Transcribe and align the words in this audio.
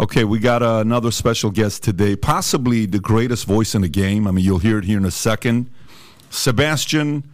Okay, 0.00 0.22
we 0.22 0.38
got 0.38 0.62
uh, 0.62 0.76
another 0.76 1.10
special 1.10 1.50
guest 1.50 1.82
today, 1.82 2.14
possibly 2.14 2.86
the 2.86 3.00
greatest 3.00 3.46
voice 3.46 3.74
in 3.74 3.82
the 3.82 3.88
game. 3.88 4.28
I 4.28 4.30
mean, 4.30 4.44
you'll 4.44 4.60
hear 4.60 4.78
it 4.78 4.84
here 4.84 4.98
in 4.98 5.04
a 5.04 5.10
second. 5.10 5.68
Sebastian 6.30 7.24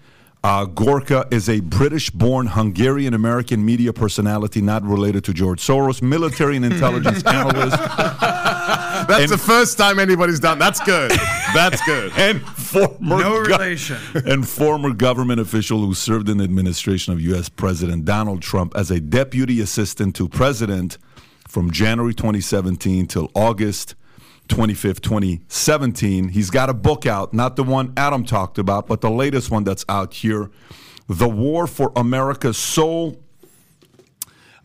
uh, 0.42 0.64
Gorka 0.64 1.27
is 1.30 1.48
a 1.50 1.60
British 1.60 2.09
born 2.09 2.46
Hungarian 2.46 3.12
American 3.12 3.64
media 3.64 3.92
personality 3.92 4.62
not 4.62 4.82
related 4.82 5.24
to 5.24 5.34
George 5.34 5.60
Soros, 5.60 6.00
military 6.00 6.56
and 6.56 6.64
intelligence 6.64 7.23
analyst. 7.27 7.77
That's 7.77 9.23
And- 9.24 9.30
the 9.30 9.38
first 9.38 9.76
time 9.76 9.98
anybody's 9.98 10.40
done. 10.40 10.59
That's 10.59 10.80
good. 10.80 11.10
That's 11.52 11.84
good. 11.84 12.12
and 12.16 12.40
former 12.40 13.18
No 13.18 13.42
gov- 13.42 13.46
relation. 13.46 13.98
and 14.26 14.48
former 14.48 14.95
government 14.95 15.38
official 15.40 15.80
who 15.84 15.92
served 15.92 16.30
in 16.30 16.38
the 16.38 16.45
administration 16.45 17.12
of 17.12 17.20
U.S. 17.20 17.51
President 17.51 18.06
Donald 18.06 18.40
Trump 18.40 18.73
as 18.74 18.90
a 18.90 19.01
deputy 19.01 19.60
assistant 19.60 20.16
to 20.16 20.28
president 20.30 20.96
from 21.54 21.70
January 21.70 22.12
2017 22.12 23.06
till 23.06 23.30
August 23.32 23.95
25th, 24.48 25.00
2017. 25.00 26.30
He's 26.30 26.50
got 26.50 26.68
a 26.68 26.74
book 26.74 27.06
out, 27.06 27.32
not 27.32 27.54
the 27.54 27.62
one 27.62 27.92
Adam 27.96 28.24
talked 28.24 28.58
about, 28.58 28.88
but 28.88 29.00
the 29.00 29.10
latest 29.10 29.52
one 29.52 29.62
that's 29.62 29.84
out 29.88 30.14
here, 30.14 30.51
"The 31.06 31.29
War 31.29 31.68
for 31.68 31.92
America's 31.95 32.59
Soul." 32.59 33.23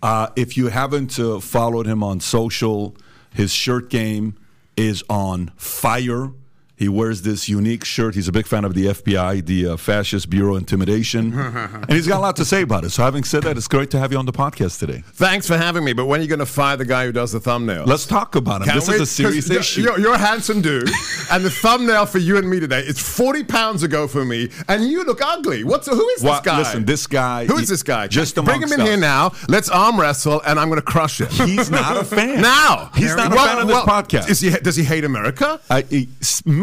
Uh, 0.01 0.29
if 0.35 0.57
you 0.57 0.69
haven't 0.69 1.19
uh, 1.19 1.39
followed 1.39 1.85
him 1.85 2.03
on 2.03 2.21
social, 2.21 2.95
his 3.35 3.53
shirt 3.53 3.91
game 3.91 4.35
is 4.75 5.03
on 5.11 5.51
fire. 5.57 6.31
He 6.79 6.87
wears 6.87 7.23
this 7.23 7.49
unique 7.49 7.83
shirt. 7.83 8.15
He's 8.15 8.29
a 8.29 8.31
big 8.31 8.47
fan 8.47 8.63
of 8.63 8.73
the 8.73 8.85
FBI, 8.85 9.45
the 9.45 9.67
uh, 9.67 9.75
Fascist 9.77 10.29
Bureau 10.29 10.55
Intimidation, 10.55 11.33
and 11.37 11.91
he's 11.91 12.07
got 12.07 12.19
a 12.19 12.21
lot 12.21 12.37
to 12.37 12.45
say 12.45 12.61
about 12.61 12.85
it. 12.85 12.91
So, 12.91 13.03
having 13.03 13.25
said 13.25 13.43
that, 13.43 13.57
it's 13.57 13.67
great 13.67 13.91
to 13.91 13.99
have 13.99 14.13
you 14.13 14.17
on 14.17 14.25
the 14.25 14.31
podcast 14.31 14.79
today. 14.79 15.03
Thanks 15.05 15.45
for 15.45 15.57
having 15.57 15.83
me. 15.83 15.91
But 15.91 16.05
when 16.05 16.21
are 16.21 16.23
you 16.23 16.29
going 16.29 16.39
to 16.39 16.45
fire 16.45 16.77
the 16.77 16.85
guy 16.85 17.05
who 17.05 17.11
does 17.11 17.33
the 17.33 17.41
thumbnail? 17.41 17.83
Let's 17.83 18.05
talk 18.05 18.35
about 18.35 18.61
him. 18.61 18.67
Can't 18.67 18.79
this 18.79 18.87
wait, 18.87 18.95
is 18.95 19.01
a 19.01 19.05
serious 19.07 19.49
issue. 19.49 19.81
You're, 19.81 19.99
you're 19.99 20.13
a 20.13 20.17
handsome 20.17 20.61
dude, 20.61 20.89
and 21.33 21.43
the 21.43 21.49
thumbnail 21.49 22.05
for 22.05 22.19
you 22.19 22.37
and 22.37 22.49
me 22.49 22.61
today 22.61 22.79
is 22.79 22.97
40 22.97 23.43
pounds 23.43 23.83
ago 23.83 24.07
for 24.07 24.23
me, 24.23 24.49
and 24.69 24.81
you 24.85 25.03
look 25.03 25.21
ugly. 25.21 25.65
What's 25.65 25.85
who 25.87 26.07
is 26.11 26.23
Well, 26.23 26.35
this 26.35 26.45
guy? 26.45 26.57
listen, 26.59 26.85
this 26.85 27.07
guy- 27.07 27.45
Who 27.45 27.57
is 27.57 27.67
this 27.67 27.83
guy? 27.83 28.07
just 28.07 28.35
bring 28.35 28.61
him 28.61 28.69
in 28.71 28.75
amongst 28.79 28.87
here 28.89 28.97
now. 28.97 29.33
Let's 29.49 29.67
arm 29.69 29.99
wrestle, 29.99 30.41
and 30.45 30.57
I'm 30.57 30.69
going 30.69 30.79
to 30.79 30.85
crush 30.85 31.19
him. 31.19 31.27
He's 31.45 31.69
not 31.69 31.97
a 31.97 32.05
fan. 32.05 32.41
now 32.41 32.89
He's 32.95 33.13
not 33.17 33.33
a 33.33 33.35
Well- 33.35 33.45
fan 33.47 33.57
of 33.63 33.67
this 33.67 33.73
well, 33.75 33.85
podcast. 33.85 34.29
Is 34.29 34.39
he? 34.39 34.49
Does 34.51 34.77
he 34.77 34.85
hate 34.85 35.03
America? 35.03 35.59
I, 35.69 35.81
he- 35.81 36.07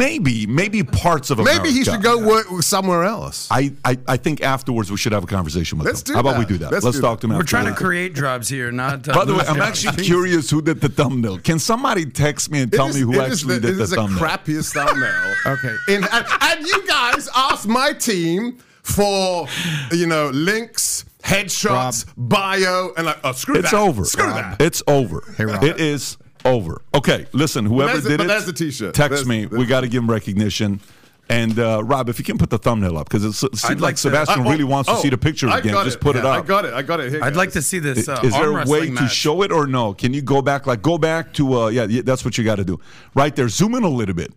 maybe, 0.07 0.47
maybe 0.47 0.83
parts 0.83 1.31
of 1.31 1.39
America. 1.39 1.63
Maybe 1.63 1.75
he 1.75 1.85
should 1.85 2.03
go 2.03 2.27
work 2.27 2.47
somewhere 2.63 3.05
else. 3.05 3.49
I, 3.51 3.73
I, 3.85 3.99
I 4.07 4.17
think 4.17 4.41
afterwards 4.43 4.91
we 4.91 4.97
should 4.97 5.13
have 5.13 5.25
a 5.25 5.27
conversation 5.27 5.79
with 5.79 5.87
Let's 5.87 6.01
him. 6.01 6.07
do 6.07 6.13
How 6.15 6.21
about 6.21 6.33
that. 6.33 6.39
we 6.41 6.45
do 6.47 6.59
that? 6.59 6.73
Let's 6.73 6.85
Let's, 6.85 6.97
do 6.99 7.03
talk 7.03 7.21
to 7.21 7.27
him. 7.27 7.31
We're 7.33 7.37
after 7.41 7.51
trying 7.51 7.67
to 7.67 7.75
create 7.75 8.15
jobs 8.15 8.49
here, 8.49 8.71
not. 8.71 9.09
Uh, 9.09 9.15
By 9.15 9.25
the 9.25 9.35
way, 9.35 9.45
I'm 9.49 9.57
jobs. 9.57 9.85
actually 9.87 10.05
curious 10.05 10.49
who 10.51 10.63
did 10.63 10.81
the 10.81 10.89
thumbnail. 10.89 11.39
Can 11.39 11.59
somebody 11.59 12.07
text 12.07 12.51
me 12.51 12.61
and 12.63 12.73
tell 12.73 12.87
It 12.87 12.91
is- 12.91 12.97
me 12.97 13.01
who 13.03 13.21
actually 13.21 13.55
the, 13.59 13.61
did 13.61 13.71
it 13.71 13.77
the 13.79 13.83
is 13.85 13.91
the 13.91 13.97
thumbnail? 13.97 14.19
crappiest 14.23 14.73
thumbnail. 14.75 15.35
Okay. 15.47 15.77
In, 15.89 16.05
and, 16.13 16.27
and 16.41 16.67
you 16.67 16.87
guys 16.89 17.29
asked 17.35 17.67
my 17.69 17.93
team 17.93 18.59
for 18.83 19.47
you 19.93 20.07
know 20.07 20.29
links, 20.31 21.05
headshots, 21.23 22.05
bio, 22.17 22.93
and 22.97 23.07
like 23.07 23.19
oh 23.25 23.33
screw 23.33 23.57
It's 23.57 23.71
that. 23.71 23.77
over. 23.79 24.05
Screw 24.05 24.25
Rob. 24.25 24.35
that. 24.59 24.61
It's 24.63 24.83
over. 24.89 25.23
Rob. 25.39 25.63
it 25.65 25.81
is 25.81 26.17
over. 26.47 26.81
Okay, 26.95 27.27
listen, 27.33 27.67
whoever 27.67 28.01
did 28.01 28.21
it, 28.21 28.27
there's 28.27 28.47
the 28.47 28.53
t-shirt. 28.53 28.95
text 28.95 29.11
There's- 29.11 29.27
me. 29.27 29.45
there's- 29.45 29.59
we 29.59 29.67
got 29.67 29.83
to 29.83 29.89
give 29.89 30.03
him 30.03 30.11
recognition. 30.11 30.81
And 31.29 31.59
uh, 31.59 31.83
Rob, 31.83 32.09
if 32.09 32.21
you 32.21 32.25
can 32.25 32.39
put 32.39 32.51
the 32.51 32.59
thumbnail 32.59 32.97
up, 32.97 33.09
because 33.09 33.25
it 33.25 33.33
seems 33.33 33.65
I'd 33.65 33.71
like, 33.73 33.81
like 33.81 33.95
to- 33.97 34.01
Sebastian 34.03 34.47
I- 34.47 34.51
really 34.53 34.63
oh, 34.63 34.69
wants 34.69 34.89
to 34.89 34.95
oh, 34.95 35.01
see 35.01 35.09
the 35.09 35.19
picture 35.19 35.49
again. 35.49 35.75
Just 35.85 35.99
put 35.99 36.15
it 36.15 36.23
Yeah, 36.23 36.31
up. 36.31 36.45
I 36.45 36.47
got 36.47 36.65
it. 36.65 36.73
I 36.73 36.83
got 36.83 37.01
it. 37.01 37.11
Here, 37.11 37.21
I'd 37.21 37.31
guys. 37.31 37.37
like 37.37 37.51
to 37.53 37.63
see 37.63 37.81
this. 37.81 38.09
Uh, 38.09 38.21
Is 38.23 38.33
there 38.33 38.51
a 38.51 38.53
way 38.53 38.59
wrestling 38.59 38.97
to 38.97 39.09
show 39.09 39.43
it 39.43 39.51
or 39.51 39.67
no? 39.67 39.93
Can 39.93 40.15
you 40.15 40.23
go 40.23 40.41
back? 40.41 40.69
Like 40.69 40.83
go 40.83 40.99
back 40.99 41.33
to 41.35 41.63
uh, 41.63 41.67
yeah, 41.69 41.87
yeah 41.91 42.03
that's 42.05 42.25
what 42.25 42.39
you 42.39 42.45
got 42.45 42.57
to 42.57 42.65
do. 42.65 42.79
Right 43.17 43.35
there, 43.35 43.49
zoom 43.49 43.75
in 43.75 43.83
a 43.83 43.89
little 43.89 44.15
bit. 44.15 44.33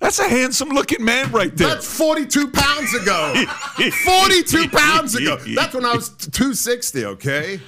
That's 0.00 0.18
a 0.18 0.28
handsome 0.28 0.68
looking 0.68 1.02
man 1.02 1.32
right 1.32 1.56
there. 1.56 1.68
That's 1.68 1.96
42 1.96 2.48
pounds 2.48 2.92
ago. 2.94 3.42
42 4.04 4.68
pounds 4.68 5.14
ago. 5.14 5.36
That's 5.54 5.72
when 5.74 5.86
I 5.86 5.94
was 5.94 6.10
260, 6.10 7.04
okay? 7.06 7.60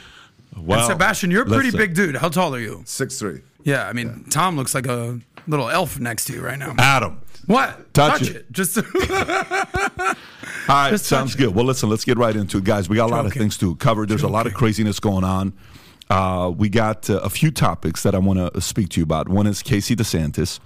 wow. 0.55 0.77
And 0.79 0.87
Sebastian, 0.87 1.31
you're 1.31 1.45
a 1.45 1.47
pretty 1.47 1.71
Listen. 1.71 1.79
big 1.79 1.95
dude. 1.95 2.17
How 2.17 2.29
tall 2.29 2.55
are 2.55 2.61
you? 2.61 2.83
6'3. 2.85 3.41
Yeah, 3.67 3.89
I 3.89 3.93
mean, 3.93 4.25
Tom 4.31 4.57
looks 4.57 4.77
like 4.77 4.87
a 4.87 5.19
little 5.49 5.69
elf 5.69 5.99
next 5.99 6.27
to 6.27 6.33
you 6.33 6.41
right 6.41 6.57
now. 6.59 6.75
Adam. 6.79 7.21
What? 7.47 7.93
Touch 7.93 8.23
it. 8.23 8.51
Just 8.53 8.79
All 8.79 8.85
right, 10.69 10.91
Just 10.91 11.07
sounds 11.07 11.33
touch 11.33 11.41
it. 11.41 11.47
good. 11.47 11.55
Well, 11.55 11.65
listen, 11.65 11.89
let's 11.91 12.05
get 12.05 12.17
right 12.17 12.35
into 12.35 12.59
it, 12.59 12.65
guys. 12.65 12.89
We 12.89 12.95
got 12.95 13.11
a 13.11 13.13
lot 13.13 13.27
of 13.27 13.33
things 13.33 13.59
to 13.59 13.75
cover. 13.77 14.07
There's 14.07 14.23
a 14.23 14.29
lot 14.29 14.47
of 14.47 14.55
craziness 14.55 15.01
going 15.01 15.25
on. 15.25 15.53
Uh, 16.09 16.53
we 16.57 16.69
got 16.69 17.11
uh, 17.11 17.19
a 17.25 17.29
few 17.29 17.51
topics 17.51 18.05
that 18.05 18.15
I 18.15 18.19
want 18.19 18.55
to 18.55 18.61
speak 18.61 18.91
to 18.91 19.01
you 19.01 19.05
about. 19.05 19.29
One 19.29 19.49
is 19.49 19.63
Casey 19.63 19.97
DeSantis. 19.97 20.61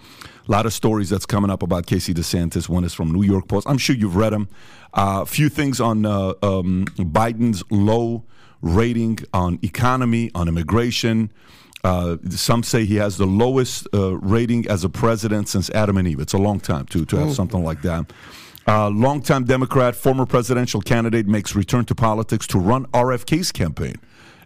A 0.47 0.53
lot 0.53 0.67
of 0.67 0.73
stories 0.75 1.09
that's 1.09 1.25
coming 1.25 1.51
up 1.51 1.63
about 1.63 1.87
Casey 1.87 2.13
DeSantis. 2.13 2.69
One 2.69 2.85
is 2.85 2.93
from 2.93 3.13
New 3.13 3.23
York 3.23 3.49
Post. 3.49 3.67
I'm 3.67 3.79
sure 3.79 3.97
you've 3.97 4.17
read 4.17 4.35
them. 4.35 4.49
A 4.93 5.25
few 5.25 5.49
things 5.49 5.81
on 5.81 6.05
uh, 6.05 6.35
um, 6.43 6.85
Biden's 6.99 7.63
low 7.71 8.25
rating 8.61 9.21
on 9.33 9.59
economy, 9.63 10.31
on 10.35 10.49
immigration. 10.49 11.33
Uh, 11.83 12.17
some 12.29 12.63
say 12.63 12.85
he 12.85 12.97
has 12.97 13.17
the 13.17 13.27
lowest 13.27 13.89
uh, 13.95 14.17
rating 14.19 14.69
as 14.69 14.85
a 14.85 14.89
president 14.89 15.49
since 15.49 15.71
Adam 15.71 15.97
and 15.97 16.07
Eve. 16.07 16.21
It's 16.21 16.35
a 16.35 16.39
long 16.39 16.61
time 16.61 16.87
to 16.87 17.05
to 17.07 17.17
have 17.17 17.33
something 17.35 17.65
like 17.65 17.81
that. 17.83 18.13
Uh, 18.69 18.91
longtime 18.91 19.45
Democrat, 19.45 19.97
former 19.97 20.27
presidential 20.27 20.83
candidate 20.83 21.27
makes 21.27 21.55
return 21.57 21.85
to 21.87 21.95
politics 21.95 22.47
to 22.49 22.59
run 22.59 22.85
RFK's 22.89 23.51
campaign 23.51 23.95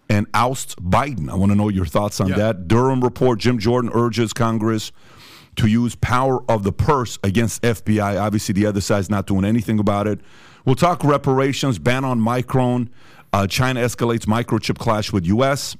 and 0.09 0.27
ousts 0.33 0.77
Biden. 0.77 1.28
I 1.28 1.34
want 1.34 1.50
to 1.50 1.56
know 1.56 1.69
your 1.69 1.87
thoughts 1.87 2.21
on 2.21 2.28
Yeah. 2.28 2.37
that. 2.37 2.69
Durham 2.69 3.00
report: 3.03 3.41
Jim 3.41 3.59
Jordan 3.59 3.91
urges 3.93 4.33
Congress 4.33 4.93
to 5.56 5.67
use 5.67 5.94
power 5.97 6.43
of 6.50 6.62
the 6.62 6.73
purse 6.73 7.19
against 7.25 7.62
FBI. 7.62 8.21
Obviously, 8.21 8.53
the 8.53 8.67
other 8.67 8.81
side's 8.81 9.11
not 9.11 9.27
doing 9.27 9.44
anything 9.44 9.78
about 9.81 10.06
it. 10.06 10.21
We'll 10.65 10.75
talk 10.77 11.03
reparations, 11.05 11.78
ban 11.78 12.05
on 12.05 12.21
Micron. 12.21 12.89
Uh, 13.33 13.47
China 13.49 13.81
escalates 13.81 14.27
microchip 14.27 14.78
clash 14.78 15.12
with 15.12 15.27
U.S. 15.27 15.77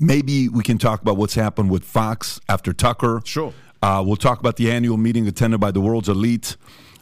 Maybe 0.00 0.48
we 0.48 0.62
can 0.62 0.78
talk 0.78 1.02
about 1.02 1.16
what's 1.16 1.34
happened 1.34 1.70
with 1.70 1.84
Fox 1.84 2.40
after 2.48 2.72
Tucker. 2.72 3.20
Sure. 3.24 3.52
Uh, 3.82 4.02
we'll 4.06 4.16
talk 4.16 4.38
about 4.38 4.56
the 4.56 4.70
annual 4.70 4.96
meeting 4.96 5.26
attended 5.26 5.60
by 5.60 5.70
the 5.70 5.80
world's 5.80 6.08
elite. 6.08 6.56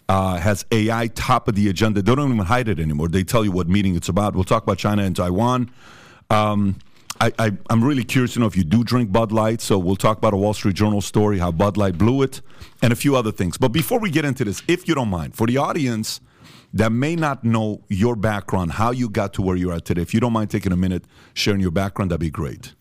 Uh, 0.09 0.39
has 0.39 0.65
AI 0.73 1.07
top 1.09 1.47
of 1.47 1.55
the 1.55 1.69
agenda. 1.69 2.03
They 2.03 2.15
don't 2.15 2.33
even 2.33 2.45
hide 2.47 2.69
it 2.69 2.81
anymore. 2.81 3.07
They 3.07 3.23
tell 3.23 3.45
you 3.45 3.53
what 3.53 3.69
meeting 3.69 3.95
it's 3.95 4.09
about. 4.09 4.35
We'll 4.35 4.43
talk 4.43 4.65
about 4.65 4.77
China 4.77 5.05
and 5.05 5.15
Taiwan. 5.15 5.71
Um, 6.31 6.79
I, 7.21 7.33
I, 7.39 7.53
I'm 7.69 7.85
really 7.85 8.03
curious 8.03 8.33
to 8.35 8.41
know 8.41 8.47
if 8.47 8.57
you 8.57 8.65
do 8.65 8.83
drink 8.83 9.13
Bud 9.13 9.31
Light. 9.31 9.61
So 9.61 9.79
we'll 9.79 9.95
talk 9.95 10.19
about 10.19 10.35
a 10.35 10.37
Wall 10.37 10.55
Street 10.55 10.75
Journal 10.75 11.01
story, 11.01 11.39
how 11.39 11.53
Bud 11.53 11.77
Light 11.77 11.97
blew 11.97 12.23
it, 12.23 12.41
and 12.83 12.93
a 12.93 12.97
few 12.97 13.15
other 13.15 13.31
things. 13.31 13.57
But 13.57 13.69
before 13.69 14.01
we 14.01 14.11
get 14.11 14.25
into 14.25 14.45
this, 14.45 14.63
if 14.67 14.89
you 14.89 14.97
don't 14.97 15.11
mind, 15.11 15.37
for 15.37 15.47
the 15.47 15.59
audience 15.59 16.21
that 16.73 16.91
may 16.91 17.15
not 17.15 17.45
know 17.45 17.83
your 17.89 18.17
background, 18.17 18.73
how 18.73 18.91
you 18.91 19.09
got 19.09 19.33
to 19.35 19.43
where 19.43 19.57
you 19.57 19.71
are 19.71 19.81
today, 19.81 20.03
if 20.03 20.15
you 20.15 20.19
don't 20.19 20.33
mind 20.33 20.51
taking 20.51 20.73
a 20.73 20.77
minute 20.77 21.05
sharing 21.35 21.61
your 21.61 21.71
background, 21.71 22.11
that'd 22.11 22.21
be 22.21 22.31
great. 22.31 22.75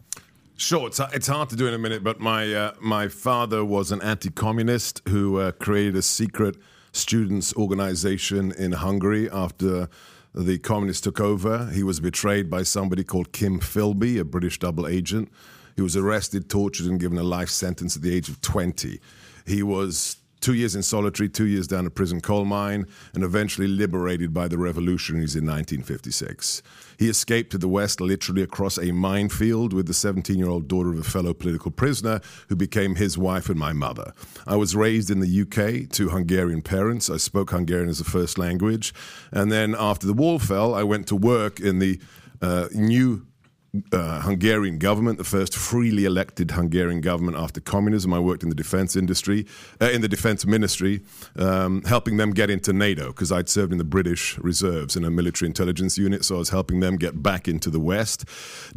Sure, 0.60 0.88
it's, 0.88 1.00
it's 1.14 1.28
hard 1.28 1.48
to 1.50 1.56
do 1.56 1.68
in 1.68 1.74
a 1.74 1.78
minute, 1.78 2.04
but 2.04 2.20
my 2.20 2.54
uh, 2.54 2.74
my 2.82 3.08
father 3.08 3.64
was 3.64 3.94
an 3.94 4.02
anti-communist 4.02 5.02
who 5.08 5.40
uh, 5.40 5.54
created 5.54 5.96
a 5.96 6.02
secret 6.02 6.58
students' 6.92 7.56
organization 7.56 8.52
in 8.52 8.74
Hungary 8.74 9.30
after 9.32 9.88
the 10.36 10.60
communists 10.60 11.00
took 11.00 11.22
over. 11.22 11.68
He 11.68 11.82
was 11.82 12.02
betrayed 12.02 12.50
by 12.50 12.64
somebody 12.64 13.06
called 13.06 13.32
Kim 13.32 13.62
Philby, 13.62 14.20
a 14.20 14.26
British 14.26 14.60
double 14.60 14.86
agent. 14.86 15.32
He 15.78 15.82
was 15.82 15.96
arrested, 15.96 16.50
tortured, 16.50 16.88
and 16.88 17.00
given 17.00 17.18
a 17.18 17.24
life 17.24 17.50
sentence 17.50 17.96
at 17.96 18.02
the 18.02 18.14
age 18.14 18.28
of 18.28 18.42
20. 18.42 19.00
He 19.48 19.64
was 19.64 20.18
two 20.42 20.54
years 20.54 20.76
in 20.76 20.84
solitary, 20.84 21.30
two 21.30 21.48
years 21.48 21.68
down 21.68 21.86
a 21.86 21.90
prison 21.90 22.20
coal 22.20 22.44
mine, 22.44 22.86
and 23.14 23.24
eventually 23.24 23.68
liberated 23.68 24.34
by 24.34 24.50
the 24.50 24.58
revolutionaries 24.58 25.38
in 25.38 25.46
1956. 25.46 26.62
He 27.00 27.08
escaped 27.08 27.52
to 27.52 27.58
the 27.58 27.70
West 27.70 28.02
literally 28.02 28.44
across 28.44 28.78
a 28.78 28.92
minefield 28.92 29.72
with 29.72 29.88
the 29.88 29.94
17 29.94 30.38
year 30.38 30.50
old 30.50 30.68
daughter 30.68 30.92
of 30.92 31.00
a 31.00 31.04
fellow 31.04 31.34
political 31.34 31.72
prisoner 31.72 32.20
who 32.50 32.58
became 32.58 32.96
his 32.96 33.18
wife 33.18 33.48
and 33.48 33.58
my 33.58 33.72
mother. 33.72 34.14
I 34.46 34.58
was 34.58 34.76
raised 34.76 35.10
in 35.10 35.22
the 35.22 35.42
UK 35.42 35.90
to 35.94 36.10
Hungarian 36.10 36.62
parents. 36.62 37.10
I 37.10 37.16
spoke 37.16 37.52
Hungarian 37.52 37.88
as 37.88 38.02
a 38.02 38.04
first 38.04 38.38
language. 38.38 38.94
And 39.32 39.50
then 39.50 39.76
after 39.80 40.08
the 40.08 40.14
wall 40.14 40.40
fell, 40.40 40.76
I 40.76 40.84
went 40.84 41.08
to 41.08 41.16
work 41.16 41.62
in 41.62 41.80
the 41.80 42.02
uh, 42.42 42.68
new 42.74 43.26
uh, 43.92 44.22
Hungarian 44.22 44.80
government, 44.80 45.18
the 45.18 45.24
first 45.24 45.56
freely 45.56 46.06
elected 46.06 46.52
Hungarian 46.52 47.02
government 47.02 47.38
after 47.38 47.62
communism. 47.62 48.14
I 48.14 48.20
worked 48.20 48.44
in 48.44 48.50
the 48.50 48.56
defense 48.56 48.96
industry, 48.96 49.46
uh, 49.82 49.90
in 49.90 50.02
the 50.02 50.08
defense 50.08 50.46
ministry, 50.46 51.02
um, 51.38 51.84
helping 51.84 52.18
them 52.18 52.32
get 52.32 52.50
into 52.50 52.74
NATO 52.74 53.08
because 53.08 53.32
I'd 53.32 53.50
served 53.50 53.72
in 53.72 53.78
the 53.78 53.84
British 53.84 54.38
reserves 54.40 54.96
in 54.96 55.04
a 55.06 55.12
military 55.12 55.48
intelligence 55.48 55.98
unit. 55.98 56.26
So 56.26 56.36
I 56.36 56.40
was 56.40 56.50
helping 56.50 56.80
them 56.80 56.98
get 56.98 57.22
back 57.22 57.48
into 57.48 57.70
the 57.70 57.80
West. 57.80 58.26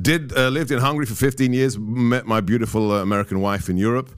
Did 0.01 0.37
uh, 0.37 0.49
lived 0.49 0.71
in 0.71 0.79
Hungary 0.79 1.07
for 1.07 1.15
15 1.15 1.53
years. 1.53 1.79
Met 1.79 2.27
my 2.27 2.41
beautiful 2.41 2.93
uh, 2.93 3.03
American 3.03 3.41
wife 3.41 3.69
in 3.69 3.77
Europe. 3.77 4.11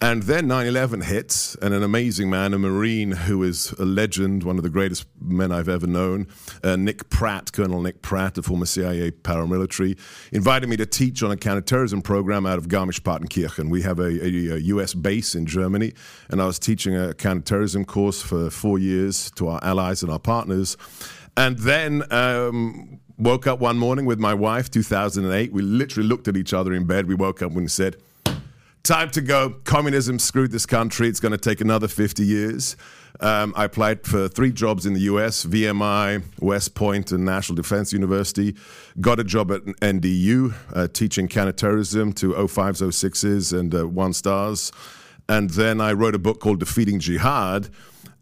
And 0.00 0.22
then 0.22 0.46
9 0.46 0.64
11 0.64 1.00
hits, 1.00 1.56
and 1.56 1.74
an 1.74 1.82
amazing 1.82 2.30
man, 2.30 2.54
a 2.54 2.58
Marine 2.58 3.10
who 3.10 3.42
is 3.42 3.72
a 3.80 3.84
legend, 3.84 4.44
one 4.44 4.56
of 4.56 4.62
the 4.62 4.70
greatest 4.70 5.06
men 5.20 5.50
I've 5.50 5.68
ever 5.68 5.88
known, 5.88 6.28
uh, 6.62 6.76
Nick 6.76 7.10
Pratt, 7.10 7.52
Colonel 7.52 7.82
Nick 7.82 8.00
Pratt, 8.00 8.38
a 8.38 8.42
former 8.42 8.66
CIA 8.66 9.10
paramilitary, 9.10 9.98
invited 10.30 10.68
me 10.68 10.76
to 10.76 10.86
teach 10.86 11.24
on 11.24 11.32
a 11.32 11.36
counterterrorism 11.36 12.02
program 12.02 12.46
out 12.46 12.58
of 12.58 12.68
Garmisch-Partenkirchen. 12.68 13.70
We 13.70 13.82
have 13.82 13.98
a, 13.98 14.04
a, 14.04 14.54
a, 14.54 14.58
US 14.58 14.94
base 14.94 15.34
in 15.34 15.46
Germany, 15.46 15.94
and 16.28 16.40
I 16.40 16.46
was 16.46 16.60
teaching 16.60 16.94
a 16.94 17.12
counterterrorism 17.12 17.84
course 17.84 18.22
for 18.22 18.50
four 18.50 18.78
years 18.78 19.32
to 19.32 19.48
our 19.48 19.58
allies 19.64 20.04
and 20.04 20.12
our 20.12 20.20
partners. 20.20 20.76
And 21.36 21.58
then 21.58 22.04
um, 22.12 23.00
woke 23.16 23.48
up 23.48 23.58
one 23.58 23.78
morning 23.78 24.06
with 24.06 24.20
my 24.20 24.34
wife, 24.34 24.70
2008. 24.70 25.52
We 25.52 25.62
literally 25.62 26.08
looked 26.08 26.28
at 26.28 26.36
each 26.36 26.54
other 26.54 26.72
in 26.72 26.84
bed. 26.84 27.08
We 27.08 27.16
woke 27.16 27.42
up 27.42 27.56
and 27.56 27.68
said, 27.68 27.96
time 28.88 29.10
to 29.10 29.20
go. 29.20 29.50
Communism 29.64 30.18
screwed 30.18 30.50
this 30.50 30.64
country. 30.64 31.08
It's 31.08 31.20
going 31.20 31.32
to 31.32 31.38
take 31.38 31.60
another 31.60 31.88
50 31.88 32.24
years. 32.24 32.74
Um, 33.20 33.52
I 33.54 33.64
applied 33.64 34.06
for 34.06 34.28
three 34.28 34.50
jobs 34.50 34.86
in 34.86 34.94
the 34.94 35.00
US 35.00 35.44
VMI, 35.44 36.22
West 36.40 36.74
Point, 36.74 37.12
and 37.12 37.22
National 37.22 37.54
Defense 37.54 37.92
University. 37.92 38.56
Got 38.98 39.20
a 39.20 39.24
job 39.24 39.52
at 39.52 39.62
NDU 39.64 40.54
uh, 40.72 40.88
teaching 40.88 41.28
counterterrorism 41.28 42.14
to 42.14 42.32
05s, 42.32 42.82
06s, 42.82 43.58
and 43.58 43.74
uh, 43.74 43.86
one 43.86 44.14
stars. 44.14 44.72
And 45.28 45.50
then 45.50 45.82
I 45.82 45.92
wrote 45.92 46.14
a 46.14 46.18
book 46.18 46.40
called 46.40 46.58
Defeating 46.58 46.98
Jihad. 46.98 47.68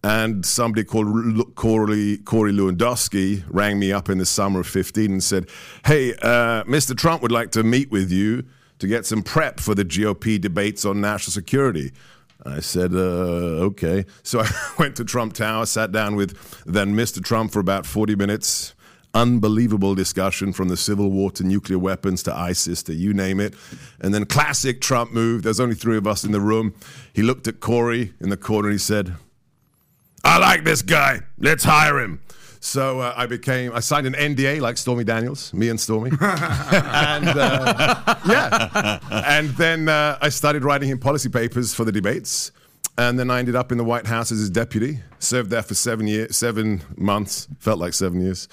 And 0.02 0.44
somebody 0.44 0.82
called 0.82 1.54
Corey, 1.54 2.18
Corey 2.18 2.52
Lewandowski 2.52 3.44
rang 3.48 3.78
me 3.78 3.92
up 3.92 4.08
in 4.08 4.18
the 4.18 4.26
summer 4.26 4.60
of 4.60 4.66
15 4.66 5.12
and 5.12 5.22
said, 5.22 5.48
Hey, 5.84 6.14
uh, 6.14 6.64
Mr. 6.64 6.96
Trump 6.96 7.22
would 7.22 7.32
like 7.32 7.52
to 7.52 7.62
meet 7.62 7.90
with 7.92 8.10
you 8.10 8.44
to 8.78 8.86
get 8.86 9.06
some 9.06 9.22
prep 9.22 9.60
for 9.60 9.74
the 9.74 9.84
GOP 9.84 10.40
debates 10.40 10.84
on 10.84 11.00
national 11.00 11.32
security. 11.32 11.92
I 12.44 12.60
said, 12.60 12.92
uh, 12.92 13.66
okay. 13.68 14.04
So 14.22 14.40
I 14.40 14.50
went 14.78 14.96
to 14.96 15.04
Trump 15.04 15.34
Tower, 15.34 15.66
sat 15.66 15.92
down 15.92 16.16
with 16.16 16.64
then 16.64 16.94
Mr. 16.94 17.22
Trump 17.24 17.52
for 17.52 17.60
about 17.60 17.86
40 17.86 18.16
minutes. 18.16 18.74
Unbelievable 19.14 19.94
discussion 19.94 20.52
from 20.52 20.68
the 20.68 20.76
Civil 20.76 21.10
War 21.10 21.30
to 21.32 21.44
nuclear 21.44 21.78
weapons 21.78 22.22
to 22.24 22.36
ISIS 22.36 22.82
to 22.82 22.94
you 22.94 23.14
name 23.14 23.40
it. 23.40 23.54
And 23.98 24.12
then 24.12 24.26
classic 24.26 24.82
Trump 24.82 25.10
move. 25.10 25.42
There's 25.42 25.60
only 25.60 25.74
three 25.74 25.96
of 25.96 26.06
us 26.06 26.22
in 26.22 26.32
the 26.32 26.40
room. 26.40 26.74
He 27.14 27.22
looked 27.22 27.48
at 27.48 27.60
Corey 27.60 28.12
in 28.20 28.28
the 28.28 28.36
corner 28.36 28.68
and 28.68 28.74
he 28.74 28.78
said, 28.78 29.14
I 30.22 30.38
like 30.38 30.64
this 30.64 30.82
guy. 30.82 31.20
Let's 31.38 31.64
hire 31.64 31.98
him. 31.98 32.20
So 32.66 32.98
uh, 32.98 33.14
I 33.16 33.26
became, 33.26 33.72
I 33.72 33.78
signed 33.78 34.08
an 34.08 34.14
NDA 34.14 34.60
like 34.60 34.76
Stormy 34.76 35.04
Daniels, 35.04 35.54
me 35.54 35.68
and 35.68 35.78
Stormy. 35.80 36.10
and 36.20 37.28
uh, 37.28 38.16
yeah. 38.26 38.98
And 39.24 39.50
then 39.50 39.88
uh, 39.88 40.18
I 40.20 40.30
started 40.30 40.64
writing 40.64 40.88
him 40.88 40.98
policy 40.98 41.28
papers 41.28 41.72
for 41.72 41.84
the 41.84 41.92
debates. 41.92 42.50
And 42.98 43.20
then 43.20 43.30
I 43.30 43.38
ended 43.38 43.54
up 43.54 43.70
in 43.70 43.78
the 43.78 43.84
White 43.84 44.06
House 44.06 44.32
as 44.32 44.40
his 44.40 44.50
deputy. 44.50 44.98
Served 45.20 45.50
there 45.50 45.62
for 45.62 45.74
seven 45.74 46.08
years, 46.08 46.36
seven 46.36 46.82
months. 46.96 47.46
Felt 47.60 47.78
like 47.78 47.94
seven 47.94 48.20
years, 48.20 48.48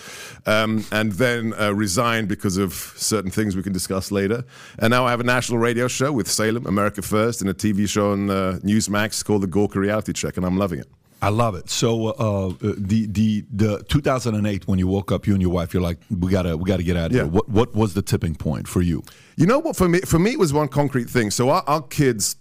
um, 0.45 0.86
and 0.92 1.13
then 1.13 1.54
uh, 1.59 1.74
resigned 1.74 2.27
because 2.27 2.57
of 2.57 2.74
certain 2.74 3.31
things 3.31 3.56
we 3.56 3.63
can 3.63 3.74
discuss 3.74 4.12
later. 4.12 4.44
And 4.80 4.92
now 4.92 5.06
I 5.06 5.12
have 5.12 5.21
a 5.21 5.25
national 5.25 5.59
radio 5.59 5.88
show 5.88 6.12
with 6.12 6.30
Salem, 6.30 6.68
America 6.68 7.01
First, 7.01 7.42
and 7.42 7.50
a 7.50 7.54
TV 7.54 7.88
show 7.88 8.12
on 8.12 8.30
uh, 8.30 8.59
Newsmax 8.63 9.24
called 9.25 9.44
The 9.44 9.48
Gorka 9.48 9.80
Reality 9.80 10.13
Check, 10.13 10.38
and 10.38 10.45
I'm 10.45 10.57
loving 10.57 10.80
it. 10.80 10.88
I 11.23 11.29
love 11.29 11.55
it. 11.55 11.69
So 11.69 12.07
uh, 12.07 12.11
uh 12.11 12.53
the 12.61 13.05
the 13.07 13.45
the 13.49 13.83
2008 13.83 14.67
when 14.67 14.77
you 14.77 14.87
woke 14.87 15.11
up, 15.11 15.25
you 15.25 15.33
and 15.33 15.41
your 15.41 15.51
wife, 15.51 15.73
you're 15.73 15.81
like, 15.81 15.97
we 16.09 16.29
gotta 16.29 16.57
we 16.57 16.65
gotta 16.65 16.83
get 16.83 16.97
out 16.97 17.11
of 17.11 17.11
yeah. 17.13 17.23
here. 17.23 17.31
What 17.31 17.47
what 17.49 17.73
was 17.73 17.93
the 17.93 18.01
tipping 18.01 18.35
point 18.35 18.67
for 18.67 18.81
you? 18.81 19.03
You 19.37 19.45
know 19.45 19.59
what? 19.59 19.77
For 19.77 19.87
me, 19.87 20.01
for 20.01 20.19
me, 20.19 20.31
it 20.31 20.39
was 20.39 20.51
one 20.51 20.67
concrete 20.67 21.09
thing. 21.09 21.31
So 21.31 21.49
our, 21.49 21.63
our 21.65 21.81
kids 21.81 22.35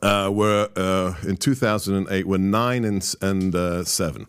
uh, 0.00 0.30
were 0.32 0.70
uh, 0.76 1.14
in 1.28 1.36
2008 1.36 2.26
were 2.26 2.38
nine 2.38 2.84
and 2.86 3.14
and 3.20 3.54
uh, 3.54 3.84
seven, 3.84 4.26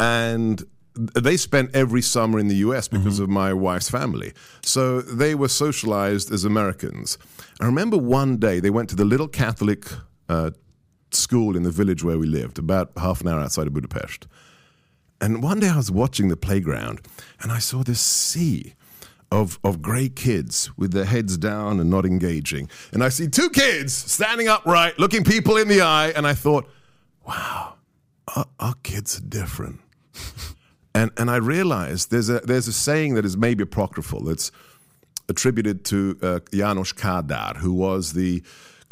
and 0.00 0.64
they 0.94 1.36
spent 1.36 1.74
every 1.74 2.02
summer 2.02 2.40
in 2.40 2.48
the 2.48 2.56
U.S. 2.56 2.88
because 2.88 3.14
mm-hmm. 3.14 3.22
of 3.22 3.28
my 3.30 3.52
wife's 3.52 3.88
family. 3.88 4.32
So 4.64 5.00
they 5.00 5.34
were 5.36 5.48
socialized 5.48 6.32
as 6.32 6.44
Americans. 6.44 7.18
I 7.60 7.66
remember 7.66 7.96
one 7.96 8.36
day 8.38 8.60
they 8.60 8.70
went 8.70 8.90
to 8.90 8.96
the 8.96 9.04
little 9.04 9.28
Catholic 9.28 9.86
uh, 10.28 10.50
school 11.14 11.56
in 11.56 11.62
the 11.62 11.70
village 11.70 12.02
where 12.02 12.18
we 12.18 12.26
lived, 12.26 12.58
about 12.58 12.92
half 12.96 13.20
an 13.20 13.28
hour 13.28 13.40
outside 13.40 13.66
of 13.66 13.74
Budapest. 13.74 14.26
And 15.20 15.42
one 15.42 15.60
day 15.60 15.68
I 15.68 15.76
was 15.76 15.90
watching 15.90 16.28
the 16.28 16.36
playground 16.36 17.00
and 17.40 17.52
I 17.52 17.58
saw 17.58 17.82
this 17.82 18.00
sea 18.00 18.74
of, 19.30 19.58
of 19.64 19.80
grey 19.80 20.08
kids 20.08 20.70
with 20.76 20.92
their 20.92 21.04
heads 21.04 21.38
down 21.38 21.80
and 21.80 21.88
not 21.88 22.04
engaging. 22.04 22.68
And 22.92 23.02
I 23.02 23.08
see 23.08 23.28
two 23.28 23.48
kids 23.48 23.94
standing 23.94 24.48
upright, 24.48 24.98
looking 24.98 25.24
people 25.24 25.56
in 25.56 25.68
the 25.68 25.80
eye, 25.80 26.08
and 26.08 26.26
I 26.26 26.34
thought, 26.34 26.68
wow, 27.26 27.74
our, 28.36 28.46
our 28.60 28.74
kids 28.82 29.18
are 29.18 29.22
different. 29.22 29.80
and, 30.94 31.10
and 31.16 31.30
I 31.30 31.36
realized 31.36 32.10
there's 32.10 32.28
a, 32.28 32.40
there's 32.40 32.68
a 32.68 32.72
saying 32.72 33.14
that 33.14 33.24
is 33.24 33.36
maybe 33.36 33.62
apocryphal 33.62 34.24
that's 34.24 34.52
attributed 35.28 35.84
to 35.86 36.18
uh, 36.20 36.40
Janos 36.52 36.92
Kadar, 36.92 37.56
who 37.56 37.72
was 37.72 38.12
the 38.12 38.42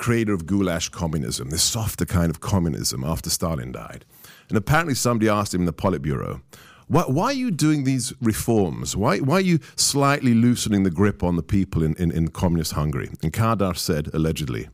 creator 0.00 0.32
of 0.32 0.46
goulash 0.46 0.88
communism, 0.88 1.50
this 1.50 1.62
softer 1.62 2.06
kind 2.06 2.30
of 2.30 2.40
communism 2.40 3.04
after 3.04 3.30
Stalin 3.30 3.70
died. 3.70 4.04
And 4.48 4.56
apparently 4.56 4.94
somebody 4.94 5.28
asked 5.28 5.54
him 5.54 5.60
in 5.60 5.66
the 5.66 5.72
Politburo, 5.72 6.40
why, 6.88 7.02
why, 7.02 7.26
are 7.26 7.32
you 7.34 7.52
doing 7.52 7.84
these 7.84 8.12
reforms? 8.20 8.96
Why, 8.96 9.18
why, 9.18 9.36
are 9.36 9.40
you 9.40 9.60
slightly 9.76 10.34
loosening 10.34 10.82
the 10.82 10.90
grip 10.90 11.22
on 11.22 11.36
the 11.36 11.42
people 11.42 11.84
in, 11.84 11.94
in, 11.96 12.10
in 12.10 12.28
communist 12.28 12.72
Hungary? 12.72 13.10
And 13.22 13.32
Kadar 13.32 13.76
said, 13.76 14.08
allegedly, 14.12 14.68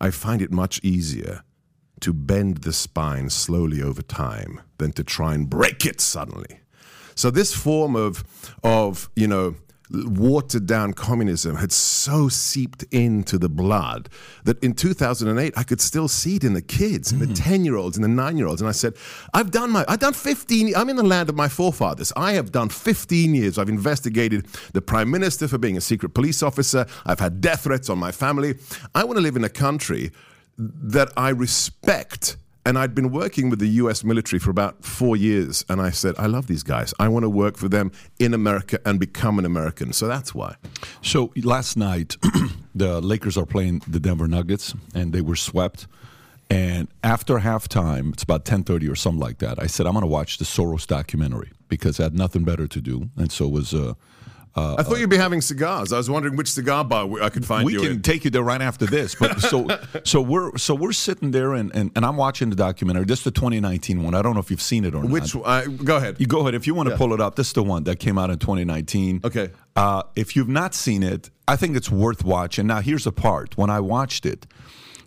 I 0.00 0.10
find 0.10 0.40
it 0.40 0.52
much 0.52 0.78
easier 0.84 1.42
to 2.00 2.12
bend 2.12 2.58
the 2.58 2.72
spine 2.72 3.30
slowly 3.30 3.82
over 3.82 4.02
time 4.02 4.60
than 4.78 4.92
to 4.92 5.02
try 5.02 5.34
and 5.34 5.50
break 5.50 5.84
it 5.84 6.00
suddenly. 6.00 6.60
So 7.14 7.30
this 7.30 7.54
form 7.54 7.96
of, 7.96 8.22
of 8.62 9.10
you 9.16 9.26
know, 9.26 9.56
watered 9.92 10.66
down 10.66 10.92
communism 10.92 11.56
had 11.56 11.72
so 11.72 12.28
seeped 12.28 12.84
into 12.90 13.38
the 13.38 13.48
blood 13.48 14.08
that 14.44 14.62
in 14.62 14.74
2008 14.74 15.52
I 15.56 15.62
could 15.62 15.80
still 15.80 16.08
see 16.08 16.36
it 16.36 16.44
in 16.44 16.54
the 16.54 16.62
kids, 16.62 17.12
in 17.12 17.18
the 17.18 17.26
mm. 17.26 17.34
10 17.36 17.64
year 17.64 17.76
olds, 17.76 17.96
and 17.96 18.04
the 18.04 18.08
9 18.08 18.36
year 18.36 18.46
olds. 18.46 18.60
And 18.60 18.68
I 18.68 18.72
said, 18.72 18.94
I've 19.34 19.50
done 19.50 19.70
my, 19.70 19.84
I've 19.88 20.00
done 20.00 20.14
15, 20.14 20.74
I'm 20.74 20.88
in 20.88 20.96
the 20.96 21.02
land 21.02 21.28
of 21.28 21.36
my 21.36 21.48
forefathers. 21.48 22.12
I 22.16 22.32
have 22.32 22.52
done 22.52 22.68
15 22.68 23.34
years. 23.34 23.58
I've 23.58 23.68
investigated 23.68 24.46
the 24.72 24.82
prime 24.82 25.10
minister 25.10 25.48
for 25.48 25.58
being 25.58 25.76
a 25.76 25.80
secret 25.80 26.14
police 26.14 26.42
officer. 26.42 26.86
I've 27.04 27.20
had 27.20 27.40
death 27.40 27.62
threats 27.62 27.90
on 27.90 27.98
my 27.98 28.12
family. 28.12 28.54
I 28.94 29.04
want 29.04 29.16
to 29.16 29.22
live 29.22 29.36
in 29.36 29.44
a 29.44 29.50
country 29.50 30.10
that 30.58 31.12
I 31.16 31.30
respect 31.30 32.36
and 32.64 32.78
I'd 32.78 32.94
been 32.94 33.10
working 33.10 33.50
with 33.50 33.58
the 33.58 33.68
US 33.68 34.04
military 34.04 34.38
for 34.38 34.50
about 34.50 34.84
four 34.84 35.16
years. 35.16 35.64
And 35.68 35.80
I 35.80 35.90
said, 35.90 36.14
I 36.18 36.26
love 36.26 36.46
these 36.46 36.62
guys. 36.62 36.94
I 36.98 37.08
want 37.08 37.24
to 37.24 37.30
work 37.30 37.56
for 37.56 37.68
them 37.68 37.90
in 38.18 38.34
America 38.34 38.78
and 38.84 39.00
become 39.00 39.38
an 39.38 39.44
American. 39.44 39.92
So 39.92 40.06
that's 40.06 40.34
why. 40.34 40.56
So 41.02 41.32
last 41.36 41.76
night, 41.76 42.16
the 42.74 43.00
Lakers 43.00 43.36
are 43.36 43.46
playing 43.46 43.82
the 43.88 44.00
Denver 44.00 44.28
Nuggets, 44.28 44.74
and 44.94 45.12
they 45.12 45.20
were 45.20 45.36
swept. 45.36 45.86
And 46.48 46.88
after 47.02 47.38
halftime, 47.38 48.12
it's 48.12 48.22
about 48.22 48.44
10:30 48.44 48.90
or 48.90 48.94
something 48.94 49.20
like 49.20 49.38
that. 49.38 49.60
I 49.60 49.66
said, 49.66 49.86
I'm 49.86 49.94
going 49.94 50.02
to 50.02 50.06
watch 50.06 50.38
the 50.38 50.44
Soros 50.44 50.86
documentary 50.86 51.50
because 51.68 51.98
I 51.98 52.04
had 52.04 52.14
nothing 52.14 52.44
better 52.44 52.68
to 52.68 52.80
do. 52.80 53.08
And 53.16 53.32
so 53.32 53.46
it 53.46 53.52
was. 53.52 53.74
Uh, 53.74 53.94
uh, 54.54 54.76
I 54.78 54.82
thought 54.82 54.98
you'd 54.98 55.08
be 55.08 55.16
having 55.16 55.40
cigars. 55.40 55.92
I 55.92 55.96
was 55.96 56.10
wondering 56.10 56.36
which 56.36 56.50
cigar 56.50 56.84
bar 56.84 57.08
I 57.22 57.30
could 57.30 57.46
find 57.46 57.64
we 57.64 57.72
you. 57.72 57.80
can 57.80 57.92
in. 57.92 58.02
take 58.02 58.24
you 58.24 58.30
there 58.30 58.42
right 58.42 58.60
after 58.60 58.84
this. 58.84 59.14
But 59.14 59.40
so 59.40 59.66
so 60.04 60.20
we're 60.20 60.58
so 60.58 60.74
we're 60.74 60.92
sitting 60.92 61.30
there 61.30 61.54
and, 61.54 61.74
and, 61.74 61.90
and 61.96 62.04
I'm 62.04 62.16
watching 62.16 62.50
the 62.50 62.56
documentary. 62.56 63.04
This 63.04 63.20
is 63.20 63.24
the 63.24 63.30
2019 63.30 64.02
one. 64.02 64.14
I 64.14 64.20
don't 64.20 64.34
know 64.34 64.40
if 64.40 64.50
you've 64.50 64.60
seen 64.60 64.84
it 64.84 64.94
or 64.94 65.00
which, 65.00 65.34
not. 65.34 65.66
Which? 65.66 65.80
Uh, 65.80 65.84
go 65.84 65.96
ahead. 65.96 66.16
You 66.18 66.26
go 66.26 66.40
ahead 66.40 66.54
if 66.54 66.66
you 66.66 66.74
want 66.74 66.88
to 66.88 66.94
yeah. 66.94 66.98
pull 66.98 67.14
it 67.14 67.20
up. 67.20 67.36
This 67.36 67.46
is 67.48 67.52
the 67.54 67.62
one 67.62 67.84
that 67.84 67.98
came 67.98 68.18
out 68.18 68.28
in 68.28 68.38
2019. 68.38 69.22
Okay. 69.24 69.50
Uh, 69.74 70.02
if 70.16 70.36
you've 70.36 70.48
not 70.48 70.74
seen 70.74 71.02
it, 71.02 71.30
I 71.48 71.56
think 71.56 71.74
it's 71.74 71.90
worth 71.90 72.22
watching. 72.22 72.66
Now 72.66 72.80
here's 72.80 73.04
the 73.04 73.12
part. 73.12 73.56
When 73.56 73.70
I 73.70 73.80
watched 73.80 74.26
it, 74.26 74.46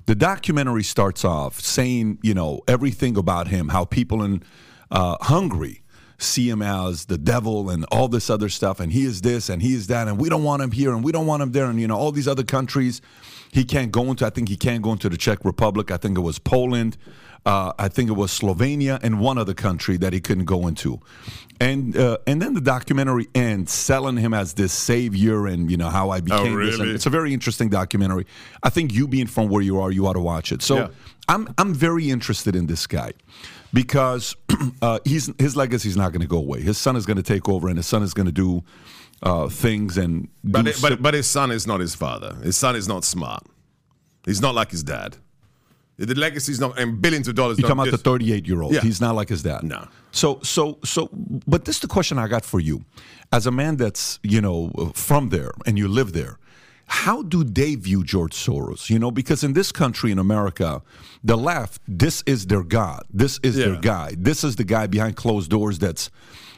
the 0.08 0.16
documentary 0.16 0.84
starts 0.84 1.24
off 1.24 1.62
saying 1.62 2.18
you 2.24 2.34
know 2.34 2.62
everything 2.68 3.16
about 3.16 3.50
him, 3.50 3.70
how 3.70 3.86
people 3.86 4.24
in 4.24 4.42
uh, 4.90 5.18
Hungary 5.22 5.84
see 6.18 6.50
him 6.50 6.62
as 6.62 7.06
the 7.06 7.18
devil 7.18 7.70
and 7.70 7.86
all 7.92 8.08
this 8.08 8.30
other 8.30 8.50
stuff, 8.50 8.80
and 8.80 8.92
he 8.92 9.06
is 9.06 9.22
this 9.22 9.50
and 9.50 9.62
he 9.62 9.74
is 9.74 9.88
that, 9.88 10.08
and 10.08 10.18
we 10.18 10.30
don't 10.30 10.44
want 10.44 10.62
him 10.62 10.72
here 10.72 10.94
and 10.94 11.04
we 11.04 11.12
don't 11.12 11.28
want 11.28 11.42
him 11.42 11.52
there, 11.52 11.66
and 11.66 11.80
you 11.80 11.88
know 11.88 11.98
all 11.98 12.12
these 12.12 12.28
other 12.28 12.44
countries 12.44 13.02
he 13.52 13.64
can't 13.64 13.92
go 13.92 14.04
into. 14.04 14.26
I 14.26 14.30
think 14.30 14.50
he 14.50 14.58
can't 14.58 14.82
go 14.82 14.92
into 14.92 15.08
the 15.08 15.18
Czech 15.18 15.46
Republic. 15.46 15.90
I 15.90 15.98
think 15.98 16.18
it 16.18 16.22
was 16.22 16.40
Poland. 16.40 16.98
Uh, 17.46 17.74
I 17.78 17.88
think 17.90 18.10
it 18.10 18.14
was 18.14 18.32
Slovenia 18.32 19.00
and 19.04 19.20
one 19.20 19.38
other 19.38 19.54
country 19.54 19.98
that 19.98 20.14
he 20.14 20.20
couldn't 20.20 20.46
go 20.46 20.68
into. 20.68 21.00
And 21.60 21.96
uh, 21.96 22.18
and 22.28 22.42
then 22.42 22.54
the 22.54 22.60
documentary 22.62 23.28
ends 23.34 23.72
selling 23.72 24.18
him 24.18 24.34
as 24.34 24.56
this 24.56 24.74
savior 24.74 25.48
and 25.48 25.72
you 25.72 25.78
know 25.78 25.90
how 25.90 26.10
I 26.10 26.20
became 26.20 26.58
Oh, 26.58 26.66
this. 26.66 26.80
And 26.80 26.90
it's 26.90 27.06
a 27.06 27.10
very 27.10 27.34
interesting 27.34 27.70
documentary. 27.70 28.26
I 28.62 28.70
think 28.70 28.94
you 28.94 29.08
being 29.08 29.28
from 29.28 29.48
where 29.48 29.62
you 29.62 29.80
are, 29.80 29.90
you 29.92 30.06
ought 30.06 30.14
to 30.14 30.20
watch 30.20 30.52
it. 30.52 30.62
So 30.62 30.76
Yeah. 30.76 30.88
I'm 31.30 31.54
I'm 31.58 31.74
very 31.74 32.10
interested 32.10 32.56
in 32.56 32.68
this 32.68 32.86
guy 32.88 33.14
because 33.74 34.36
uh, 34.82 35.00
he's 35.06 35.32
his 35.40 35.56
legacy 35.56 35.88
is 35.90 35.96
not 35.98 36.12
going 36.12 36.22
to 36.22 36.28
go 36.28 36.38
away. 36.38 36.62
His 36.62 36.78
son 36.78 36.96
is 36.98 37.06
going 37.06 37.18
to 37.18 37.24
take 37.24 37.48
over, 37.48 37.68
and 37.70 37.78
his 37.78 37.88
son 37.88 38.04
is 38.04 38.14
going 38.14 38.28
to 38.28 38.32
do 38.32 38.64
uh, 39.24 39.48
things 39.48 39.98
and 39.98 40.28
But, 40.44 40.68
it, 40.68 40.78
but 40.82 41.02
but 41.02 41.14
his 41.14 41.26
son 41.28 41.52
is 41.52 41.66
not 41.66 41.80
his 41.80 41.96
father. 41.96 42.36
His 42.44 42.58
son 42.58 42.76
is 42.76 42.88
not 42.88 43.06
smart. 43.06 43.44
He's 44.26 44.42
not 44.42 44.56
like 44.56 44.72
his 44.72 44.84
dad. 44.84 45.18
The 45.98 46.14
legacy 46.16 46.52
is 46.52 46.60
not 46.60 46.78
and 46.78 47.02
billions 47.02 47.28
of 47.28 47.36
dollars. 47.36 47.58
You 47.58 47.66
come 47.66 47.80
out 47.80 47.90
the 47.90 47.98
38 47.98 48.46
year 48.48 48.62
old. 48.62 48.74
Yeah. 48.74 48.82
He's 48.82 49.00
not 49.00 49.16
like 49.16 49.30
his 49.30 49.44
dad. 49.44 49.64
No. 49.64 49.88
So 50.12 50.40
so 50.44 50.78
so. 50.84 51.10
But 51.48 51.66
this 51.66 51.76
is 51.78 51.82
the 51.82 51.88
question 51.88 52.18
I 52.20 52.28
got 52.28 52.44
for 52.44 52.60
you, 52.60 52.84
as 53.32 53.48
a 53.48 53.52
man 53.52 53.78
that's 53.78 54.20
you 54.24 54.42
know 54.42 54.92
from 54.94 55.30
there 55.30 55.52
and 55.66 55.78
you 55.78 55.88
live 55.88 56.12
there. 56.14 56.38
How 56.88 57.24
do 57.24 57.44
they 57.44 57.74
view 57.76 58.04
George 58.04 58.34
Soros? 58.36 58.90
You 58.92 59.00
know, 59.00 59.10
because 59.10 59.44
in 59.44 59.54
this 59.54 59.72
country, 59.72 60.12
in 60.12 60.20
America, 60.20 60.84
the 61.24 61.36
left, 61.36 61.82
this 61.88 62.22
is 62.28 62.46
their 62.46 62.62
god. 62.64 63.04
This 63.12 63.40
is 63.42 63.56
their 63.56 63.74
Yeah. 63.74 63.82
guy. 63.82 64.16
This 64.20 64.44
is 64.44 64.56
the 64.58 64.64
guy 64.66 64.86
behind 64.86 65.16
closed 65.16 65.50
doors 65.50 65.80
that's 65.80 66.12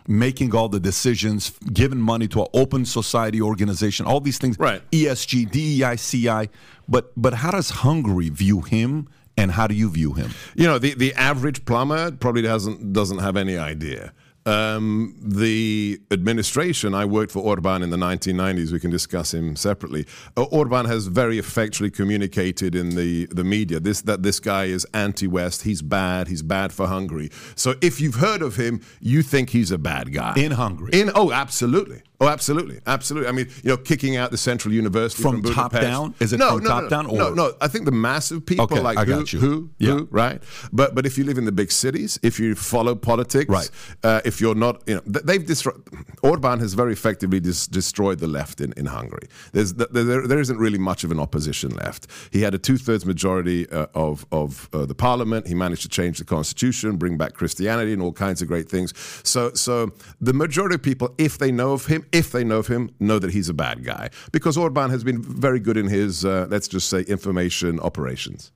making 0.06 0.54
all 0.54 0.68
the 0.68 0.80
decisions, 0.82 1.52
giving 1.72 2.02
money 2.02 2.28
to 2.30 2.42
an 2.42 2.48
open 2.54 2.84
society 2.86 3.42
organization, 3.42 4.06
all 4.06 4.20
these 4.20 4.38
things. 4.38 4.58
Right. 4.60 4.82
ESG, 4.92 5.46
DEI, 5.50 5.96
CI. 5.96 6.50
But 6.90 7.12
but 7.16 7.36
how 7.36 7.52
does 7.52 7.70
Hungary 7.70 8.28
view 8.30 8.62
him, 8.62 9.08
and 9.38 9.52
how 9.52 9.68
do 9.68 9.76
you 9.76 9.90
view 9.90 10.14
him? 10.14 10.32
You 10.56 10.68
know, 10.68 10.80
the, 10.80 10.94
the 10.96 11.14
average 11.14 11.66
plumber 11.66 12.12
probably 12.12 12.42
doesn't 12.42 12.94
doesn't 12.94 13.20
have 13.20 13.38
any 13.38 13.58
idea. 13.58 14.14
Um, 14.48 15.14
the 15.22 16.00
administration, 16.10 16.96
I 16.96 17.04
worked 17.04 17.34
for 17.34 17.40
Orban 17.40 17.84
in 17.84 17.90
the 17.90 17.98
1990s. 17.98 18.72
We 18.72 18.80
can 18.80 18.92
discuss 18.92 19.34
him 19.34 19.58
separately. 19.58 20.08
Uh, 20.38 20.44
Orban 20.44 20.86
has 20.86 21.08
very 21.08 21.38
effectually 21.38 21.92
communicated 21.92 22.74
in 22.74 22.92
the, 22.96 23.26
the 23.26 23.44
media 23.44 23.82
this 23.82 24.02
that 24.04 24.24
this 24.24 24.40
guy 24.40 24.66
is 24.66 24.88
anti-West. 24.94 25.64
He's 25.64 25.82
bad. 25.82 26.30
He's 26.30 26.44
bad 26.44 26.72
for 26.72 26.88
Hungary. 26.88 27.30
So 27.56 27.76
if 27.82 28.00
you've 28.00 28.16
heard 28.16 28.42
of 28.42 28.56
him, 28.56 28.80
you 29.02 29.22
think 29.22 29.50
he's 29.50 29.70
a 29.70 29.78
bad 29.78 30.14
guy 30.14 30.36
In 30.38 30.54
Hungary. 30.54 30.92
In 30.94 31.12
oh, 31.14 31.34
absolutely. 31.34 32.04
Oh, 32.20 32.28
absolutely, 32.28 32.80
absolutely. 32.88 33.30
I 33.30 33.32
mean, 33.32 33.48
you 33.64 33.70
know, 33.70 33.78
kicking 33.78 34.16
out 34.16 34.32
the 34.32 34.38
Central 34.40 34.74
University 34.74 35.22
From 35.22 35.44
from, 35.44 35.54
top 35.54 35.72
down? 35.72 36.16
Is 36.20 36.34
it 36.34 36.40
no, 36.40 36.56
from 36.56 36.64
no, 36.64 36.70
top 36.70 36.84
no, 36.84 36.90
down 36.90 37.06
or- 37.06 37.18
no. 37.18 37.34
no. 37.34 37.54
I 37.62 37.68
think 37.68 37.86
the 37.86 37.92
massive 37.92 38.44
people 38.44 38.64
Okay, 38.66 38.80
like 38.80 38.98
I 38.98 39.06
who, 39.06 39.12
got 39.20 39.32
you. 39.34 39.40
who, 39.40 39.70
Yeah. 39.78 39.92
who, 39.92 40.08
right? 40.10 40.42
But 40.74 40.96
but 40.96 41.06
if 41.06 41.18
you 41.18 41.24
live 41.26 41.38
in 41.38 41.46
the 41.46 41.52
big 41.52 41.72
cities, 41.72 42.18
if 42.24 42.40
you 42.40 42.56
follow 42.56 42.96
politics, 42.96 43.50
Right. 43.50 43.70
Uh, 44.04 44.22
if 44.26 44.42
you're 44.42 44.56
not, 44.56 44.82
you 44.88 44.96
know, 44.96 45.02
they've 45.06 45.46
destroyed. 45.46 45.76
Orban 46.24 46.60
has 46.60 46.74
very 46.74 46.94
effectively 46.94 47.40
dis- 47.40 47.68
destroyed 47.68 48.18
the 48.20 48.28
left 48.28 48.62
in, 48.62 48.74
in 48.78 48.88
Hungary. 48.88 49.28
There's 49.52 49.74
th- 49.74 49.90
there, 49.92 50.26
there 50.28 50.40
isn't 50.40 50.58
really 50.58 50.80
much 50.80 51.04
of 51.04 51.12
an 51.12 51.20
opposition 51.20 51.70
left. 51.72 52.08
He 52.32 52.42
had 52.42 52.54
a 52.56 52.58
two 52.58 52.78
thirds 52.78 53.06
majority 53.06 53.70
uh, 53.70 53.88
of 53.94 54.26
of 54.32 54.70
uh, 54.74 54.86
the 54.88 54.96
parliament. 54.96 55.48
He 55.48 55.54
managed 55.54 55.84
to 55.84 55.90
change 55.90 56.18
the 56.18 56.26
constitution, 56.26 56.98
bring 56.98 57.16
back 57.18 57.34
Christianity, 57.34 57.94
and 57.94 58.02
all 58.02 58.12
kinds 58.14 58.42
of 58.42 58.48
great 58.48 58.68
things. 58.70 58.92
So 59.24 59.52
so 59.54 59.92
the 60.20 60.34
majority 60.34 60.76
of 60.76 60.82
people, 60.82 61.14
if 61.20 61.38
they 61.38 61.52
know 61.52 61.74
of 61.74 61.86
him, 61.86 62.06
if 62.12 62.32
they 62.32 62.44
know 62.44 62.58
of 62.58 62.68
him, 62.68 62.90
know 63.00 63.20
that 63.20 63.32
he's 63.32 63.50
a 63.50 63.54
bad 63.54 63.84
guy 63.84 64.10
because 64.32 64.58
Orban 64.58 64.90
has 64.90 65.04
been 65.04 65.22
very 65.22 65.60
good 65.60 65.78
in 65.78 65.88
his 65.88 66.24
uh, 66.26 66.48
let's 66.50 66.68
just 66.68 66.90
say 66.90 67.02
information 67.02 67.80
operations. 67.80 68.52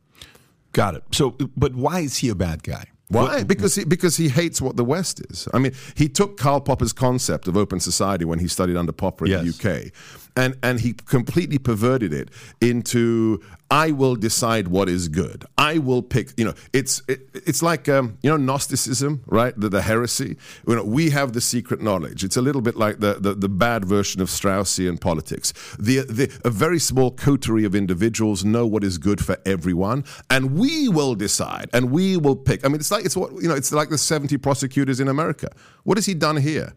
Got 0.73 0.95
it. 0.95 1.03
So, 1.11 1.31
but 1.57 1.75
why 1.75 1.99
is 2.01 2.17
he 2.17 2.29
a 2.29 2.35
bad 2.35 2.63
guy? 2.63 2.85
Why? 3.09 3.43
Because 3.43 3.75
he 3.75 3.83
because 3.83 4.15
he 4.15 4.29
hates 4.29 4.61
what 4.61 4.77
the 4.77 4.85
West 4.85 5.19
is. 5.29 5.45
I 5.53 5.59
mean, 5.59 5.73
he 5.95 6.07
took 6.07 6.37
Karl 6.37 6.61
Popper's 6.61 6.93
concept 6.93 7.49
of 7.49 7.57
open 7.57 7.81
society 7.81 8.23
when 8.23 8.39
he 8.39 8.47
studied 8.47 8.77
under 8.77 8.93
Popper 8.93 9.25
in 9.25 9.31
Yes. 9.31 9.57
the 9.57 9.69
UK, 9.87 9.91
and 10.35 10.57
and 10.63 10.79
he 10.79 10.93
completely 10.93 11.57
perverted 11.57 12.13
it 12.13 12.29
into 12.59 13.41
I 13.71 13.91
will 13.91 14.17
decide 14.17 14.67
what 14.67 14.89
is 14.89 15.07
good. 15.07 15.45
I 15.57 15.77
will 15.77 16.01
pick. 16.01 16.33
You 16.35 16.43
know, 16.43 16.53
it's 16.73 17.01
it, 17.07 17.29
it's 17.33 17.63
like 17.63 17.87
um, 17.87 18.17
you 18.21 18.29
know 18.29 18.35
Gnosticism, 18.35 19.23
right? 19.27 19.57
The, 19.57 19.69
the 19.69 19.81
heresy. 19.81 20.35
You 20.67 20.75
know, 20.75 20.83
we 20.83 21.09
have 21.11 21.31
the 21.31 21.39
secret 21.39 21.81
knowledge. 21.81 22.25
It's 22.25 22.35
a 22.35 22.41
little 22.41 22.61
bit 22.61 22.75
like 22.75 22.99
the 22.99 23.13
the, 23.13 23.33
the 23.33 23.47
bad 23.47 23.85
version 23.85 24.21
of 24.21 24.27
Straussian 24.27 24.99
politics. 24.99 25.53
The, 25.79 26.01
the 26.01 26.39
a 26.43 26.49
very 26.49 26.79
small 26.79 27.11
coterie 27.11 27.63
of 27.63 27.73
individuals 27.73 28.43
know 28.43 28.67
what 28.67 28.83
is 28.83 28.97
good 28.97 29.23
for 29.23 29.37
everyone, 29.45 30.03
and 30.29 30.57
we 30.57 30.89
will 30.89 31.15
decide, 31.15 31.69
and 31.71 31.91
we 31.91 32.17
will 32.17 32.35
pick. 32.35 32.65
I 32.65 32.67
mean, 32.67 32.81
it's 32.81 32.91
like 32.91 33.05
it's 33.05 33.15
what 33.15 33.31
you 33.41 33.47
know. 33.47 33.55
It's 33.55 33.71
like 33.71 33.87
the 33.87 33.97
seventy 33.97 34.37
prosecutors 34.37 34.99
in 34.99 35.07
America. 35.07 35.47
What 35.83 35.97
has 35.97 36.05
he 36.05 36.13
done 36.13 36.35
here? 36.35 36.73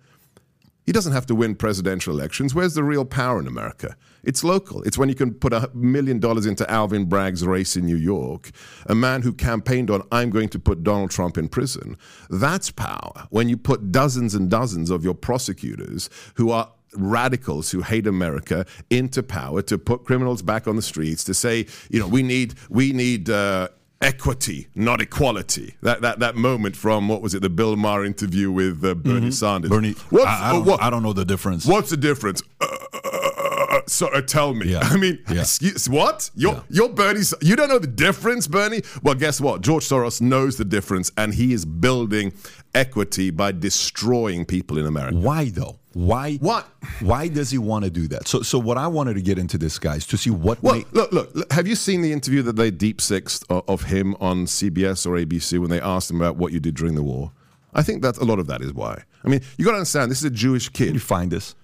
He 0.85 0.93
doesn't 0.93 1.13
have 1.13 1.27
to 1.27 1.35
win 1.35 1.55
presidential 1.55 2.13
elections. 2.13 2.55
Where's 2.55 2.75
the 2.75 2.85
real 2.85 3.05
power 3.05 3.41
in 3.41 3.47
America? 3.47 3.97
It's 4.23 4.45
local. 4.45 4.83
It's 4.83 4.99
when 4.99 5.09
you 5.09 5.15
can 5.15 5.33
put 5.33 5.53
a 5.53 5.71
million 5.75 6.19
dollars 6.19 6.47
into 6.47 6.71
Alvin 6.71 7.07
Bragg's 7.07 7.47
race 7.47 7.77
in 7.77 7.87
New 7.87 7.97
York, 7.97 8.51
a 8.87 8.95
man 8.95 9.23
who 9.23 9.33
campaigned 9.33 9.91
on, 9.91 10.03
I'm 10.13 10.31
going 10.31 10.51
to 10.51 10.59
put 10.59 10.83
Donald 10.83 11.11
Trump 11.11 11.39
in 11.39 11.49
prison. 11.49 11.97
That's 12.29 12.71
power. 12.71 13.27
When 13.31 13.49
you 13.49 13.57
put 13.57 13.93
dozens 13.93 14.35
and 14.35 14.51
dozens 14.51 14.91
of 14.91 15.05
your 15.05 15.15
prosecutors 15.15 16.11
who 16.35 16.51
are 16.51 16.71
radicals 16.97 17.71
who 17.71 17.83
hate 17.83 18.07
America 18.07 18.65
into 18.91 19.23
power 19.23 19.63
to 19.63 19.79
put 19.79 20.05
criminals 20.05 20.43
back 20.43 20.69
on 20.69 20.77
the 20.77 20.83
streets, 20.83 21.25
to 21.25 21.35
say, 21.35 21.67
you 21.91 21.99
know, 21.99 22.07
we 22.07 22.23
need, 22.23 22.55
we 22.69 22.93
need, 22.93 23.31
uh, 23.31 23.69
equity, 24.01 24.69
not 24.75 25.01
equality. 25.01 25.75
That, 25.83 26.03
that 26.03 26.19
that 26.21 26.37
moment 26.37 26.77
from 26.77 27.09
what 27.09 27.23
was 27.23 27.35
it, 27.35 27.43
the 27.43 27.49
Bill 27.51 27.77
Maher 27.77 28.05
interview 28.05 28.51
with 28.51 28.85
uh, 28.85 28.95
Bernie 28.95 29.31
Sanders. 29.31 29.71
Bernie, 29.71 29.93
What's, 30.11 30.27
I, 30.27 30.31
I, 30.31 30.49
uh, 30.49 30.53
don't, 30.53 30.65
what- 30.67 30.83
I 30.83 30.91
don't 30.91 31.03
know 31.03 31.13
the 31.13 31.25
difference. 31.25 31.67
What's 31.67 31.91
the 31.91 31.97
difference? 31.97 32.43
Uh, 32.61 32.67
uh, 32.93 32.99
uh, 33.05 33.67
uh, 33.77 33.81
so 33.87 34.09
uh, 34.09 34.21
tell 34.21 34.55
me. 34.55 34.73
Yeah. 34.73 34.81
I 34.83 34.97
mean, 34.97 35.19
Yeah. 35.29 35.41
excuse, 35.43 35.89
what? 35.89 36.31
You're 36.35 36.55
Yeah. 36.55 36.61
you're 36.71 36.89
Bernie. 36.91 37.21
You 37.41 37.57
don't 37.57 37.69
know 37.69 37.79
the 37.79 37.87
difference, 37.87 38.47
Bernie? 38.47 38.83
Well, 39.03 39.15
guess 39.15 39.41
what? 39.41 39.61
George 39.63 39.85
Soros 39.89 40.21
knows 40.21 40.57
the 40.57 40.65
difference, 40.65 41.11
and 41.17 41.35
he 41.35 41.53
is 41.53 41.65
building 41.65 42.33
equity 42.75 43.31
by 43.31 43.53
destroying 43.53 44.45
people 44.45 44.79
in 44.79 44.87
America. 44.87 45.17
Why 45.17 45.49
though? 45.49 45.79
Why? 45.95 46.35
What? 46.37 46.67
Why 47.01 47.29
does 47.29 47.51
he 47.51 47.59
want 47.59 47.85
to 47.85 47.91
do 47.91 48.09
that? 48.09 48.29
So, 48.29 48.43
so 48.43 48.59
what 48.59 48.77
I 48.77 48.87
wanted 48.89 49.15
to 49.15 49.23
get 49.23 49.39
into 49.39 49.57
this, 49.59 49.79
guys, 49.79 50.07
to 50.09 50.17
see 50.17 50.31
what. 50.31 50.63
Well, 50.63 50.77
ma- 50.77 50.83
look, 50.93 51.13
look, 51.13 51.35
look, 51.35 51.53
Have 51.53 51.67
you 51.67 51.75
seen 51.77 52.03
the 52.03 52.13
interview 52.13 52.43
that 52.43 52.57
they 52.57 52.71
deep 52.71 53.01
sixed 53.01 53.45
of, 53.49 53.63
of 53.69 53.83
him 53.85 54.15
on 54.21 54.47
CBS 54.47 55.07
or 55.07 55.13
ABC 55.13 55.59
when 55.59 55.71
they 55.71 55.81
asked 55.81 56.11
him 56.11 56.21
about 56.21 56.37
what 56.37 56.53
you 56.53 56.61
did 56.61 56.75
during 56.75 56.95
the 56.97 57.03
war? 57.03 57.33
I 57.73 57.83
think 57.83 58.03
that 58.03 58.19
a 58.19 58.25
lot 58.25 58.39
of 58.39 58.47
that 58.49 58.61
is 58.61 58.73
why. 58.73 59.03
I 59.25 59.29
mean, 59.29 59.41
you 59.57 59.65
got 59.65 59.73
to 59.73 59.79
understand. 59.79 60.11
This 60.11 60.19
is 60.19 60.25
a 60.25 60.31
Jewish 60.31 60.69
Can 60.69 60.87
kid. 60.87 60.95
you 60.95 61.01
find 61.01 61.31
this? 61.31 61.55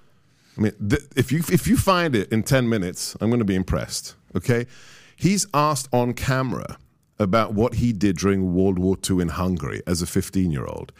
I 0.56 0.60
mean, 0.62 0.72
th- 0.88 1.02
if 1.16 1.30
you 1.32 1.38
if 1.50 1.66
you 1.66 1.76
find 1.76 2.14
it 2.16 2.30
in 2.32 2.42
ten 2.42 2.68
minutes, 2.68 3.16
I'm 3.20 3.30
going 3.30 3.38
to 3.40 3.44
be 3.44 3.54
impressed. 3.54 4.14
Okay, 4.36 4.66
he's 5.16 5.46
asked 5.54 5.88
on 5.92 6.14
camera 6.14 6.78
about 7.18 7.52
what 7.52 7.74
he 7.74 7.92
did 7.92 8.16
during 8.16 8.54
World 8.54 8.78
War 8.78 8.96
II 9.08 9.20
in 9.20 9.28
Hungary 9.28 9.82
as 9.86 10.00
a 10.00 10.06
15 10.06 10.50
year 10.50 10.64
old, 10.64 10.90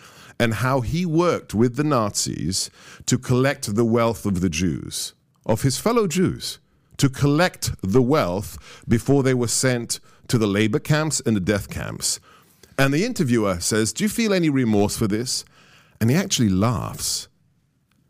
and 0.40 0.54
how 0.54 0.80
he 0.80 1.04
worked 1.04 1.52
with 1.52 1.76
the 1.76 1.84
Nazis 1.84 2.70
to 3.04 3.18
collect 3.18 3.74
the 3.74 3.84
wealth 3.84 4.24
of 4.24 4.40
the 4.40 4.48
Jews, 4.48 5.12
of 5.44 5.60
his 5.60 5.76
fellow 5.78 6.06
Jews, 6.06 6.58
to 6.96 7.10
collect 7.10 7.72
the 7.82 8.00
wealth 8.00 8.56
before 8.88 9.22
they 9.22 9.34
were 9.34 9.48
sent 9.48 10.00
to 10.28 10.38
the 10.38 10.46
labor 10.46 10.78
camps 10.78 11.20
and 11.26 11.36
the 11.36 11.40
death 11.40 11.68
camps. 11.68 12.20
And 12.78 12.94
the 12.94 13.04
interviewer 13.04 13.60
says, 13.60 13.92
"Do 13.92 14.02
you 14.02 14.08
feel 14.08 14.32
any 14.32 14.48
remorse 14.48 14.96
for 14.96 15.06
this?" 15.06 15.44
And 16.00 16.08
he 16.08 16.16
actually 16.16 16.48
laughs. 16.48 17.28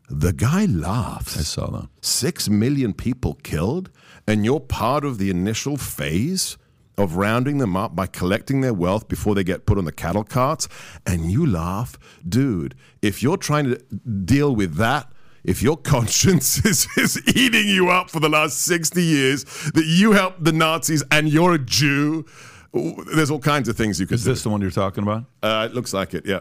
The 0.09 0.31
guy 0.31 0.63
laughs. 0.65 1.37
I 1.37 1.41
saw 1.41 1.69
that. 1.71 1.89
Six 1.99 2.47
million 2.47 2.93
people 2.93 3.33
killed, 3.43 3.89
and 4.25 4.45
you're 4.45 4.61
part 4.61 5.03
of 5.03 5.17
the 5.17 5.29
initial 5.29 5.75
phase 5.75 6.57
of 6.97 7.15
rounding 7.15 7.57
them 7.57 7.75
up 7.75 7.95
by 7.95 8.07
collecting 8.07 8.61
their 8.61 8.73
wealth 8.73 9.07
before 9.07 9.33
they 9.35 9.43
get 9.43 9.65
put 9.65 9.77
on 9.77 9.85
the 9.85 9.91
cattle 9.91 10.23
carts, 10.23 10.67
and 11.05 11.31
you 11.31 11.45
laugh. 11.45 11.97
Dude, 12.27 12.75
if 13.01 13.23
you're 13.23 13.37
trying 13.37 13.65
to 13.65 13.77
deal 13.77 14.55
with 14.55 14.75
that, 14.75 15.11
if 15.43 15.61
your 15.61 15.77
conscience 15.93 16.63
is, 16.65 16.87
is 16.97 17.21
eating 17.35 17.67
you 17.67 17.89
up 17.89 18.09
for 18.09 18.19
the 18.19 18.29
last 18.29 18.61
60 18.63 19.01
years, 19.01 19.43
that 19.73 19.85
you 19.85 20.11
helped 20.11 20.43
the 20.43 20.51
Nazis 20.51 21.03
and 21.11 21.29
you're 21.29 21.55
a 21.55 21.59
Jew, 21.59 22.25
there's 22.73 23.31
all 23.31 23.39
kinds 23.39 23.67
of 23.67 23.75
things 23.75 23.99
you 23.99 24.05
could 24.05 24.15
Is 24.15 24.23
do. 24.23 24.31
this 24.31 24.43
the 24.43 24.49
one 24.49 24.61
you're 24.61 24.71
talking 24.71 25.03
about? 25.03 25.25
Uh, 25.41 25.67
it 25.69 25.73
looks 25.73 25.93
like 25.93 26.13
it, 26.13 26.25
yeah. 26.25 26.39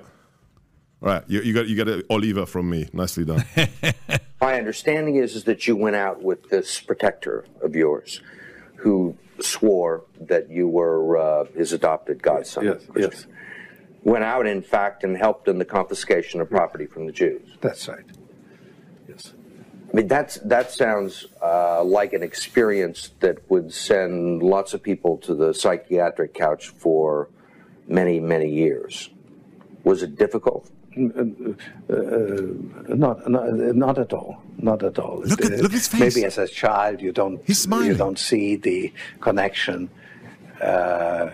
All 1.03 1.09
right, 1.09 1.25
you, 1.29 1.41
you 1.41 1.55
got 1.55 1.67
you 1.67 1.77
got 1.77 1.89
an 1.89 2.03
Oliva 2.11 2.45
from 2.45 2.69
me. 2.69 2.87
Nicely 2.93 3.25
done. 3.25 3.43
My 4.41 4.59
understanding 4.59 5.17
is, 5.17 5.35
is 5.35 5.45
that 5.45 5.67
you 5.67 5.75
went 5.75 5.97
out 5.97 6.23
with 6.23 6.51
this 6.51 6.79
protector 6.79 7.47
of 7.63 7.75
yours 7.75 8.21
who 8.77 9.17
swore 9.43 10.05
that 10.21 10.51
you 10.51 10.69
were 10.69 11.19
uh, 11.19 11.45
his 11.57 11.73
adopted 11.73 12.23
godson. 12.23 12.65
Yes, 12.65 12.83
yes. 12.97 13.27
Went 14.03 14.25
out, 14.25 14.47
in 14.47 14.63
fact, 14.63 15.05
and 15.05 15.17
helped 15.17 15.49
in 15.49 15.59
the 15.59 15.65
confiscation 15.65 16.41
of 16.41 16.49
property 16.49 16.87
from 16.87 17.07
the 17.07 17.13
Jews. 17.13 17.57
That's 17.61 17.87
right. 17.89 18.05
Yes. 19.09 19.35
I 19.93 19.97
mean, 19.97 20.09
that's, 20.09 20.37
that 20.37 20.71
sounds 20.71 21.27
uh, 21.43 21.83
like 21.85 22.13
an 22.13 22.23
experience 22.23 23.11
that 23.21 23.39
would 23.51 23.73
send 23.73 24.43
lots 24.43 24.73
of 24.73 24.83
people 24.83 25.19
to 25.19 25.35
the 25.35 25.53
psychiatric 25.53 26.33
couch 26.33 26.69
for 26.69 27.29
many, 27.89 28.21
many 28.21 28.49
years. 28.49 29.11
Was 29.85 30.03
it 30.03 30.17
difficult? 30.17 30.71
Not, 32.89 33.29
not, 33.31 33.53
not 33.77 33.99
at 33.99 34.13
all. 34.13 34.43
Not 34.59 34.83
at 34.83 34.99
all. 34.99 35.23
Look 35.25 35.45
at- 35.45 35.53
Uh, 35.53 35.57
look 35.57 35.65
at 35.67 35.73
his 35.73 35.89
face. 35.89 36.15
Maybe 36.17 36.27
as 36.27 36.39
a 36.39 36.47
child 36.49 37.01
you 37.01 37.13
don't 37.13 37.41
He's 37.47 37.61
smiling. 37.61 37.87
you 37.89 37.95
don't 37.95 38.19
see 38.19 38.57
the 38.57 38.93
connection, 39.21 39.89
uh, 40.61 40.65
uh, 40.65 41.31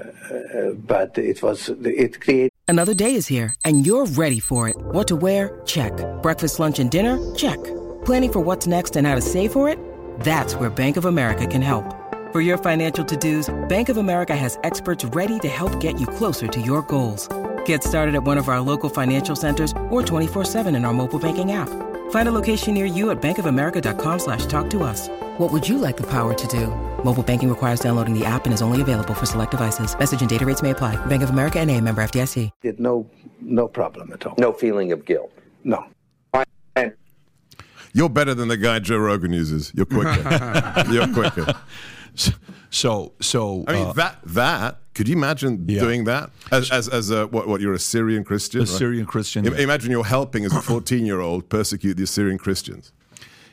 but 0.87 1.17
it 1.19 1.43
was 1.43 1.69
it 1.85 2.21
created. 2.21 2.53
Another 2.69 2.95
day 2.95 3.15
is 3.15 3.27
here, 3.29 3.55
and 3.65 3.87
you're 3.87 4.07
ready 4.07 4.41
for 4.41 4.69
it. 4.69 4.77
What 4.93 5.07
to 5.09 5.17
wear? 5.17 5.61
Check. 5.65 5.93
Breakfast, 6.23 6.59
lunch, 6.61 6.79
and 6.79 6.91
dinner? 6.91 7.17
Check. 7.35 7.59
Planning 8.05 8.33
for 8.33 8.41
what's 8.41 8.67
next 8.67 8.97
and 8.97 9.07
how 9.07 9.15
to 9.15 9.21
save 9.21 9.53
for 9.53 9.69
it? 9.69 9.79
That's 10.21 10.55
where 10.57 10.71
Bank 10.71 10.97
of 10.97 11.05
America 11.07 11.47
can 11.47 11.63
help. 11.63 11.85
For 12.33 12.41
your 12.41 12.59
financial 12.59 13.05
to-dos, 13.05 13.49
Bank 13.69 13.89
of 13.89 13.97
America 13.97 14.35
has 14.37 14.59
experts 14.63 15.05
ready 15.07 15.39
to 15.41 15.49
help 15.49 15.79
get 15.81 15.99
you 16.01 16.07
closer 16.07 16.47
to 16.49 16.61
your 16.61 16.83
goals. 16.83 17.29
Get 17.67 17.85
started 17.85 18.17
at 18.17 18.25
one 18.25 18.39
of 18.39 18.49
our 18.49 18.61
local 18.61 18.91
financial 18.91 19.37
centers 19.37 19.73
or 19.91 20.03
24-7 20.03 20.75
in 20.75 20.85
our 20.85 20.93
mobile 20.93 21.21
banking 21.21 21.53
app. 21.53 21.69
Find 22.11 22.29
a 22.29 22.33
location 22.33 22.75
near 22.75 22.87
you 22.87 23.11
at 23.11 23.23
bankofamerica.com 23.23 24.19
slash 24.19 24.47
talk 24.47 24.69
to 24.71 24.83
us. 24.83 25.09
What 25.39 25.53
would 25.53 25.69
you 25.69 25.79
like 25.79 25.97
the 25.97 26.07
power 26.09 26.35
to 26.35 26.47
do? 26.49 26.69
Mobile 27.05 27.23
banking 27.23 27.49
requires 27.49 27.79
downloading 27.79 28.19
the 28.19 28.25
app 28.25 28.47
and 28.47 28.55
is 28.55 28.63
only 28.63 28.81
available 28.81 29.15
for 29.15 29.27
select 29.27 29.53
devices. 29.53 29.97
Message 29.97 30.21
and 30.21 30.31
data 30.31 30.45
rates 30.45 30.63
may 30.63 30.71
apply. 30.71 30.95
Bank 31.07 31.23
of 31.23 31.31
America 31.31 31.61
and 31.61 31.71
a 31.71 31.81
member 31.81 32.03
FDIC. 32.03 32.51
It 32.63 32.81
no 32.81 33.09
no 33.41 33.69
problem 33.69 34.13
at 34.13 34.27
all. 34.27 34.35
No 34.39 34.53
feeling 34.53 34.93
of 34.93 35.05
guilt. 35.05 35.31
No. 35.63 35.85
And 36.75 36.95
You're 37.93 38.09
better 38.09 38.35
than 38.35 38.49
the 38.49 38.57
guy 38.57 38.79
Joe 38.81 38.99
Rogan 38.99 39.33
uses. 39.33 39.73
You're 39.75 39.87
quicker. 39.87 40.85
You're 40.91 41.13
quicker. 41.13 41.55
So, 42.77 43.13
so 43.21 43.65
I 43.67 43.73
mean 43.73 43.87
uh, 43.87 43.93
that 43.95 44.19
that. 44.25 44.79
Could 44.95 45.09
you 45.09 45.17
imagine 45.17 45.65
Yeah. 45.69 45.81
doing 45.81 46.05
that 46.05 46.31
as 46.51 46.71
as 46.71 46.89
as 46.89 47.11
a 47.11 47.27
what 47.27 47.47
what 47.49 47.61
you're 47.61 47.75
a 47.75 47.79
Syrian 47.79 48.25
Christian? 48.25 48.61
a 48.61 48.65
right? 48.65 48.79
Syrian 48.79 49.07
Christian. 49.07 49.47
Im- 49.47 49.55
Imagine 49.55 49.91
you're 49.91 50.05
helping 50.19 50.45
as 50.45 50.53
a 50.55 50.63
14 50.63 51.05
year 51.07 51.21
old 51.21 51.49
persecute 51.49 51.97
the 51.97 52.07
Syrian 52.07 52.39
Christians. 52.39 52.93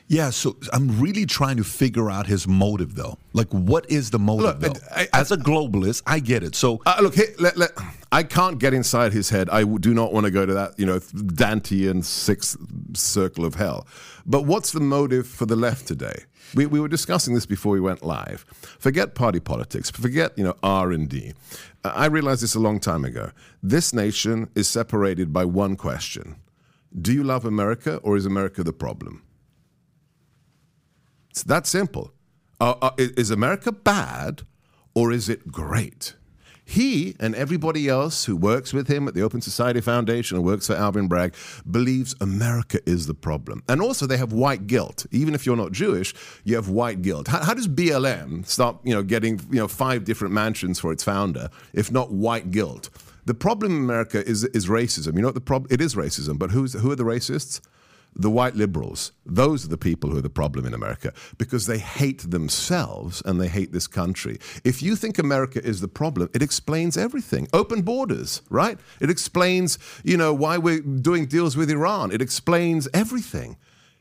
Yeah, 0.06 0.28
so 0.30 0.56
I'm 0.70 1.00
really 1.00 1.24
trying 1.24 1.56
to 1.56 1.64
figure 1.64 2.10
out 2.10 2.26
his 2.26 2.46
motive, 2.46 2.94
though. 2.94 3.16
Like, 3.32 3.48
what 3.48 3.90
is 3.90 4.10
the 4.10 4.18
motive, 4.18 4.60
Look, 4.60 4.74
though? 4.74 4.80
I- 4.94 5.08
I- 5.14 5.20
As 5.20 5.32
a 5.32 5.36
globalist, 5.38 6.02
I 6.06 6.20
get 6.20 6.42
it. 6.42 6.54
So, 6.54 6.82
Uh, 6.84 6.98
look, 7.00 7.14
hey, 7.14 7.28
let, 7.38 7.56
let, 7.56 7.70
I 8.12 8.22
can't 8.22 8.58
get 8.58 8.74
inside 8.74 9.14
his 9.14 9.30
head. 9.30 9.48
I 9.48 9.64
do 9.64 9.94
not 9.94 10.12
want 10.12 10.24
to 10.26 10.30
go 10.30 10.44
to 10.44 10.52
that, 10.52 10.78
you 10.78 10.84
know, 10.84 10.98
Dantean 10.98 12.04
sixth 12.04 12.58
circle 12.94 13.46
of 13.46 13.54
hell. 13.54 13.86
But 14.26 14.42
what's 14.44 14.72
the 14.72 14.80
motive 14.80 15.26
for 15.26 15.46
the 15.46 15.56
left 15.56 15.86
today? 15.88 16.24
We, 16.54 16.66
we 16.66 16.80
were 16.80 16.88
discussing 16.88 17.34
this 17.34 17.46
before 17.46 17.72
we 17.72 17.80
went 17.80 18.02
live. 18.02 18.44
Forget 18.78 19.14
party 19.14 19.40
politics. 19.40 19.90
Forget, 19.90 20.36
you 20.36 20.44
know, 20.44 20.56
R 20.62 20.92
and 20.92 21.08
D. 21.08 21.32
I 21.84 22.06
realized 22.06 22.42
this 22.42 22.54
a 22.54 22.60
long 22.60 22.80
time 22.80 23.04
ago. 23.04 23.30
This 23.62 23.92
nation 23.92 24.48
is 24.54 24.68
separated 24.68 25.32
by 25.32 25.44
one 25.44 25.76
question: 25.76 26.36
Do 26.98 27.12
you 27.12 27.24
love 27.24 27.44
America, 27.44 27.96
or 27.98 28.16
is 28.16 28.26
America 28.26 28.62
the 28.62 28.72
problem? 28.72 29.22
It's 31.30 31.42
that 31.42 31.66
simple. 31.66 32.12
Uh, 32.60 32.74
uh, 32.80 32.90
is 32.96 33.30
America 33.30 33.72
bad 33.72 34.42
or 34.94 35.12
is 35.12 35.28
it 35.28 35.50
great? 35.50 36.14
He 36.64 37.14
and 37.20 37.34
everybody 37.34 37.88
else 37.88 38.24
who 38.24 38.36
works 38.36 38.72
with 38.72 38.88
him 38.88 39.06
at 39.06 39.14
the 39.14 39.22
Open 39.22 39.40
Society 39.40 39.80
Foundation 39.80 40.36
and 40.36 40.46
works 40.46 40.66
for 40.66 40.74
Alvin 40.74 41.08
Bragg 41.08 41.34
believes 41.70 42.14
America 42.20 42.80
is 42.86 43.06
the 43.06 43.14
problem. 43.14 43.62
And 43.68 43.82
also 43.82 44.06
they 44.06 44.16
have 44.16 44.32
white 44.32 44.66
guilt. 44.66 45.06
Even 45.10 45.34
if 45.34 45.44
you're 45.44 45.56
not 45.56 45.72
Jewish, 45.72 46.14
you 46.42 46.56
have 46.56 46.68
white 46.68 47.02
guilt. 47.02 47.28
How, 47.28 47.44
how 47.44 47.54
does 47.54 47.68
BLM 47.68 48.46
start, 48.46 48.78
you 48.82 48.94
know, 48.94 49.02
getting, 49.02 49.40
you 49.50 49.58
know, 49.58 49.68
five 49.68 50.04
different 50.04 50.32
mansions 50.32 50.80
for 50.80 50.90
its 50.90 51.04
founder 51.04 51.50
if 51.74 51.92
not 51.92 52.10
white 52.10 52.50
guilt? 52.50 52.88
The 53.26 53.34
problem 53.34 53.76
in 53.76 53.84
America 53.84 54.26
is 54.26 54.44
is 54.44 54.66
racism. 54.66 55.14
You 55.14 55.22
know 55.22 55.28
what 55.28 55.34
the 55.34 55.40
problem? 55.40 55.68
It 55.70 55.80
is 55.80 55.94
racism, 55.94 56.38
but 56.38 56.50
who's 56.50 56.74
who 56.74 56.90
are 56.90 56.96
the 56.96 57.04
racists? 57.04 57.60
The 58.16 58.30
white 58.30 58.54
liberals, 58.54 59.12
those 59.26 59.64
are 59.64 59.68
the 59.68 59.78
people 59.78 60.10
who 60.10 60.18
are 60.18 60.22
the 60.22 60.30
problem 60.30 60.66
in 60.66 60.74
America 60.74 61.12
because 61.38 61.66
they 61.66 61.78
hate 61.78 62.30
themselves 62.30 63.22
and 63.24 63.40
they 63.40 63.48
hate 63.48 63.72
this 63.72 63.86
country. 63.86 64.38
If 64.64 64.82
you 64.82 64.96
think 64.96 65.18
America 65.18 65.64
is 65.64 65.80
the 65.80 65.88
problem, 65.88 66.30
it 66.34 66.42
explains 66.42 66.96
everything. 66.96 67.48
Open 67.52 67.82
borders, 67.82 68.42
right? 68.50 68.78
It 69.00 69.10
explains, 69.10 69.78
you 70.04 70.16
know, 70.16 70.32
why 70.32 70.58
we're 70.58 70.80
doing 70.80 71.26
deals 71.26 71.56
with 71.56 71.70
Iran. 71.70 72.12
It 72.12 72.22
explains 72.22 72.88
everything. 72.94 73.56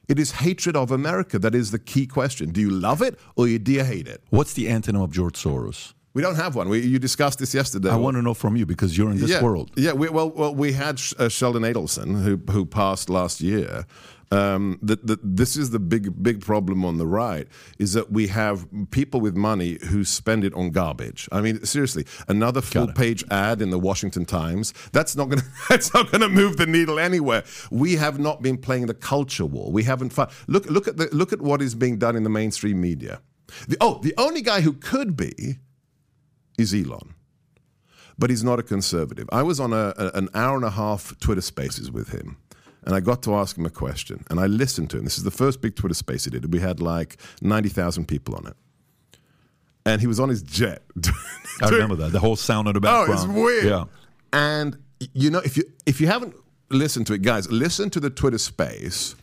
It 0.07 0.19
is 0.19 0.31
hatred 0.31 0.75
of 0.75 0.91
America 0.91 1.39
that 1.39 1.55
is 1.55 1.71
the 1.71 1.79
key 1.79 2.05
question. 2.07 2.51
Do 2.51 2.59
you 2.61 2.69
love 2.69 3.01
it 3.01 3.17
or 3.35 3.47
do 3.47 3.71
you 3.71 3.83
hate 3.83 4.07
it? 4.07 4.21
what's 4.29 4.53
the 4.53 4.67
antonym 4.67 5.03
of 5.03 5.11
George 5.11 5.35
Soros? 5.41 5.93
We 6.13 6.21
don't 6.21 6.35
have 6.35 6.55
one. 6.55 6.69
We, 6.69 6.81
you 6.81 6.99
discussed 6.99 7.39
this 7.39 7.53
yesterday. 7.53 7.89
I 7.89 7.95
want 7.95 8.17
to 8.17 8.21
know 8.21 8.35
from 8.35 8.55
you 8.55 8.65
because 8.65 8.95
you're 8.95 9.09
in 9.09 9.19
this 9.19 9.31
yeah, 9.31 9.41
world. 9.41 9.71
Yeah, 9.75 9.93
we, 9.93 10.09
well, 10.09 10.29
well, 10.29 10.53
we 10.53 10.73
had 10.73 10.99
Sh- 10.99 11.13
uh, 11.17 11.27
Sheldon 11.27 11.63
Adelson 11.63 12.23
who 12.23 12.39
who 12.51 12.65
passed 12.65 13.09
last 13.09 13.41
year. 13.41 13.85
Um, 14.31 14.79
that 14.81 15.19
this 15.21 15.55
is 15.55 15.69
the 15.69 15.79
big 15.79 16.23
big 16.23 16.41
problem 16.41 16.83
on 16.85 16.97
the 16.97 17.05
right 17.05 17.47
is 17.77 17.93
that 17.93 18.11
we 18.11 18.27
have 18.27 18.67
people 18.89 19.21
with 19.21 19.35
money 19.35 19.77
who 19.89 20.03
spend 20.03 20.43
it 20.43 20.55
on 20.55 20.71
garbage. 20.71 21.29
I 21.31 21.41
mean, 21.41 21.63
seriously, 21.65 22.05
another 22.27 22.61
full 22.61 22.87
page 22.87 23.23
ad 23.29 23.61
in 23.61 23.69
the 23.69 23.77
Washington 23.77 24.25
Times 24.25 24.73
that's 24.91 25.15
not 25.15 25.29
going 25.29 25.39
to 25.41 25.47
that's 25.69 25.93
not 25.93 26.11
going 26.11 26.21
to 26.21 26.29
move 26.29 26.57
the 26.57 26.65
needle 26.65 26.97
anywhere. 26.97 27.43
We 27.69 27.95
have 27.97 28.17
not 28.17 28.41
been 28.41 28.57
playing 28.57 28.87
the 28.87 28.95
culture 28.95 29.45
war. 29.45 29.71
We 29.71 29.83
haven't 29.83 30.13
fu- 30.13 30.25
look 30.47 30.65
look 30.65 30.87
at 30.87 30.97
the 30.97 31.09
look 31.11 31.31
at 31.31 31.41
what 31.41 31.61
is 31.61 31.75
being 31.75 31.99
done 31.99 32.15
in 32.15 32.23
the 32.23 32.31
mainstream 32.31 32.81
media. 32.81 33.21
The, 33.67 33.77
oh, 33.81 33.99
the 34.01 34.15
only 34.17 34.41
guy 34.41 34.61
who 34.61 34.73
could 34.73 35.15
be 35.15 35.59
is 36.57 36.73
Elon 36.73 37.13
but 38.15 38.29
he's 38.29 38.43
not 38.43 38.59
a 38.59 38.63
conservative. 38.63 39.27
I 39.31 39.41
was 39.41 39.59
on 39.59 39.73
a, 39.73 39.91
a- 39.97 40.11
an 40.13 40.29
hour 40.35 40.55
and 40.55 40.63
a 40.63 40.69
half 40.69 41.17
Twitter 41.19 41.41
Spaces 41.41 41.89
with 41.89 42.09
him, 42.09 42.37
and 42.83 42.93
I 42.93 42.99
got 42.99 43.23
to 43.23 43.33
ask 43.33 43.57
him 43.57 43.65
a 43.65 43.71
question, 43.71 44.23
and 44.29 44.39
I 44.39 44.45
listened 44.45 44.91
to 44.91 44.97
him. 44.99 45.03
This 45.03 45.17
is 45.17 45.23
the 45.23 45.31
first 45.31 45.61
big 45.61 45.75
Twitter 45.75 45.95
Space 45.95 46.25
he 46.25 46.29
did. 46.29 46.53
We 46.53 46.59
had 46.59 46.79
like 46.79 47.17
ninety 47.41 47.69
thousand 47.69 48.07
people 48.07 48.35
on 48.35 48.45
it, 48.45 48.53
and 49.83 49.99
he 49.99 50.05
was 50.05 50.19
on 50.19 50.29
his 50.29 50.43
jet. 50.43 50.83
I 51.63 51.69
remember 51.69 51.95
that. 51.95 52.11
The 52.11 52.19
whole 52.19 52.35
sound 52.35 52.67
in 52.67 52.75
the 52.75 52.81
background. 52.81 53.09
Oh, 53.09 53.13
it's 53.13 53.25
weird. 53.25 53.65
Yeah. 53.65 53.85
And 54.31 54.77
you 55.15 55.31
know, 55.31 55.39
if 55.39 55.57
you 55.57 55.63
if 55.87 55.99
you 55.99 56.05
haven't 56.05 56.35
listened 56.69 57.07
to 57.07 57.13
it, 57.13 57.23
guys, 57.23 57.51
listen 57.51 57.89
to 57.89 57.99
the 57.99 58.11
Twitter 58.11 58.37
Space 58.37 59.15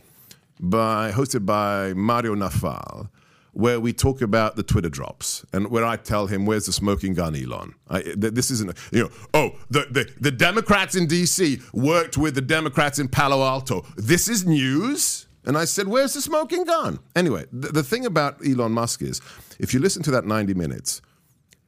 by 0.59 1.11
hosted 1.11 1.45
by 1.45 1.93
Mario 1.93 2.35
Nawfal, 2.35 3.07
where 3.53 3.79
we 3.79 3.93
talk 3.93 4.21
about 4.21 4.55
the 4.55 4.63
Twitter 4.63 4.89
drops 4.89 5.45
and 5.51 5.69
where 5.69 5.85
I 5.85 5.97
tell 5.97 6.27
him, 6.27 6.45
"Where's 6.45 6.65
the 6.65 6.73
smoking 6.73 7.13
gun, 7.13 7.35
Elon?" 7.35 7.75
I, 7.89 8.01
th- 8.01 8.17
this 8.33 8.51
isn't, 8.51 8.77
you 8.91 9.03
know, 9.03 9.09
oh, 9.33 9.51
the, 9.69 9.87
the 9.91 10.11
the 10.19 10.31
Democrats 10.31 10.95
in 10.95 11.07
D.C. 11.07 11.59
worked 11.73 12.17
with 12.17 12.35
the 12.35 12.41
Democrats 12.41 12.99
in 12.99 13.07
Palo 13.07 13.43
Alto. 13.43 13.85
This 13.97 14.27
is 14.27 14.45
news. 14.45 15.27
And 15.43 15.57
I 15.57 15.65
said, 15.65 15.87
"Where's 15.87 16.13
the 16.13 16.21
smoking 16.21 16.65
gun?" 16.65 16.99
Anyway, 17.15 17.45
the, 17.51 17.69
the 17.69 17.83
thing 17.83 18.05
about 18.05 18.45
Elon 18.45 18.73
Musk 18.73 19.01
is, 19.01 19.21
if 19.59 19.73
you 19.73 19.79
listen 19.79 20.03
to 20.03 20.11
that 20.11 20.25
ninety 20.25 20.53
minutes, 20.53 21.01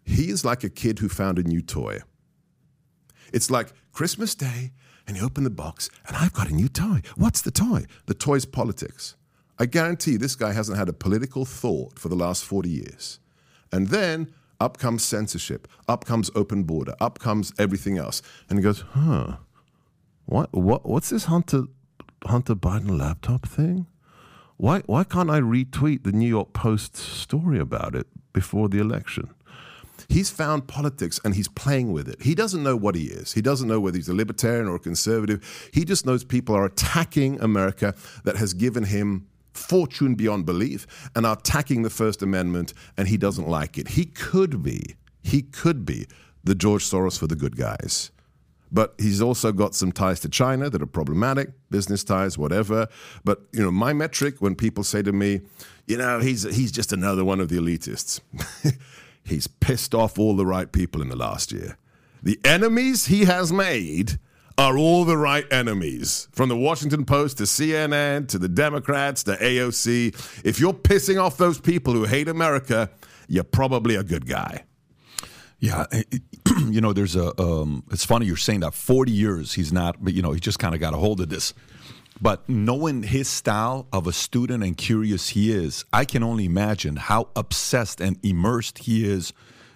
he 0.05 0.29
is 0.29 0.45
like 0.45 0.63
a 0.63 0.69
kid 0.69 0.99
who 0.99 1.09
found 1.09 1.39
a 1.39 1.43
new 1.43 1.61
toy. 1.61 1.99
It's 3.33 3.49
like 3.49 3.73
Christmas 3.91 4.35
Day, 4.35 4.73
and 5.07 5.17
you 5.17 5.25
open 5.25 5.43
the 5.43 5.49
box, 5.49 5.89
and 6.07 6.15
I've 6.15 6.33
got 6.33 6.49
a 6.49 6.53
new 6.53 6.69
toy. 6.69 7.01
What's 7.15 7.41
the 7.41 7.51
toy? 7.51 7.85
The 8.05 8.13
toy's 8.13 8.45
politics. 8.45 9.15
I 9.63 9.65
guarantee 9.65 10.17
this 10.17 10.35
guy 10.35 10.51
hasn't 10.51 10.77
had 10.77 10.89
a 10.89 10.93
political 10.93 11.45
thought 11.45 11.97
for 11.97 12.09
the 12.09 12.17
last 12.17 12.43
40 12.43 12.67
years. 12.67 13.19
And 13.71 13.87
then 13.87 14.33
up 14.59 14.77
comes 14.77 15.05
censorship, 15.05 15.69
up 15.87 16.03
comes 16.03 16.29
open 16.35 16.63
border, 16.63 16.95
up 16.99 17.19
comes 17.19 17.53
everything 17.57 17.97
else. 17.97 18.21
And 18.49 18.59
he 18.59 18.63
goes, 18.63 18.81
huh, 18.91 19.37
what, 20.25 20.51
what, 20.51 20.85
what's 20.85 21.11
this 21.11 21.25
Hunter, 21.25 21.67
Hunter 22.25 22.55
Biden 22.55 22.99
laptop 22.99 23.47
thing? 23.47 23.87
Why, 24.57 24.81
why 24.85 25.05
can't 25.05 25.29
I 25.29 25.39
retweet 25.39 26.03
the 26.03 26.11
New 26.11 26.27
York 26.27 26.51
Post 26.51 26.97
story 26.97 27.57
about 27.57 27.95
it 27.95 28.07
before 28.33 28.67
the 28.67 28.79
election? 28.79 29.29
He's 30.09 30.29
found 30.29 30.67
politics 30.67 31.21
and 31.23 31.35
he's 31.35 31.47
playing 31.47 31.93
with 31.93 32.09
it. 32.09 32.21
He 32.21 32.35
doesn't 32.35 32.63
know 32.63 32.75
what 32.75 32.95
he 32.95 33.05
is. 33.05 33.31
He 33.31 33.41
doesn't 33.41 33.69
know 33.69 33.79
whether 33.79 33.95
he's 33.95 34.09
a 34.09 34.13
libertarian 34.13 34.67
or 34.67 34.75
a 34.75 34.79
conservative. 34.79 35.69
He 35.73 35.85
just 35.85 36.05
knows 36.05 36.25
people 36.25 36.53
are 36.53 36.65
attacking 36.65 37.39
America 37.39 37.95
that 38.25 38.35
has 38.35 38.53
given 38.53 38.83
him 38.83 39.27
fortune 39.53 40.15
beyond 40.15 40.45
belief 40.45 40.85
and 41.15 41.25
are 41.25 41.37
attacking 41.37 41.83
the 41.83 41.89
First 41.89 42.21
Amendment, 42.21 42.73
and 42.97 43.07
he 43.07 43.17
doesn't 43.17 43.47
like 43.47 43.77
it. 43.77 43.89
He 43.89 44.05
could 44.05 44.63
be, 44.63 44.95
he 45.21 45.41
could 45.41 45.85
be 45.85 46.07
the 46.43 46.55
George 46.55 46.83
Soros 46.83 47.17
for 47.17 47.27
the 47.27 47.35
good 47.35 47.55
guys. 47.55 48.11
But 48.71 48.95
he's 48.97 49.21
also 49.21 49.51
got 49.51 49.75
some 49.75 49.91
ties 49.91 50.19
to 50.21 50.29
China 50.29 50.67
that 50.69 50.81
are 50.81 50.87
problematic, 50.87 51.51
business 51.69 52.03
ties, 52.03 52.39
whatever. 52.39 52.87
But 53.23 53.43
you 53.51 53.61
know, 53.61 53.71
my 53.71 53.93
metric 53.93 54.37
when 54.39 54.55
people 54.55 54.83
say 54.83 55.03
to 55.03 55.13
me, 55.13 55.41
you 55.85 55.97
know, 55.97 56.19
he's 56.19 56.43
he's 56.55 56.71
just 56.71 56.91
another 56.91 57.23
one 57.23 57.39
of 57.39 57.49
the 57.49 57.57
elitists. 57.57 58.19
he's 59.23 59.45
pissed 59.45 59.93
off 59.93 60.17
all 60.17 60.35
the 60.35 60.45
right 60.45 60.71
people 60.71 61.03
in 61.03 61.09
the 61.09 61.15
last 61.15 61.51
year. 61.51 61.77
The 62.23 62.39
enemies 62.43 63.05
he 63.05 63.25
has 63.25 63.53
made 63.53 64.17
are 64.57 64.77
all 64.77 65.05
the 65.05 65.17
right 65.17 65.45
enemies. 65.51 66.27
From 66.31 66.49
the 66.49 66.57
Washington 66.57 67.05
Post 67.05 67.37
to 67.37 67.43
CNN 67.43 68.27
to 68.29 68.37
the 68.37 68.49
Democrats 68.49 69.23
to 69.23 69.35
AOC. 69.35 70.43
If 70.45 70.59
you're 70.59 70.73
pissing 70.73 71.21
off 71.21 71.37
those 71.37 71.59
people 71.59 71.93
who 71.93 72.05
hate 72.05 72.27
America, 72.27 72.89
you're 73.27 73.43
probably 73.43 73.95
a 73.95 74.03
good 74.03 74.27
guy. 74.27 74.63
Yeah, 75.59 75.85
you 76.67 76.81
know, 76.81 76.91
there's 76.93 77.15
a. 77.15 77.39
Um, 77.41 77.83
it's 77.89 78.05
funny 78.05 78.25
you're 78.25 78.35
saying 78.35 78.59
that. 78.59 78.73
Forty 78.73 79.13
years 79.13 79.53
he's 79.53 79.71
not, 79.71 80.03
but 80.03 80.13
you 80.13 80.21
know, 80.21 80.33
he 80.33 80.39
just 80.39 80.59
kind 80.59 80.75
of 80.75 80.81
got 80.81 80.93
a 80.93 80.97
hold 80.97 81.21
of 81.21 81.29
this. 81.29 81.53
But 82.21 82.47
knowing 82.47 83.03
his 83.03 83.27
style 83.27 83.87
of 83.91 84.05
a 84.05 84.13
student 84.13 84.63
and 84.63 84.77
curious 84.77 85.29
he 85.29 85.51
is, 85.51 85.83
I 85.91 86.05
can 86.05 86.21
only 86.21 86.45
imagine 86.45 86.97
how 86.97 87.29
obsessed 87.35 87.99
and 87.99 88.17
immersed 88.23 88.79
he 88.79 89.05
is 89.09 89.33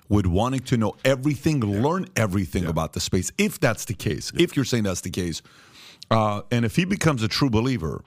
with 0.09 0.25
wanting 0.25 0.61
to 0.61 0.77
know 0.77 0.95
everything, 1.03 1.59
learn 1.59 2.07
everything 2.15 2.65
about 2.65 2.93
the 2.93 2.99
space. 2.99 3.31
If 3.37 3.59
that's 3.59 3.85
the 3.85 3.93
case, 3.93 4.31
if 4.37 4.55
you're 4.55 4.65
saying 4.65 4.83
that's 4.83 5.01
the 5.01 5.09
case, 5.09 5.41
uh, 6.09 6.41
and 6.51 6.65
if 6.65 6.75
he 6.75 6.85
becomes 6.85 7.23
a 7.23 7.27
true 7.27 7.49
believer, 7.49 8.03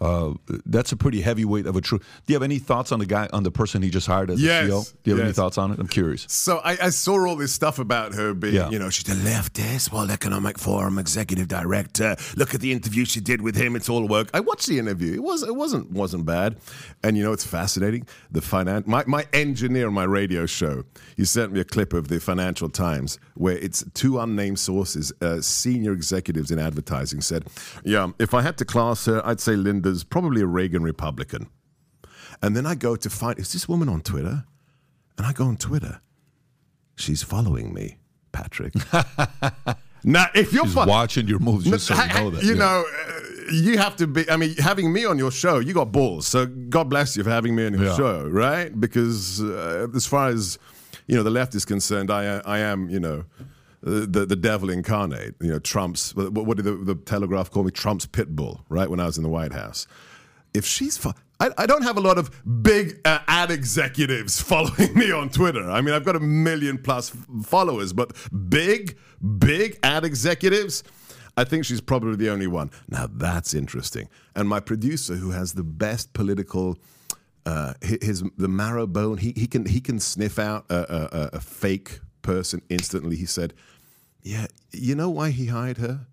uh, 0.00 0.32
that's 0.66 0.92
a 0.92 0.96
pretty 0.96 1.20
heavyweight 1.20 1.66
of 1.66 1.76
a 1.76 1.80
true. 1.80 1.98
Do 1.98 2.04
you 2.28 2.34
have 2.34 2.42
any 2.42 2.58
thoughts 2.58 2.92
on 2.92 2.98
the 2.98 3.06
guy, 3.06 3.28
on 3.32 3.42
the 3.42 3.50
person 3.50 3.82
he 3.82 3.90
just 3.90 4.06
hired 4.06 4.30
as 4.30 4.40
Yes, 4.42 4.66
CEO? 4.68 4.92
Do 5.02 5.10
you 5.10 5.16
have 5.16 5.24
any 5.24 5.32
thoughts 5.34 5.58
on 5.58 5.72
it? 5.72 5.78
I'm 5.78 5.88
curious. 5.88 6.26
So 6.28 6.58
I, 6.58 6.72
I 6.86 6.90
saw 6.90 7.26
all 7.26 7.36
this 7.36 7.52
stuff 7.52 7.78
about 7.78 8.14
her 8.14 8.32
being, 8.34 8.54
Yeah. 8.54 8.70
you 8.70 8.78
know, 8.78 8.90
she's 8.90 9.08
a 9.08 9.14
leftist, 9.14 9.92
World 9.92 10.10
Economic 10.10 10.58
Forum 10.58 10.98
executive 10.98 11.48
director. 11.48 12.16
Look 12.36 12.54
at 12.54 12.60
the 12.60 12.72
interview 12.72 13.04
she 13.04 13.20
did 13.20 13.42
with 13.42 13.56
him; 13.56 13.76
it's 13.76 13.88
all 13.88 14.06
work. 14.08 14.30
I 14.32 14.40
watched 14.40 14.66
the 14.68 14.78
interview; 14.78 15.14
it 15.14 15.22
was 15.22 15.42
it 15.42 15.54
wasn't 15.54 15.90
wasn't 15.90 16.24
bad. 16.26 16.56
And 17.02 17.16
you 17.16 17.22
know, 17.24 17.32
it's 17.32 17.44
fascinating. 17.44 18.06
The 18.30 18.40
finan- 18.40 18.86
my 18.86 19.04
my 19.06 19.26
engineer 19.32 19.86
on 19.88 19.94
my 19.94 20.04
radio 20.04 20.46
show, 20.46 20.84
he 21.16 21.24
sent 21.24 21.52
me 21.52 21.60
a 21.60 21.64
clip 21.64 21.92
of 21.92 22.08
the 22.08 22.20
Financial 22.20 22.68
Times 22.68 23.18
where 23.34 23.56
it's 23.58 23.84
two 23.94 24.18
unnamed 24.18 24.58
sources, 24.58 25.12
uh, 25.20 25.40
senior 25.40 25.92
executives 25.92 26.50
in 26.50 26.58
advertising 26.58 27.20
said, 27.20 27.44
"Yeah, 27.84 28.10
if 28.18 28.34
I 28.34 28.42
had 28.42 28.56
to 28.58 28.64
class 28.64 29.04
her, 29.06 29.20
I'd 29.26 29.40
say 29.40 29.56
Probably 30.04 30.42
a 30.42 30.46
Reagan 30.46 30.82
Republican." 30.82 31.48
And 32.42 32.56
then 32.56 32.66
I 32.66 32.74
go 32.74 32.96
to 32.96 33.10
find 33.10 33.38
is 33.38 33.52
this 33.52 33.68
woman 33.68 33.88
on 33.88 34.00
Twitter? 34.00 34.44
And 35.18 35.26
I 35.26 35.32
go 35.32 35.44
on 35.44 35.56
Twitter. 35.56 36.00
She's 36.96 37.22
following 37.22 37.74
me, 37.74 37.98
Patrick. 38.32 38.72
now, 40.04 40.26
if 40.34 40.52
you're 40.52 40.66
fo- 40.66 40.86
watching 40.86 41.28
your 41.28 41.38
moves 41.38 41.64
just 41.64 41.86
so 41.86 41.94
you 41.94 42.08
know 42.14 42.30
that. 42.30 42.42
you 42.42 42.52
yeah. 42.52 42.58
know, 42.58 42.84
uh, 43.08 43.52
you 43.52 43.78
have 43.78 43.96
to 43.96 44.06
be. 44.06 44.28
I 44.30 44.36
mean, 44.36 44.54
having 44.56 44.92
me 44.92 45.04
on 45.04 45.18
your 45.18 45.30
show, 45.30 45.58
you 45.58 45.74
got 45.74 45.92
balls. 45.92 46.26
So 46.26 46.46
God 46.46 46.88
bless 46.88 47.16
you 47.16 47.24
for 47.24 47.30
having 47.30 47.54
me 47.54 47.66
on 47.66 47.74
your 47.74 47.84
Yeah. 47.84 47.96
show, 47.96 48.28
right? 48.28 48.78
Because 48.78 49.42
uh, 49.42 49.88
as 49.94 50.06
far 50.06 50.28
as 50.28 50.58
you 51.06 51.16
know, 51.16 51.22
the 51.22 51.30
left 51.30 51.54
is 51.54 51.64
concerned, 51.64 52.10
I 52.10 52.40
I 52.44 52.58
am 52.60 52.88
you 52.88 53.00
know. 53.00 53.24
The 53.82 54.26
the 54.26 54.36
devil 54.36 54.68
incarnate, 54.68 55.34
you 55.40 55.48
know, 55.48 55.58
Trump's. 55.58 56.14
What, 56.14 56.32
what 56.32 56.56
did 56.58 56.64
the, 56.66 56.72
the 56.72 56.94
Telegraph 56.94 57.50
call 57.50 57.64
me? 57.64 57.70
Trump's 57.70 58.04
pit 58.06 58.36
bull, 58.36 58.64
right? 58.68 58.90
When 58.90 59.00
I 59.00 59.06
was 59.06 59.16
in 59.16 59.22
the 59.22 59.30
White 59.30 59.52
House. 59.52 59.86
If 60.52 60.66
she's, 60.66 61.04
I, 61.38 61.50
I 61.56 61.64
don't 61.66 61.82
have 61.82 61.96
a 61.96 62.00
lot 62.00 62.18
of 62.18 62.30
big 62.62 63.00
uh, 63.04 63.20
ad 63.28 63.50
executives 63.52 64.40
following 64.50 64.92
me 64.98 65.12
on 65.12 65.30
Twitter. 65.30 65.70
I 65.70 65.80
mean, 65.80 65.94
I've 65.94 66.04
got 66.04 66.16
a 66.16 66.20
million 66.20 66.76
plus 66.76 67.10
followers, 67.44 67.92
but 67.92 68.14
big, 68.50 68.98
big 69.38 69.78
ad 69.82 70.04
executives. 70.04 70.82
I 71.36 71.44
think 71.44 71.64
she's 71.64 71.80
probably 71.80 72.16
the 72.16 72.28
only 72.30 72.48
one. 72.48 72.70
Now 72.88 73.08
that's 73.10 73.54
interesting. 73.54 74.08
And 74.34 74.48
my 74.48 74.60
producer, 74.60 75.14
who 75.14 75.30
has 75.30 75.52
the 75.54 75.62
best 75.62 76.12
political, 76.12 76.76
uh, 77.46 77.74
his 77.80 78.24
the 78.36 78.48
marrow 78.48 78.86
bone, 78.86 79.16
he, 79.18 79.32
he 79.36 79.46
can 79.46 79.64
he 79.64 79.80
can 79.80 80.00
sniff 80.00 80.38
out 80.38 80.66
a, 80.68 80.74
a- 81.16 81.30
a 81.36 81.40
fake 81.40 82.00
person 82.22 82.60
instantly. 82.68 83.16
He 83.16 83.24
said, 83.24 83.54
"Yeah, 84.22 84.46
you 84.72 84.94
know 84.94 85.10
why 85.10 85.30
he 85.30 85.46
hired 85.46 85.78
her? 85.78 86.06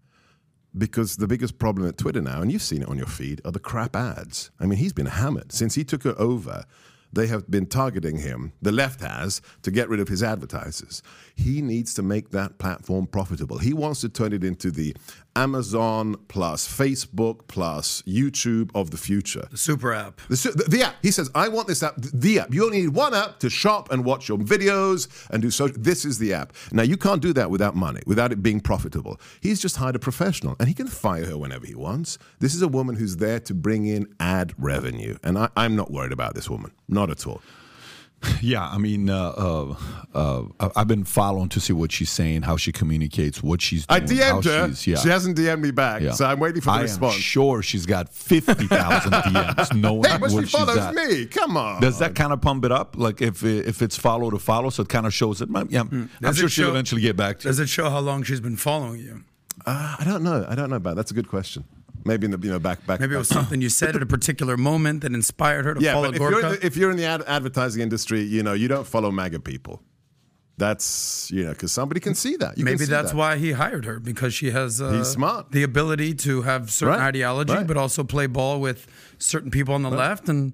Because 0.78 1.18
the 1.18 1.28
biggest 1.28 1.58
problem 1.58 1.88
at 1.88 1.98
Twitter 1.98 2.22
now, 2.22 2.42
and 2.42 2.52
you've 2.52 2.62
seen 2.62 2.82
it 2.84 2.90
on 2.90 2.98
your 2.98 3.08
feed, 3.08 3.42
are 3.44 3.52
the 3.52 3.60
crap 3.60 3.96
ads. 3.96 4.52
I 4.60 4.66
mean, 4.66 4.80
he's 4.80 4.94
been 4.94 5.08
hammered 5.08 5.52
since 5.52 5.76
he 5.76 5.84
took 5.84 6.04
her 6.04 6.16
over. 6.20 6.66
They 7.14 7.28
have 7.28 7.50
been 7.50 7.66
targeting 7.66 8.18
him, 8.18 8.54
the 8.62 8.72
left 8.72 9.02
has, 9.02 9.42
to 9.64 9.72
get 9.72 9.90
rid 9.90 10.00
of 10.00 10.08
his 10.08 10.22
advertisers. 10.22 11.02
He 11.36 11.62
needs 11.62 11.94
to 11.96 12.02
make 12.02 12.32
that 12.32 12.58
platform 12.58 13.08
profitable. 13.08 13.60
He 13.60 13.74
wants 13.74 14.02
to 14.02 14.10
turn 14.10 14.34
it 14.34 14.44
into 14.44 14.72
the 14.72 14.96
Amazon 15.36 16.16
plus 16.30 16.68
Facebook 16.68 17.48
plus 17.48 18.02
YouTube 18.02 18.72
of 18.74 18.90
the 18.90 18.98
future. 18.98 19.48
The 19.52 19.58
super 19.58 19.94
app. 19.94 20.20
The, 20.30 20.36
su- 20.36 20.52
the, 20.52 20.64
the 20.64 20.84
app. 20.84 20.96
He 21.04 21.12
says, 21.12 21.30
I 21.36 21.48
want 21.48 21.68
this 21.68 21.84
app. 21.84 21.94
The 21.98 22.40
app. 22.40 22.52
You 22.52 22.66
only 22.66 22.82
need 22.82 22.90
one 22.90 23.14
app 23.14 23.40
to 23.40 23.50
shop 23.50 23.92
and 23.92 24.04
watch 24.04 24.28
your 24.28 24.40
videos 24.40 25.08
and 25.30 25.42
do 25.42 25.52
so. 25.52 25.68
This 25.68 26.06
is 26.06 26.18
the 26.18 26.34
app. 26.34 26.54
Now, 26.72 26.82
you 26.82 26.98
can't 26.98 27.22
do 27.22 27.34
that 27.34 27.52
without 27.52 27.76
money, 27.76 28.02
without 28.08 28.32
it 28.32 28.42
being 28.42 28.60
profitable. 28.60 29.22
He's 29.40 29.62
just 29.62 29.76
hired 29.76 29.96
a 29.96 30.00
professional 30.00 30.56
and 30.60 30.68
he 30.68 30.74
can 30.74 30.88
fire 30.88 31.28
her 31.28 31.38
whenever 31.38 31.68
he 31.68 31.76
wants. 31.76 32.18
This 32.40 32.56
is 32.56 32.64
a 32.64 32.68
woman 32.68 32.96
who's 32.96 33.18
there 33.18 33.40
to 33.42 33.54
bring 33.54 33.86
in 33.86 34.08
ad 34.20 34.54
revenue. 34.58 35.18
And 35.24 35.38
I, 35.38 35.50
I'm 35.56 35.76
not 35.76 35.92
worried 35.92 36.14
about 36.14 36.34
this 36.34 36.50
woman. 36.50 36.72
Not 37.00 37.10
at 37.12 37.28
all. 37.28 37.42
Yeah, 38.42 38.68
I 38.68 38.80
mean, 38.80 39.12
uh, 39.12 39.30
uh, 39.48 39.76
uh, 40.16 40.44
I- 40.60 40.72
I've 40.78 40.88
been 40.88 41.04
following 41.04 41.50
to 41.50 41.60
see 41.60 41.72
what 41.72 41.92
she's 41.92 42.10
saying, 42.10 42.42
how 42.42 42.58
she 42.58 42.72
communicates, 42.72 43.44
what 43.44 43.62
she's 43.62 43.86
I 43.90 44.00
doing. 44.00 44.20
how 44.22 44.38
DM'd 44.42 44.46
her. 44.46 44.66
she's- 44.70 44.88
yeah. 44.88 44.96
She 44.98 45.10
hasn't 45.10 45.38
DM'd 45.38 45.62
me 45.62 45.70
back. 45.70 46.02
Yeah. 46.02 46.14
So 46.14 46.26
I'm 46.26 46.40
waiting 46.40 46.62
for 46.62 46.72
the 46.72 46.78
I 46.78 46.82
response. 46.82 47.14
am 47.14 47.22
sure 47.22 47.62
she's 47.62 47.86
got 47.86 48.10
50,000 48.10 49.12
DMs 49.28 49.76
knowing 49.80 50.06
Hey, 50.10 50.18
but 50.20 50.32
she 50.32 50.46
follows 50.46 50.96
me. 50.96 51.28
Come 51.28 51.58
on. 51.58 51.80
Does 51.80 52.00
that 52.00 52.16
kind 52.16 52.34
of 52.34 52.42
pump 52.42 52.66
it 52.66 52.72
up? 52.72 52.96
Like 52.98 53.22
if 53.22 53.44
if 53.44 53.84
it's 53.84 53.96
follow 53.96 54.32
to 54.32 54.40
follow, 54.40 54.72
so 54.72 54.82
it 54.82 54.90
kind 54.90 55.06
of 55.06 55.14
shows 55.14 55.40
it. 55.44 55.50
Yeah, 55.70 55.82
I'm 55.82 55.88
Hmm. 55.88 56.06
Sure 56.24 56.30
it 56.32 56.36
she'll 56.38 56.48
show- 56.66 56.70
eventually 56.72 57.02
get 57.02 57.16
back 57.18 57.38
to 57.42 57.48
Does 57.50 57.60
you. 57.60 57.66
it 57.66 57.70
show 57.70 57.88
how 57.92 58.00
long 58.00 58.24
she's 58.24 58.42
been 58.42 58.58
following 58.58 59.00
you? 59.00 59.24
Uh, 59.64 59.96
I 60.00 60.04
don't 60.04 60.24
know. 60.24 60.44
I 60.50 60.56
don't 60.56 60.72
know 60.72 60.78
about. 60.78 60.92
That. 60.92 60.96
That's 60.96 61.12
a 61.12 61.14
good 61.14 61.28
question. 61.30 61.66
Maybe 62.06 62.26
in 62.26 62.32
the 62.32 62.40
you 62.42 62.52
know 62.52 62.60
back 62.60 62.86
back. 62.86 63.00
Maybe 63.00 63.16
it 63.16 63.18
was 63.18 63.28
something 63.30 63.62
you 63.62 63.70
said 63.70 63.96
at 63.96 64.02
a 64.02 64.06
particular 64.06 64.56
moment 64.58 65.02
that 65.02 65.14
inspired 65.14 65.66
her 65.66 65.74
to 65.74 65.82
yeah, 65.82 65.94
follow 65.94 66.08
but 66.12 66.16
if 66.16 66.22
you're, 66.22 66.32
Gorka. 66.42 66.50
the, 66.60 66.66
if 66.66 66.78
you're 66.78 66.92
in 66.92 66.98
the 66.98 67.06
ad- 67.06 67.24
advertising 67.28 67.82
industry, 67.82 68.22
you 68.22 68.44
know 68.44 68.54
you 68.54 68.68
don't 68.68 68.88
follow 68.88 69.12
MAGA 69.12 69.40
people. 69.42 69.82
That's 70.58 71.30
you 71.32 71.44
know 71.44 71.52
because 71.52 71.72
somebody 71.72 72.00
can 72.00 72.16
see 72.16 72.36
that. 72.38 72.58
You 72.58 72.66
Maybe 72.66 72.80
see 72.80 72.86
that's 72.86 73.12
that. 73.12 73.18
why 73.18 73.38
he 73.38 73.52
hired 73.52 73.86
her 73.86 74.00
because 74.00 74.34
she 74.34 74.50
has 74.52 74.82
uh, 74.82 74.92
He's 74.92 75.08
smart. 75.08 75.52
the 75.52 75.62
ability 75.64 76.16
to 76.16 76.42
have 76.44 76.72
certain 76.72 76.98
Right, 77.00 77.08
ideology, 77.10 77.54
right. 77.54 77.68
but 77.68 77.78
also 77.78 78.04
play 78.04 78.26
ball 78.26 78.60
with 78.60 78.88
certain 79.20 79.52
people 79.52 79.76
on 79.76 79.84
the 79.84 79.92
left, 79.92 80.28
and 80.30 80.54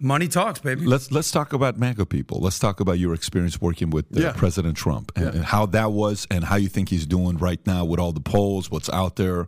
money 0.00 0.26
talks, 0.26 0.58
baby. 0.58 0.86
Let's 0.86 1.12
let's 1.12 1.30
talk 1.30 1.52
about 1.52 1.78
MAGA 1.78 2.06
people. 2.06 2.40
Let's 2.40 2.58
talk 2.58 2.80
about 2.80 2.98
your 2.98 3.14
experience 3.14 3.60
working 3.60 3.90
with 3.90 4.06
uh, 4.16 4.20
Yeah. 4.20 4.32
President 4.32 4.76
Trump 4.76 5.12
and, 5.14 5.28
and 5.36 5.44
how 5.44 5.66
that 5.66 5.92
was, 5.92 6.26
and 6.28 6.42
how 6.44 6.56
you 6.56 6.68
think 6.68 6.88
he's 6.88 7.06
doing 7.06 7.36
right 7.38 7.64
now 7.64 7.84
with 7.84 8.00
all 8.00 8.10
the 8.12 8.20
polls, 8.20 8.72
what's 8.72 8.90
out 8.90 9.14
there. 9.16 9.46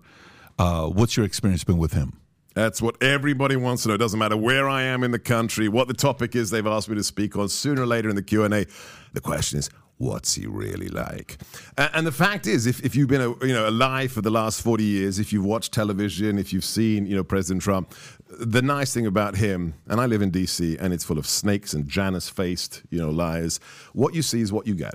Uh, 0.59 0.87
what's 0.87 1.17
your 1.17 1.27
experience 1.27 1.65
been 1.65 1.79
with 1.79 1.93
him? 1.93 2.21
That's 2.55 2.81
what 2.81 3.03
everybody 3.03 3.57
wants 3.57 3.83
to 3.83 3.89
know. 3.89 3.95
It 3.95 3.99
doesn't 3.99 4.19
matter 4.19 4.37
where 4.37 4.69
I 4.69 4.83
am 4.83 5.03
in 5.03 5.11
the 5.11 5.19
country, 5.19 5.69
what 5.69 5.89
the 5.89 5.95
topic 5.95 6.37
is 6.37 6.51
they've 6.51 6.67
asked 6.67 6.89
me 6.89 6.95
to 6.95 7.03
speak 7.03 7.37
on. 7.37 7.49
Sooner 7.49 7.83
or 7.83 7.87
later 7.87 8.09
in 8.09 8.15
the 8.15 8.23
Q 8.23 8.45
and 8.45 8.55
A, 8.55 8.67
the 9.13 9.21
question 9.21 9.59
is, 9.59 9.69
what's 9.99 10.35
he 10.35 10.47
really 10.47 10.87
like? 10.89 11.39
And 11.77 12.07
the 12.07 12.13
fact 12.13 12.47
is, 12.47 12.67
if, 12.67 12.85
if 12.85 12.95
you've 12.95 13.09
been 13.09 13.21
a, 13.21 13.31
you 13.45 13.53
know 13.53 13.69
alive 13.69 14.13
for 14.13 14.21
the 14.21 14.31
last 14.31 14.63
forty 14.63 14.85
years, 14.85 15.19
if 15.19 15.33
you've 15.33 15.45
watched 15.45 15.73
television, 15.73 16.39
if 16.39 16.53
you've 16.53 16.65
seen 16.65 17.07
you 17.07 17.17
know 17.17 17.25
President 17.25 17.61
Trump, 17.61 17.93
the 18.29 18.63
nice 18.63 18.95
thing 18.95 19.07
about 19.07 19.35
him, 19.35 19.75
and 19.89 20.01
I 20.01 20.07
live 20.07 20.23
in 20.23 20.31
D.C. 20.31 20.77
and 20.79 20.93
it's 20.93 21.05
full 21.05 21.19
of 21.19 21.27
snakes 21.27 21.75
and 21.75 21.89
Janus-faced 21.89 22.85
you 22.91 22.99
know 22.99 23.11
liars. 23.11 23.59
What 23.95 24.15
you 24.15 24.23
see 24.23 24.41
is 24.41 24.53
what 24.53 24.69
you 24.69 24.77
get. 24.77 24.95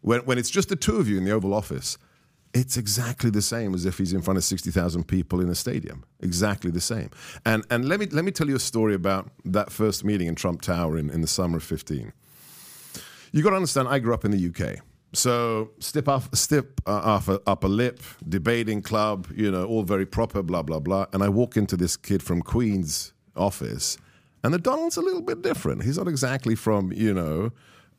When 0.00 0.20
when 0.20 0.38
it's 0.38 0.50
just 0.50 0.70
the 0.70 0.76
two 0.76 0.96
of 0.96 1.08
you 1.08 1.18
in 1.18 1.24
the 1.24 1.32
Oval 1.32 1.52
Office 1.52 1.98
it's 2.56 2.78
exactly 2.78 3.28
the 3.28 3.42
same 3.42 3.74
as 3.74 3.84
if 3.84 3.98
he's 3.98 4.14
in 4.14 4.22
front 4.22 4.38
of 4.38 4.44
60,000 4.44 5.04
people 5.04 5.42
in 5.42 5.50
a 5.50 5.54
stadium. 5.54 6.04
Exactly 6.20 6.70
the 6.70 6.80
same. 6.80 7.10
And, 7.44 7.64
and 7.70 7.86
let, 7.86 8.00
me, 8.00 8.06
let 8.06 8.24
me 8.24 8.30
tell 8.30 8.48
you 8.48 8.56
a 8.56 8.60
story 8.60 8.94
about 8.94 9.28
that 9.44 9.70
first 9.70 10.04
meeting 10.04 10.26
in 10.26 10.34
Trump 10.34 10.62
Tower 10.62 10.96
in, 10.96 11.10
in 11.10 11.20
the 11.20 11.26
summer 11.26 11.58
of 11.58 11.62
15. 11.62 12.14
You 13.32 13.42
got 13.42 13.50
to 13.50 13.56
understand, 13.56 13.88
I 13.88 13.98
grew 13.98 14.14
up 14.14 14.24
in 14.24 14.30
the 14.30 14.48
UK. 14.48 14.82
So 15.12 15.72
stip 15.80 16.08
off, 16.08 16.34
stip 16.34 16.80
uh, 16.86 16.92
off 16.92 17.28
a, 17.28 17.40
upper 17.46 17.68
lip, 17.68 18.00
debating 18.26 18.80
club, 18.80 19.28
you 19.34 19.50
know, 19.50 19.66
all 19.66 19.82
very 19.82 20.06
proper, 20.06 20.42
blah 20.42 20.62
blah 20.62 20.80
blah. 20.80 21.06
And 21.12 21.22
I 21.22 21.28
walk 21.28 21.56
into 21.56 21.76
this 21.76 21.96
kid 21.96 22.22
from 22.22 22.42
Queens 22.42 23.14
office, 23.34 23.96
and 24.42 24.52
the 24.52 24.58
Donald's 24.58 24.96
a 24.96 25.00
little 25.00 25.22
bit 25.22 25.40
different. 25.42 25.84
He's 25.84 25.96
not 25.96 26.08
exactly 26.08 26.54
from 26.54 26.92
you 26.92 27.14
know, 27.14 27.52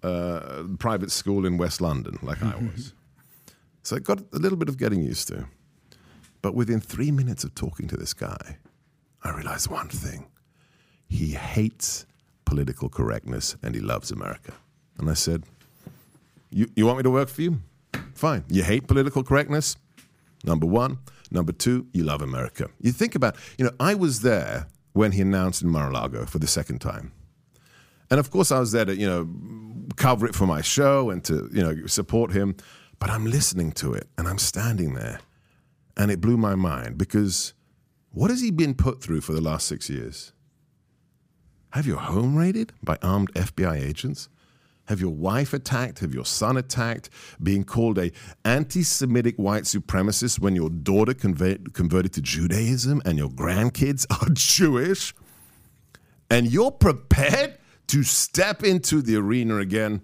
uh, 0.03 0.63
private 0.77 1.09
school 1.11 1.45
in 1.45 1.57
West 1.57 1.81
London 1.81 2.19
like 2.21 2.43
I 2.43 2.55
was. 2.55 2.93
So 3.87 3.95
I 3.95 3.99
got 3.99 4.19
a 4.33 4.37
little 4.37 4.57
bit 4.57 4.67
of 4.67 4.77
getting 4.77 5.01
used 5.01 5.29
to. 5.29 5.45
But 6.41 6.53
within 6.53 6.81
three 6.81 7.09
minutes 7.09 7.45
of 7.45 7.55
talking 7.55 7.87
to 7.87 7.95
this 7.95 8.13
guy, 8.13 8.57
I 9.23 9.31
realized 9.31 9.69
one 9.69 9.87
thing. 9.87 10.27
He 11.07 11.27
hates 11.35 12.05
political 12.43 12.89
correctness 12.89 13.55
and 13.63 13.73
he 13.73 13.79
loves 13.79 14.11
America. 14.11 14.51
And 14.97 15.09
I 15.09 15.13
said, 15.13 15.45
You, 16.49 16.69
you 16.75 16.85
want 16.85 16.97
me 16.97 17.03
to 17.03 17.09
work 17.09 17.29
for 17.29 17.41
you? 17.41 17.61
Fine. 18.13 18.43
You 18.49 18.63
hate 18.63 18.89
political 18.89 19.23
correctness? 19.23 19.77
Number 20.43 20.65
one. 20.65 20.97
Number 21.31 21.53
two, 21.53 21.87
you 21.93 22.03
love 22.03 22.21
America. 22.21 22.69
You 22.81 22.91
think 22.91 23.15
about, 23.15 23.37
you 23.57 23.63
know, 23.63 23.71
I 23.79 23.95
was 23.95 24.19
there 24.19 24.67
when 24.91 25.13
he 25.13 25.21
announced 25.21 25.61
in 25.61 25.69
Mar-a-Lago 25.69 26.25
for 26.25 26.39
the 26.39 26.47
second 26.47 26.79
time. 26.79 27.13
And 28.11 28.19
of 28.19 28.31
course, 28.31 28.51
I 28.51 28.59
was 28.59 28.73
there 28.73 28.83
to, 28.83 28.93
you 28.93 29.07
know, 29.07 29.29
cover 29.95 30.25
it 30.25 30.35
for 30.35 30.45
my 30.45 30.59
show 30.61 31.09
and 31.09 31.23
to, 31.23 31.49
you 31.53 31.63
know, 31.63 31.85
support 31.85 32.33
him. 32.33 32.57
But 32.99 33.09
I'm 33.09 33.25
listening 33.25 33.71
to 33.73 33.93
it 33.93 34.07
and 34.17 34.27
I'm 34.27 34.39
standing 34.39 34.93
there. 34.93 35.19
And 35.95 36.11
it 36.11 36.21
blew 36.21 36.37
my 36.37 36.55
mind 36.55 36.97
because 36.97 37.53
what 38.11 38.29
has 38.29 38.41
he 38.41 38.51
been 38.51 38.75
put 38.75 39.01
through 39.01 39.21
for 39.21 39.33
the 39.33 39.41
last 39.41 39.67
six 39.67 39.89
years? 39.89 40.33
Have 41.71 41.85
your 41.85 41.97
home 41.97 42.35
raided 42.35 42.73
by 42.83 42.97
armed 43.01 43.33
FBI 43.33 43.81
agents? 43.81 44.29
have 44.87 45.01
your 45.01 45.13
wife 45.13 45.53
attacked, 45.53 45.99
have 45.99 46.13
your 46.13 46.25
son 46.25 46.57
attacked, 46.57 47.09
being 47.43 47.63
called 47.63 47.97
a 47.97 48.11
anti-Semitic 48.45 49.35
white 49.35 49.63
supremacist 49.63 50.39
when 50.39 50.55
your 50.55 50.69
daughter 50.69 51.13
convert, 51.13 51.73
converted 51.73 52.13
to 52.13 52.21
Judaism 52.21 53.01
and 53.05 53.17
your 53.17 53.29
grandkids 53.29 54.05
are 54.21 54.29
Jewish, 54.33 55.13
and 56.29 56.47
you're 56.47 56.71
prepared 56.71 57.57
to 57.87 58.03
step 58.03 58.63
into 58.63 59.01
the 59.01 59.15
arena 59.15 59.57
again. 59.57 60.01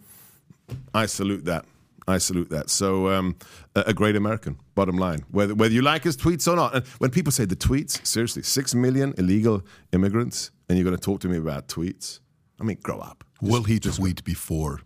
I 0.94 1.06
salute 1.06 1.46
that. 1.46 1.66
I 2.08 2.18
salute 2.18 2.50
that. 2.50 2.70
So, 2.70 3.10
um, 3.10 3.38
a, 3.76 3.94
great 3.94 4.16
American, 4.16 4.58
bottom 4.76 4.98
line. 4.98 5.24
Whether, 5.32 5.56
whether 5.56 5.74
you 5.74 5.82
like 5.82 6.04
his 6.04 6.18
tweets 6.18 6.52
or 6.52 6.56
not. 6.56 6.76
And 6.76 6.86
when 7.00 7.12
people 7.12 7.32
say 7.32 7.46
the 7.46 7.56
tweets, 7.56 8.06
seriously, 8.06 8.44
six 8.44 8.76
million 8.76 9.14
illegal 9.18 9.66
immigrants, 9.92 10.52
and 10.68 10.78
you're 10.78 10.86
going 10.86 10.98
to 10.98 11.02
talk 11.02 11.22
to 11.22 11.28
me 11.28 11.38
about 11.38 11.68
tweets? 11.68 12.20
I 12.60 12.64
mean, 12.64 12.78
grow 12.82 13.00
up. 13.00 13.24
Will 13.42 13.64
he 13.64 13.80
tweet 13.80 14.24
before? 14.24 14.82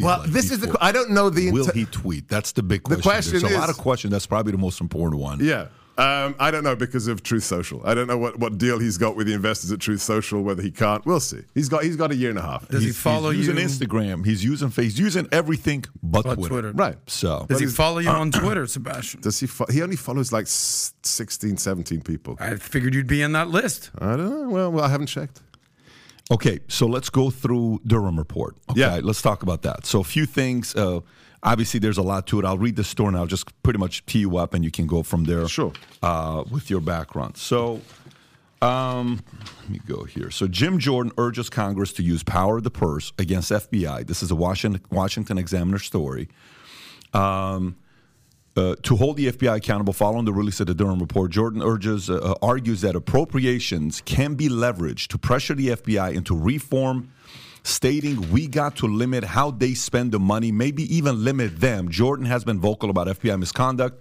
Well, 0.00 0.24
this 0.26 0.50
is 0.50 0.60
the. 0.60 0.76
I 0.80 0.90
don't 0.90 1.10
know 1.10 1.30
the. 1.30 1.52
Will 1.52 1.70
he 1.70 1.84
tweet? 1.86 2.28
That's 2.28 2.52
the 2.52 2.62
big 2.62 2.82
question. 2.82 3.02
question 3.02 3.40
There's 3.40 3.52
a 3.52 3.58
lot 3.58 3.70
of 3.70 3.78
questions. 3.78 4.10
That's 4.10 4.26
probably 4.26 4.52
the 4.52 4.58
most 4.58 4.80
important 4.80 5.20
one. 5.20 5.38
Yeah. 5.40 5.68
Um, 5.96 6.34
I 6.40 6.50
don't 6.50 6.64
know 6.64 6.74
because 6.74 7.06
of 7.06 7.22
Truth 7.22 7.44
Social. 7.44 7.80
I 7.84 7.94
don't 7.94 8.08
know 8.08 8.18
what, 8.18 8.36
what 8.40 8.58
deal 8.58 8.80
he's 8.80 8.98
got 8.98 9.14
with 9.14 9.28
the 9.28 9.32
investors 9.32 9.70
at 9.70 9.78
Truth 9.78 10.00
Social. 10.02 10.42
Whether 10.42 10.60
he 10.60 10.72
can't, 10.72 11.06
we'll 11.06 11.20
see. 11.20 11.42
He's 11.54 11.68
got 11.68 11.84
he's 11.84 11.94
got 11.94 12.10
a 12.10 12.16
year 12.16 12.30
and 12.30 12.38
a 12.38 12.42
half. 12.42 12.66
Does 12.68 12.80
he 12.80 12.86
He's- 12.86 12.96
follow 12.98 13.30
he's 13.30 13.46
you? 13.46 13.52
using 13.54 13.68
Instagram. 13.88 14.26
He's 14.26 14.42
using 14.42 14.70
face. 14.70 14.92
He's 14.92 14.98
using 14.98 15.28
everything 15.30 15.84
but, 16.02 16.24
But 16.24 16.34
Twitter. 16.34 16.48
Twitter. 16.48 16.72
Right. 16.72 16.98
So 17.06 17.46
Does 17.48 17.60
he 17.60 17.66
follow 17.66 18.00
you 18.00 18.08
on 18.08 18.32
Twitter, 18.32 18.66
Sebastian? 18.66 19.20
Does 19.20 19.38
he? 19.38 19.46
Fo- 19.46 19.66
he 19.70 19.82
only 19.82 19.94
follows 19.96 20.32
like 20.32 20.46
s- 20.46 20.94
16, 21.04 21.58
17 21.58 22.00
people. 22.00 22.36
I 22.40 22.56
figured 22.56 22.92
you'd 22.92 23.06
be 23.06 23.22
in 23.22 23.30
that 23.32 23.50
list. 23.50 23.90
I 23.98 24.16
don't 24.16 24.30
know. 24.30 24.48
Well, 24.48 24.72
well, 24.72 24.84
I 24.84 24.88
haven't 24.88 25.06
checked. 25.06 25.42
Okay, 26.30 26.58
so 26.68 26.86
let's 26.86 27.10
go 27.10 27.30
through 27.30 27.80
Durham 27.86 28.18
report. 28.18 28.56
Okay, 28.70 28.80
Yeah. 28.80 28.98
let's 29.02 29.22
talk 29.22 29.42
about 29.44 29.62
that. 29.62 29.86
So 29.86 30.00
a 30.00 30.04
few 30.04 30.26
things. 30.26 30.74
Uh, 30.74 31.00
obviously, 31.44 31.80
there's 31.80 31.98
a 31.98 32.02
lot 32.02 32.26
to 32.28 32.40
it. 32.40 32.44
I'll 32.44 32.58
read 32.58 32.76
the 32.76 32.84
story 32.84 33.08
and 33.08 33.16
I'll 33.16 33.26
just 33.26 33.62
pretty 33.62 33.78
much 33.78 34.04
tee 34.06 34.20
you 34.20 34.36
up, 34.36 34.54
and 34.54 34.64
you 34.64 34.70
can 34.70 34.86
go 34.86 35.02
from 35.02 35.24
there. 35.24 35.46
Sure. 35.48 35.72
Uh, 36.02 36.44
with 36.50 36.70
your 36.70 36.80
background. 36.80 37.36
So. 37.36 37.80
Um, 38.62 39.20
let 39.60 39.68
me 39.68 39.80
go 39.86 40.04
here. 40.04 40.30
So 40.30 40.46
Jim 40.46 40.78
Jordan 40.78 41.12
urges 41.18 41.50
Congress 41.50 41.92
to 41.94 42.02
use 42.02 42.22
power 42.22 42.58
of 42.58 42.64
the 42.64 42.70
purse 42.70 43.12
against 43.18 43.52
FBI. 43.52 44.06
This 44.06 44.22
is 44.22 44.30
a 44.30 44.34
Washington 44.34 44.80
Washington 44.90 45.36
Examiner 45.36 45.78
story. 45.78 46.28
Um, 47.12 47.76
uh, 48.56 48.76
to 48.82 48.96
hold 48.96 49.16
the 49.16 49.32
FBI 49.32 49.56
accountable 49.56 49.92
following 49.92 50.24
the 50.24 50.32
release 50.32 50.60
of 50.60 50.68
the 50.68 50.74
Durham 50.74 51.00
report, 51.00 51.32
Jordan 51.32 51.60
urges 51.60 52.08
uh, 52.08 52.14
uh, 52.14 52.34
argues 52.40 52.82
that 52.82 52.94
appropriations 52.94 54.00
can 54.04 54.34
be 54.34 54.48
leveraged 54.48 55.08
to 55.08 55.18
pressure 55.18 55.54
the 55.54 55.68
FBI 55.68 56.14
into 56.14 56.38
reform, 56.38 57.10
stating 57.64 58.30
we 58.30 58.46
got 58.46 58.76
to 58.76 58.86
limit 58.86 59.24
how 59.24 59.50
they 59.50 59.74
spend 59.74 60.12
the 60.12 60.20
money, 60.20 60.52
maybe 60.52 60.82
even 60.94 61.24
limit 61.24 61.60
them. 61.60 61.88
Jordan 61.88 62.26
has 62.26 62.44
been 62.44 62.60
vocal 62.60 62.90
about 62.90 63.08
FBI 63.08 63.38
misconduct, 63.38 64.00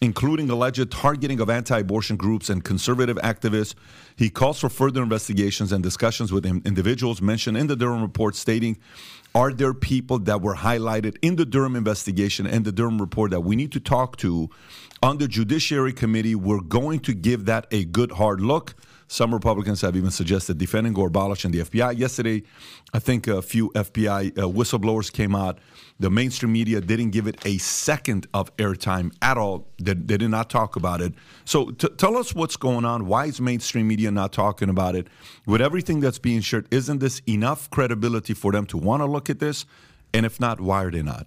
including 0.00 0.48
alleged 0.48 0.90
targeting 0.92 1.40
of 1.40 1.50
anti-abortion 1.50 2.16
groups 2.16 2.48
and 2.48 2.64
conservative 2.64 3.16
activists. 3.18 3.74
He 4.16 4.30
calls 4.30 4.60
for 4.60 4.68
further 4.68 5.02
investigations 5.02 5.72
and 5.72 5.82
discussions 5.82 6.32
with 6.32 6.46
individuals 6.46 7.20
mentioned 7.20 7.56
in 7.56 7.66
the 7.66 7.76
Durham 7.76 8.00
report, 8.00 8.36
stating 8.36 8.78
are 9.34 9.52
there 9.52 9.74
people 9.74 10.18
that 10.20 10.40
were 10.40 10.56
highlighted 10.56 11.16
in 11.22 11.36
the 11.36 11.44
Durham 11.44 11.76
investigation 11.76 12.46
and 12.46 12.64
the 12.64 12.72
Durham 12.72 13.00
report 13.00 13.30
that 13.32 13.42
we 13.42 13.54
need 13.54 13.72
to 13.72 13.80
talk 13.80 14.16
to 14.18 14.50
on 15.02 15.18
the 15.18 15.28
Judiciary 15.28 15.92
Committee? 15.92 16.34
We're 16.34 16.60
going 16.60 17.00
to 17.00 17.14
give 17.14 17.44
that 17.44 17.66
a 17.70 17.84
good 17.84 18.12
hard 18.12 18.40
look. 18.40 18.74
Some 19.12 19.34
Republicans 19.34 19.80
have 19.80 19.96
even 19.96 20.12
suggested 20.12 20.56
defending 20.58 20.96
or 20.96 21.06
and 21.06 21.52
the 21.52 21.64
FBI. 21.64 21.98
Yesterday, 21.98 22.44
I 22.94 23.00
think 23.00 23.26
a 23.26 23.42
few 23.42 23.70
FBI 23.70 24.38
uh, 24.38 24.42
whistleblowers 24.42 25.12
came 25.12 25.34
out. 25.34 25.58
The 25.98 26.10
mainstream 26.10 26.52
media 26.52 26.80
didn't 26.80 27.10
give 27.10 27.26
it 27.26 27.44
a 27.44 27.58
second 27.58 28.28
of 28.32 28.56
airtime 28.56 29.12
at 29.20 29.36
all. 29.36 29.66
They, 29.82 29.94
they 29.94 30.16
did 30.16 30.30
not 30.30 30.48
talk 30.48 30.76
about 30.76 31.00
it. 31.00 31.12
So 31.44 31.72
t- 31.72 31.88
tell 31.96 32.16
us 32.16 32.36
what's 32.36 32.56
going 32.56 32.84
on. 32.84 33.06
Why 33.06 33.24
is 33.24 33.40
mainstream 33.40 33.88
media 33.88 34.12
not 34.12 34.32
talking 34.32 34.68
about 34.68 34.94
it? 34.94 35.08
With 35.44 35.60
everything 35.60 35.98
that's 35.98 36.20
being 36.20 36.40
shared, 36.40 36.68
isn't 36.70 37.00
this 37.00 37.20
enough 37.26 37.68
credibility 37.70 38.32
for 38.32 38.52
them 38.52 38.64
to 38.66 38.76
want 38.76 39.00
to 39.00 39.06
look 39.06 39.28
at 39.28 39.40
this? 39.40 39.66
And 40.14 40.24
if 40.24 40.38
not, 40.38 40.60
why 40.60 40.84
are 40.84 40.90
they 40.92 41.02
not? 41.02 41.26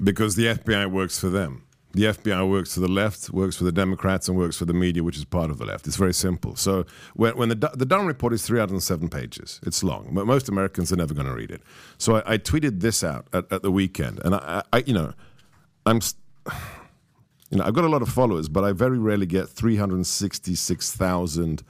Because 0.00 0.36
the 0.36 0.44
FBI 0.44 0.88
works 0.88 1.18
for 1.18 1.30
them. 1.30 1.64
The 1.92 2.04
FBI 2.04 2.48
works 2.48 2.74
for 2.74 2.80
the 2.80 2.88
left, 2.88 3.30
works 3.30 3.56
for 3.56 3.64
the 3.64 3.72
Democrats, 3.72 4.28
and 4.28 4.36
works 4.36 4.58
for 4.58 4.66
the 4.66 4.74
media, 4.74 5.02
which 5.02 5.16
is 5.16 5.24
part 5.24 5.50
of 5.50 5.56
the 5.58 5.64
left. 5.64 5.86
It's 5.86 5.96
very 5.96 6.12
simple. 6.12 6.54
So 6.54 6.84
when, 7.14 7.34
when 7.36 7.48
the, 7.48 7.72
the 7.74 7.86
Durham 7.86 8.06
report 8.06 8.34
is 8.34 8.46
307 8.46 9.08
pages, 9.08 9.58
it's 9.64 9.82
long. 9.82 10.10
But 10.12 10.26
most 10.26 10.50
Americans 10.50 10.92
are 10.92 10.96
never 10.96 11.14
going 11.14 11.26
to 11.26 11.34
read 11.34 11.50
it. 11.50 11.62
So 11.96 12.16
I, 12.16 12.34
I 12.34 12.38
tweeted 12.38 12.80
this 12.80 13.02
out 13.02 13.26
at, 13.32 13.50
at 13.50 13.62
the 13.62 13.70
weekend, 13.70 14.20
and 14.24 14.34
I, 14.34 14.62
I, 14.72 14.84
you 14.86 14.92
know, 14.92 15.14
I'm, 15.86 16.00
you 17.50 17.56
know, 17.58 17.64
I've 17.64 17.74
got 17.74 17.84
a 17.84 17.88
lot 17.88 18.02
of 18.02 18.10
followers, 18.10 18.50
but 18.50 18.64
I 18.64 18.72
very 18.72 18.98
rarely 18.98 19.26
get 19.26 19.48
366,000 19.48 21.62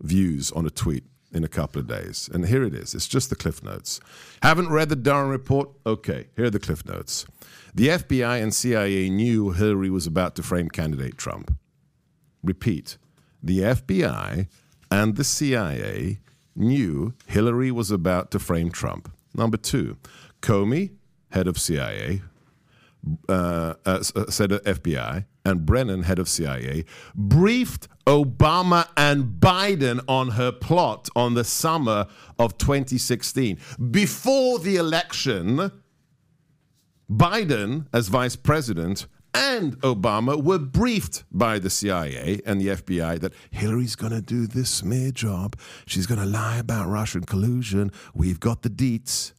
views 0.00 0.52
on 0.52 0.66
a 0.66 0.70
tweet 0.70 1.02
in 1.34 1.44
a 1.44 1.48
couple 1.48 1.80
of 1.80 1.86
days. 1.88 2.30
And 2.32 2.46
here 2.46 2.62
it 2.62 2.74
is. 2.74 2.94
It's 2.94 3.08
just 3.08 3.28
the 3.28 3.36
cliff 3.36 3.62
notes. 3.62 4.00
Haven't 4.42 4.70
read 4.70 4.88
the 4.88 4.96
Durham 4.96 5.28
report? 5.28 5.70
Okay, 5.84 6.28
here 6.36 6.46
are 6.46 6.50
the 6.50 6.60
cliff 6.60 6.86
notes. 6.86 7.26
The 7.74 7.88
FBI 7.88 8.40
and 8.40 8.54
CIA 8.54 9.10
knew 9.10 9.50
Hillary 9.50 9.90
was 9.90 10.06
about 10.06 10.36
to 10.36 10.42
frame 10.42 10.70
candidate 10.70 11.18
Trump. 11.18 11.56
Repeat. 12.42 12.96
The 13.42 13.58
FBI 13.58 14.46
and 14.90 15.16
the 15.16 15.24
CIA 15.24 16.20
knew 16.54 17.14
Hillary 17.26 17.72
was 17.72 17.90
about 17.90 18.30
to 18.30 18.38
frame 18.38 18.70
Trump. 18.70 19.10
Number 19.34 19.56
two, 19.56 19.96
Comey, 20.40 20.92
head 21.32 21.48
of 21.48 21.58
CIA, 21.58 22.22
uh, 23.28 23.74
uh, 23.84 24.02
uh, 24.16 24.30
said 24.30 24.50
FBI, 24.50 25.26
and 25.44 25.66
Brennan, 25.66 26.04
head 26.04 26.18
of 26.18 26.28
CIA, 26.28 26.84
briefed 27.14 27.88
Obama 28.06 28.88
and 28.96 29.40
Biden 29.40 30.00
on 30.08 30.30
her 30.30 30.52
plot 30.52 31.08
on 31.14 31.34
the 31.34 31.44
summer 31.44 32.06
of 32.38 32.56
2016. 32.58 33.58
Before 33.90 34.58
the 34.58 34.76
election, 34.76 35.70
Biden, 37.10 37.86
as 37.92 38.08
vice 38.08 38.36
president, 38.36 39.06
and 39.34 39.78
Obama 39.80 40.42
were 40.42 40.58
briefed 40.58 41.24
by 41.30 41.58
the 41.58 41.68
CIA 41.68 42.40
and 42.46 42.60
the 42.60 42.68
FBI 42.68 43.20
that 43.20 43.34
Hillary's 43.50 43.96
going 43.96 44.12
to 44.12 44.22
do 44.22 44.46
this 44.46 44.70
smear 44.70 45.10
job. 45.10 45.58
She's 45.86 46.06
going 46.06 46.20
to 46.20 46.26
lie 46.26 46.56
about 46.58 46.88
Russian 46.88 47.24
collusion. 47.24 47.90
We've 48.14 48.38
got 48.38 48.62
the 48.62 48.70
deets. 48.70 49.32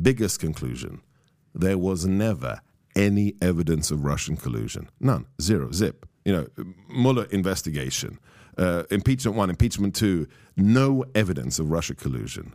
Biggest 0.00 0.40
conclusion 0.40 1.02
there 1.54 1.78
was 1.78 2.06
never 2.06 2.60
any 2.96 3.34
evidence 3.40 3.90
of 3.90 4.04
Russian 4.04 4.36
collusion. 4.36 4.88
None. 5.00 5.26
Zero. 5.40 5.70
Zip. 5.72 6.06
You 6.24 6.32
know, 6.32 6.64
Mueller 6.88 7.26
investigation, 7.26 8.18
uh, 8.56 8.84
impeachment 8.90 9.36
one, 9.36 9.50
impeachment 9.50 9.94
two, 9.94 10.26
no 10.56 11.04
evidence 11.14 11.58
of 11.58 11.70
Russia 11.70 11.94
collusion. 11.94 12.54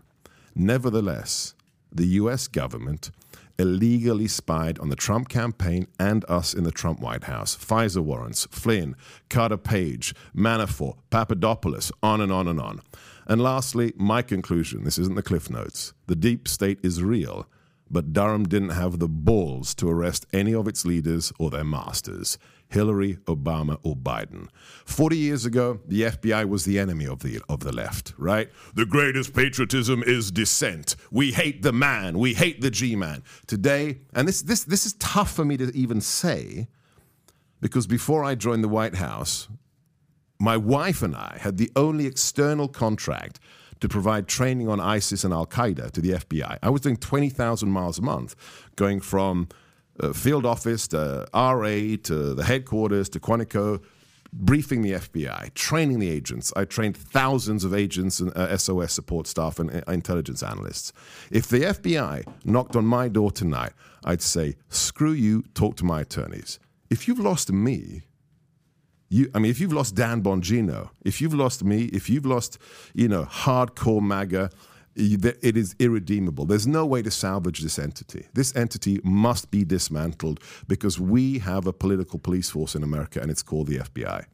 Nevertheless, 0.56 1.54
the 1.92 2.08
US 2.08 2.48
government 2.48 3.12
illegally 3.60 4.28
spied 4.28 4.80
on 4.80 4.90
the 4.90 4.96
Trump 4.96 5.28
campaign 5.30 5.86
and 6.00 6.24
us 6.30 6.54
in 6.54 6.64
the 6.64 6.72
Trump 6.72 7.00
White 7.00 7.26
House. 7.26 7.56
FISA 7.56 8.02
warrants, 8.02 8.48
Flynn, 8.50 8.96
Carter 9.30 9.58
Page, 9.58 10.16
Manafort, 10.36 10.96
Papadopoulos, 11.10 11.92
on 12.02 12.22
and 12.22 12.32
on 12.32 12.48
and 12.48 12.60
on. 12.60 12.82
And 13.28 13.42
lastly, 13.42 13.94
my 13.98 14.22
conclusion 14.22 14.86
this 14.86 14.98
isn't 14.98 15.16
the 15.16 15.22
Cliff 15.22 15.50
Notes. 15.50 15.94
The 16.08 16.16
deep 16.16 16.48
state 16.48 16.80
is 16.82 17.04
real, 17.04 17.48
but 17.90 18.14
Durham 18.14 18.48
didn't 18.48 18.70
have 18.70 19.00
the 19.00 19.08
balls 19.08 19.74
to 19.76 19.90
arrest 19.90 20.26
any 20.32 20.54
of 20.54 20.68
its 20.68 20.86
leaders 20.86 21.34
or 21.40 21.50
their 21.50 21.64
masters. 21.64 22.38
Hillary, 22.70 23.16
Obama, 23.26 23.80
or 23.82 23.96
Biden. 23.96 24.48
40 24.86 25.18
years 25.18 25.46
ago, 25.46 25.80
the 25.88 26.04
FBI 26.04 26.48
was 26.48 26.66
the 26.66 26.78
enemy 26.78 27.08
of 27.08 27.20
the, 27.20 27.42
of 27.50 27.62
the 27.62 27.72
left, 27.72 28.14
right? 28.18 28.50
The 28.76 28.86
greatest 28.86 29.34
patriotism 29.34 30.04
is 30.04 30.32
dissent. 30.32 30.96
We 31.10 31.32
hate 31.32 31.64
the 31.64 31.74
man. 31.74 32.20
We 32.20 32.36
hate 32.36 32.62
the 32.62 32.70
G 32.70 32.96
man. 32.96 33.24
Today, 33.48 34.02
and 34.14 34.28
this, 34.28 34.44
this, 34.44 34.64
this 34.64 34.86
is 34.86 34.94
tough 34.94 35.32
for 35.32 35.44
me 35.44 35.58
to 35.58 35.76
even 35.76 36.00
say, 36.00 36.68
because 37.60 37.88
before 37.88 38.24
I 38.24 38.36
joined 38.36 38.64
the 38.64 38.70
White 38.70 38.96
House, 38.96 39.48
my 40.40 40.56
wife 40.56 41.02
and 41.02 41.16
I 41.16 41.38
had 41.42 41.58
the 41.58 41.72
only 41.76 42.06
external 42.06 42.68
contract 42.68 43.40
to 43.80 43.90
provide 43.90 44.28
training 44.28 44.68
on 44.68 44.80
ISIS 44.80 45.24
and 45.24 45.34
Al 45.34 45.46
Qaeda 45.46 45.92
to 45.92 46.02
the 46.02 46.12
FBI. 46.12 46.60
I 46.62 46.70
was 46.70 46.82
doing 46.82 46.98
20,000 46.98 47.70
miles 47.70 48.00
a 48.00 48.02
month, 48.02 48.36
going 48.76 49.00
from 49.00 49.48
uh, 50.00 50.14
field 50.14 50.46
office 50.46 50.88
to 50.90 51.28
RA 51.34 51.98
to 52.04 52.34
the 52.34 52.44
headquarters 52.46 53.10
to 53.10 53.20
Quantico, 53.20 53.82
briefing 54.32 54.82
the 54.82 54.94
FBI, 54.94 55.54
training 55.54 56.00
the 56.00 56.10
agents. 56.10 56.54
I 56.56 56.66
trained 56.66 56.96
thousands 56.96 57.64
of 57.64 57.74
agents 57.74 58.20
and 58.20 58.32
uh, 58.36 58.56
SOS 58.58 58.94
support 58.94 59.28
staff 59.28 59.60
and 59.60 59.72
uh, 59.72 59.92
intelligence 59.92 60.44
analysts. 60.44 60.94
If 61.32 61.48
the 61.48 61.62
FBI 61.62 62.26
knocked 62.46 62.76
on 62.76 62.86
my 62.86 63.08
door 63.08 63.32
tonight, 63.32 63.74
I'd 64.04 64.22
say, 64.22 64.56
screw 64.70 65.12
you, 65.12 65.44
talk 65.54 65.76
to 65.78 65.86
my 65.86 66.02
attorneys. 66.02 66.60
If 66.90 67.08
you've 67.08 67.20
lost 67.20 67.52
me, 67.52 68.04
you, 69.10 69.30
I 69.34 69.40
mean, 69.40 69.50
if 69.50 69.60
you've 69.60 69.74
lost 69.74 69.96
Dan 69.96 70.22
Bongino, 70.22 70.90
if 71.04 71.20
you've 71.20 71.34
lost 71.34 71.64
me, 71.64 71.86
if 71.86 72.10
you've 72.10 72.26
lost, 72.26 72.60
you 72.94 73.08
know, 73.08 73.26
hardcore 73.26 74.02
MAGA, 74.02 74.52
it 74.96 75.58
is 75.58 75.76
irredeemable. 75.80 76.46
There's 76.46 76.68
no 76.68 76.86
way 76.86 77.02
to 77.02 77.12
salvage 77.12 77.62
this 77.62 77.80
entity. 77.80 78.28
This 78.34 78.56
entity 78.56 79.00
must 79.04 79.50
be 79.50 79.64
dismantled 79.64 80.42
because 80.68 81.00
we 81.00 81.40
have 81.40 81.68
a 81.68 81.74
political 81.74 82.20
police 82.20 82.50
force 82.50 82.76
in 82.76 82.84
America, 82.84 83.20
and 83.22 83.32
it's 83.32 83.44
called 83.44 83.68
the 83.68 83.78
FBI. 83.78 84.26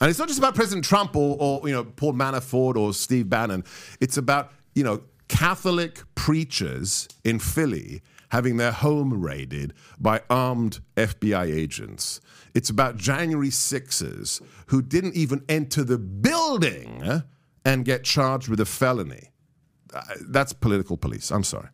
And 0.00 0.08
it's 0.08 0.18
not 0.18 0.28
just 0.28 0.38
about 0.38 0.54
President 0.54 0.84
Trump 0.84 1.16
or, 1.16 1.36
or 1.40 1.68
you 1.68 1.74
know 1.74 1.84
Paul 1.84 2.12
Manafort 2.12 2.76
or 2.76 2.94
Steve 2.94 3.28
Bannon. 3.28 3.64
It's 4.00 4.16
about 4.16 4.52
you 4.74 4.84
know 4.84 5.02
Catholic 5.26 6.02
preachers 6.14 7.08
in 7.24 7.38
Philly 7.38 8.02
having 8.30 8.56
their 8.56 8.72
home 8.72 9.20
raided 9.20 9.72
by 9.98 10.22
armed 10.28 10.80
FBI 10.96 11.52
agents. 11.54 12.20
It's 12.54 12.70
about 12.70 12.96
January 12.96 13.50
sixers 13.50 14.40
who 14.66 14.82
didn't 14.82 15.14
even 15.14 15.44
enter 15.48 15.84
the 15.84 15.98
building 15.98 17.02
eh, 17.04 17.20
and 17.64 17.84
get 17.84 18.04
charged 18.04 18.48
with 18.48 18.60
a 18.60 18.66
felony. 18.66 19.30
Uh, 19.92 20.02
That's 20.28 20.52
political 20.52 20.96
police. 20.96 21.30
I'm 21.30 21.44
sorry. 21.44 21.68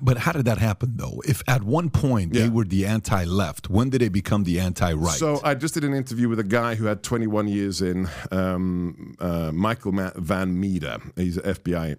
But 0.00 0.18
how 0.18 0.32
did 0.32 0.44
that 0.46 0.58
happen, 0.58 0.94
though? 0.96 1.22
If 1.26 1.42
at 1.46 1.62
one 1.62 1.90
point 1.90 2.32
they 2.32 2.48
were 2.48 2.64
the 2.64 2.86
anti-left, 2.86 3.70
when 3.70 3.90
did 3.90 4.00
they 4.00 4.08
become 4.08 4.44
the 4.44 4.60
anti-right? 4.60 5.18
So 5.18 5.40
I 5.44 5.54
just 5.54 5.74
did 5.74 5.84
an 5.84 5.94
interview 5.94 6.28
with 6.28 6.38
a 6.38 6.44
guy 6.44 6.74
who 6.74 6.86
had 6.86 7.02
21 7.02 7.48
years 7.48 7.80
in, 7.82 8.08
um, 8.30 9.14
uh, 9.20 9.52
Michael 9.52 9.92
Van 10.16 10.58
Meter. 10.58 10.98
He's 11.16 11.36
an 11.36 11.54
FBI 11.54 11.96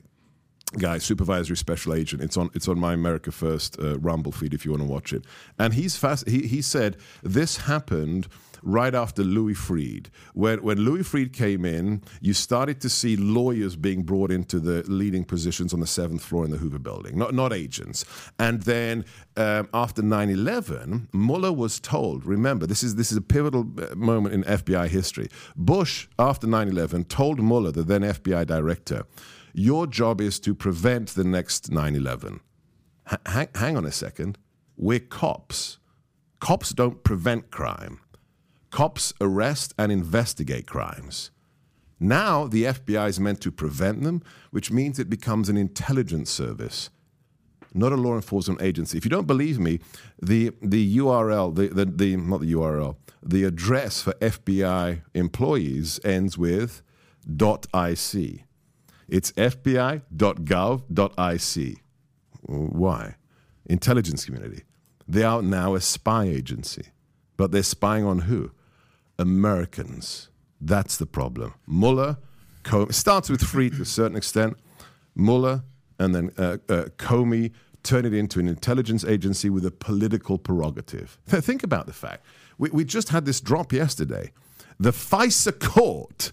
guy, 0.79 0.97
supervisory 0.97 1.57
special 1.57 1.93
agent. 1.93 2.21
It's 2.21 2.37
on 2.37 2.49
it's 2.53 2.67
on 2.67 2.79
my 2.79 2.93
America 2.93 3.31
First 3.31 3.79
uh, 3.79 3.97
Rumble 3.99 4.31
feed 4.31 4.53
if 4.53 4.65
you 4.65 4.71
want 4.71 4.83
to 4.83 4.89
watch 4.89 5.13
it. 5.13 5.25
And 5.57 5.73
he's 5.73 5.95
fast. 5.95 6.27
He 6.27 6.47
he 6.47 6.61
said 6.61 6.97
this 7.23 7.57
happened. 7.57 8.27
Right 8.67 8.95
after 8.95 9.23
Louis 9.23 9.53
Freeh, 9.53 10.07
when 10.33 10.63
when 10.63 10.79
Louis 10.79 11.03
Freeh 11.03 11.31
came 11.31 11.65
in, 11.65 12.01
you 12.19 12.33
started 12.33 12.81
to 12.81 12.89
see 12.89 13.15
lawyers 13.15 13.75
being 13.75 14.01
brought 14.01 14.31
into 14.31 14.59
the 14.59 14.81
leading 14.89 15.23
positions 15.23 15.71
on 15.71 15.81
the 15.81 15.85
seventh 15.85 16.23
floor 16.23 16.45
in 16.45 16.49
the 16.49 16.57
Hoover 16.57 16.79
Building, 16.79 17.15
not 17.15 17.35
not 17.35 17.53
agents. 17.53 18.05
And 18.39 18.63
then 18.63 19.05
um, 19.37 19.69
after 19.71 20.01
9/11, 20.01 21.13
Mueller 21.13 21.53
was 21.53 21.79
told. 21.79 22.25
Remember, 22.25 22.65
this 22.65 22.81
is 22.81 22.95
this 22.95 23.11
is 23.11 23.17
a 23.17 23.21
pivotal 23.21 23.67
uh, 23.79 23.93
moment 23.95 24.33
in 24.33 24.43
FBI 24.43 24.87
history. 24.87 25.29
Bush, 25.55 26.07
after 26.17 26.47
9/11, 26.47 27.07
told 27.07 27.39
Mueller, 27.43 27.71
the 27.71 27.83
then 27.83 28.01
FBI 28.01 28.47
director, 28.47 29.05
your 29.55 29.87
job 29.87 30.19
is 30.19 30.39
to 30.41 30.53
prevent 30.53 31.09
the 31.09 31.23
next 31.23 31.71
9 31.71 31.95
11. 31.95 32.41
hang, 33.25 33.47
hang 33.55 33.77
on 33.77 33.85
a 33.85 33.91
second. 33.91 34.37
We're 34.77 34.99
cops. 34.99 35.79
Cops 36.39 36.71
don't 36.73 37.03
prevent 37.03 37.49
crime, 37.49 38.01
cops 38.69 39.13
arrest 39.21 39.73
and 39.79 39.91
investigate 39.91 40.67
crimes. 40.67 41.31
Now 41.99 42.45
the 42.45 42.65
FBI 42.65 43.07
is 43.07 43.19
meant 43.19 43.39
to 43.41 43.51
prevent 43.51 44.03
them, 44.03 44.21
which 44.51 44.71
means 44.71 44.99
it 44.99 45.09
becomes 45.09 45.47
an 45.47 45.57
intelligence 45.57 46.29
service, 46.29 46.89
not 47.73 47.93
a 47.93 47.95
law 47.95 48.15
enforcement 48.15 48.61
agency. 48.61 48.97
If 48.97 49.05
you 49.05 49.09
don't 49.09 49.27
believe 49.27 49.59
me, 49.59 49.79
the, 50.21 50.51
the 50.61 50.97
URL, 50.97 51.55
the, 51.55 51.69
the, 51.69 51.85
the, 51.85 52.17
not 52.17 52.41
the 52.41 52.51
URL, 52.53 52.97
the 53.23 53.45
address 53.45 54.01
for 54.01 54.13
FBI 54.15 55.01
employees 55.13 55.99
ends 56.03 56.37
with 56.37 56.83
.ic. 57.27 58.45
It's 59.07 59.31
fbi.gov.ic. 59.33 60.01
Why? 62.41 63.15
Intelligence 63.65 64.25
community. 64.25 64.63
They 65.07 65.23
are 65.23 65.41
now 65.41 65.75
a 65.75 65.81
spy 65.81 66.25
agency. 66.25 66.87
But 67.37 67.51
they're 67.51 67.63
spying 67.63 68.05
on 68.05 68.19
who? 68.19 68.51
Americans. 69.19 70.29
That's 70.59 70.97
the 70.97 71.05
problem. 71.05 71.53
Mueller, 71.67 72.17
Co- 72.63 72.89
starts 72.89 73.29
with 73.29 73.41
Freeh 73.41 73.75
to 73.75 73.83
a 73.83 73.85
certain 73.85 74.17
extent. 74.17 74.57
Mueller 75.15 75.63
and 75.99 76.15
then 76.15 76.31
uh, 76.37 76.57
uh, 76.67 76.85
Comey 76.97 77.51
turn 77.83 78.05
it 78.05 78.13
into 78.13 78.39
an 78.39 78.47
intelligence 78.47 79.05
agency 79.05 79.49
with 79.49 79.65
a 79.65 79.71
political 79.71 80.37
prerogative. 80.37 81.19
Think 81.27 81.63
about 81.63 81.85
the 81.85 81.93
fact. 81.93 82.25
We, 82.57 82.69
we 82.71 82.83
just 82.83 83.09
had 83.09 83.25
this 83.25 83.39
drop 83.39 83.71
yesterday. 83.71 84.31
The 84.79 84.91
FISA 84.91 85.59
court 85.59 86.31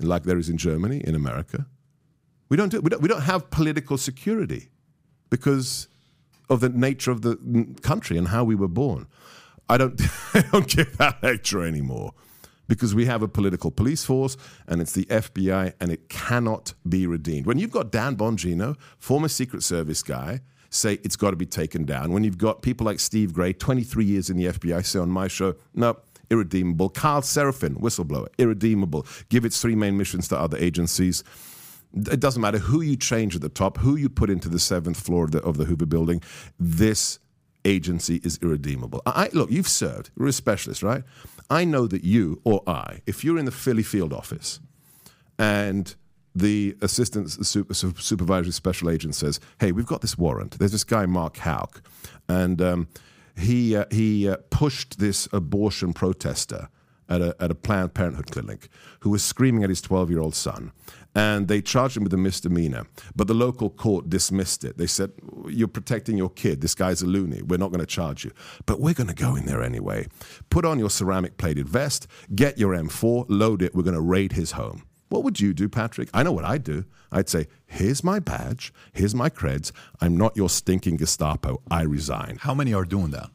like 0.00 0.22
there 0.22 0.38
is 0.38 0.48
in 0.48 0.56
Germany, 0.56 1.02
in 1.04 1.14
America. 1.14 1.66
We 2.48 2.56
don't, 2.56 2.68
do, 2.68 2.80
we 2.80 2.90
don't, 2.90 3.02
we 3.02 3.08
don't 3.08 3.22
have 3.22 3.50
political 3.50 3.98
security 3.98 4.68
because 5.28 5.88
of 6.48 6.60
the 6.60 6.68
nature 6.68 7.10
of 7.10 7.22
the 7.22 7.36
country 7.82 8.16
and 8.16 8.28
how 8.28 8.44
we 8.44 8.54
were 8.54 8.68
born. 8.68 9.06
I 9.68 9.78
don't, 9.78 10.00
I 10.34 10.42
don't 10.52 10.68
give 10.68 10.96
that 10.98 11.22
lecture 11.22 11.62
anymore 11.62 12.12
because 12.68 12.94
we 12.94 13.06
have 13.06 13.22
a 13.22 13.28
political 13.28 13.70
police 13.70 14.04
force 14.04 14.36
and 14.66 14.80
it's 14.80 14.92
the 14.92 15.06
FBI 15.06 15.72
and 15.80 15.90
it 15.90 16.08
cannot 16.08 16.74
be 16.88 17.06
redeemed. 17.06 17.46
When 17.46 17.58
you've 17.58 17.70
got 17.70 17.90
Dan 17.90 18.16
Bongino, 18.16 18.76
former 18.98 19.28
Secret 19.28 19.62
Service 19.62 20.02
guy, 20.02 20.40
say 20.70 20.98
it's 21.02 21.16
got 21.16 21.30
to 21.30 21.36
be 21.36 21.46
taken 21.46 21.84
down. 21.84 22.12
When 22.12 22.24
you've 22.24 22.38
got 22.38 22.62
people 22.62 22.84
like 22.84 23.00
Steve 23.00 23.32
Gray, 23.32 23.54
23 23.54 24.04
years 24.04 24.30
in 24.30 24.36
the 24.36 24.46
FBI, 24.46 24.84
say 24.84 24.98
on 24.98 25.10
my 25.10 25.28
show, 25.28 25.54
no, 25.74 25.96
irredeemable. 26.30 26.90
Kyle 26.90 27.22
Seraphin, 27.22 27.80
whistleblower, 27.80 28.28
irredeemable. 28.38 29.06
Give 29.30 29.44
its 29.44 29.60
three 29.60 29.74
main 29.74 29.96
missions 29.96 30.28
to 30.28 30.38
other 30.38 30.58
agencies. 30.58 31.24
It 31.94 32.20
doesn't 32.20 32.42
matter 32.42 32.58
who 32.58 32.82
you 32.82 32.96
change 32.96 33.34
at 33.34 33.40
the 33.40 33.48
top, 33.48 33.78
who 33.78 33.96
you 33.96 34.10
put 34.10 34.28
into 34.28 34.50
the 34.50 34.58
seventh 34.58 35.00
floor 35.00 35.24
of 35.24 35.30
the, 35.30 35.42
of 35.42 35.56
the 35.56 35.64
Hoover 35.64 35.86
building. 35.86 36.20
This 36.60 37.18
agency 37.68 38.16
is 38.24 38.38
irredeemable. 38.42 39.02
I, 39.06 39.28
look, 39.32 39.50
you've 39.50 39.68
served. 39.68 40.10
You're 40.18 40.28
a 40.28 40.32
specialist, 40.32 40.82
right? 40.82 41.04
I 41.50 41.64
know 41.64 41.86
that 41.86 42.04
you 42.04 42.40
or 42.44 42.62
I, 42.66 43.00
if 43.06 43.24
you're 43.24 43.38
in 43.38 43.44
the 43.44 43.50
Philly 43.50 43.82
field 43.82 44.12
office 44.12 44.60
and 45.38 45.94
the 46.34 46.76
assistant 46.82 47.30
super, 47.46 47.74
supervisory 47.74 48.52
special 48.52 48.90
agent 48.90 49.14
says, 49.14 49.40
"Hey, 49.60 49.72
we've 49.72 49.86
got 49.86 50.00
this 50.02 50.16
warrant. 50.16 50.58
There's 50.58 50.72
this 50.72 50.84
guy 50.84 51.06
Mark 51.06 51.38
Houck, 51.38 51.82
and 52.28 52.60
um, 52.60 52.88
he 53.36 53.76
uh, 53.76 53.86
he 53.90 54.28
uh, 54.28 54.36
pushed 54.50 54.98
this 54.98 55.28
abortion 55.32 55.92
protester 55.92 56.68
at 57.08 57.20
a 57.20 57.36
at 57.40 57.50
a 57.50 57.54
Planned 57.54 57.94
Parenthood 57.94 58.30
clinic 58.30 58.68
who 59.00 59.10
was 59.10 59.22
screaming 59.22 59.64
at 59.64 59.70
his 59.70 59.80
12 59.80 60.10
year 60.10 60.20
old 60.20 60.34
son, 60.34 60.72
and 61.14 61.48
they 61.48 61.60
charged 61.60 61.96
him 61.96 62.04
with 62.04 62.14
a 62.14 62.18
misdemeanor. 62.18 62.86
But 63.16 63.26
the 63.26 63.34
local 63.34 63.70
court 63.70 64.08
dismissed 64.08 64.64
it. 64.64 64.78
They 64.78 64.86
said, 64.86 65.12
"You're 65.48 65.68
protecting 65.68 66.16
your 66.16 66.30
kid. 66.30 66.60
This 66.60 66.74
guy's 66.74 67.02
a 67.02 67.06
loony. 67.06 67.42
We're 67.42 67.58
not 67.58 67.70
going 67.70 67.80
to 67.80 67.86
charge 67.86 68.24
you, 68.24 68.32
but 68.66 68.80
we're 68.80 68.94
going 68.94 69.08
to 69.08 69.14
go 69.14 69.36
in 69.36 69.46
there 69.46 69.62
anyway. 69.62 70.06
Put 70.50 70.64
on 70.64 70.78
your 70.78 70.90
ceramic 70.90 71.36
plated 71.36 71.68
vest, 71.68 72.06
get 72.34 72.58
your 72.58 72.74
M4, 72.74 73.26
load 73.28 73.62
it. 73.62 73.74
We're 73.74 73.82
going 73.82 73.94
to 73.94 74.00
raid 74.00 74.32
his 74.32 74.52
home." 74.52 74.84
What 75.08 75.24
would 75.24 75.40
you 75.40 75.54
do, 75.54 75.68
Patrick? 75.68 76.10
I 76.12 76.22
know 76.22 76.32
what 76.32 76.44
I'd 76.44 76.62
do. 76.62 76.84
I'd 77.10 77.28
say, 77.28 77.46
here's 77.66 78.04
my 78.04 78.18
badge, 78.18 78.72
here's 78.92 79.14
my 79.14 79.30
creds. 79.30 79.72
I'm 80.00 80.16
not 80.16 80.36
your 80.36 80.50
stinking 80.50 80.98
Gestapo. 80.98 81.62
I 81.70 81.82
resign. 81.82 82.36
How 82.40 82.54
many 82.54 82.74
are 82.74 82.84
doing 82.84 83.10
that? 83.12 83.30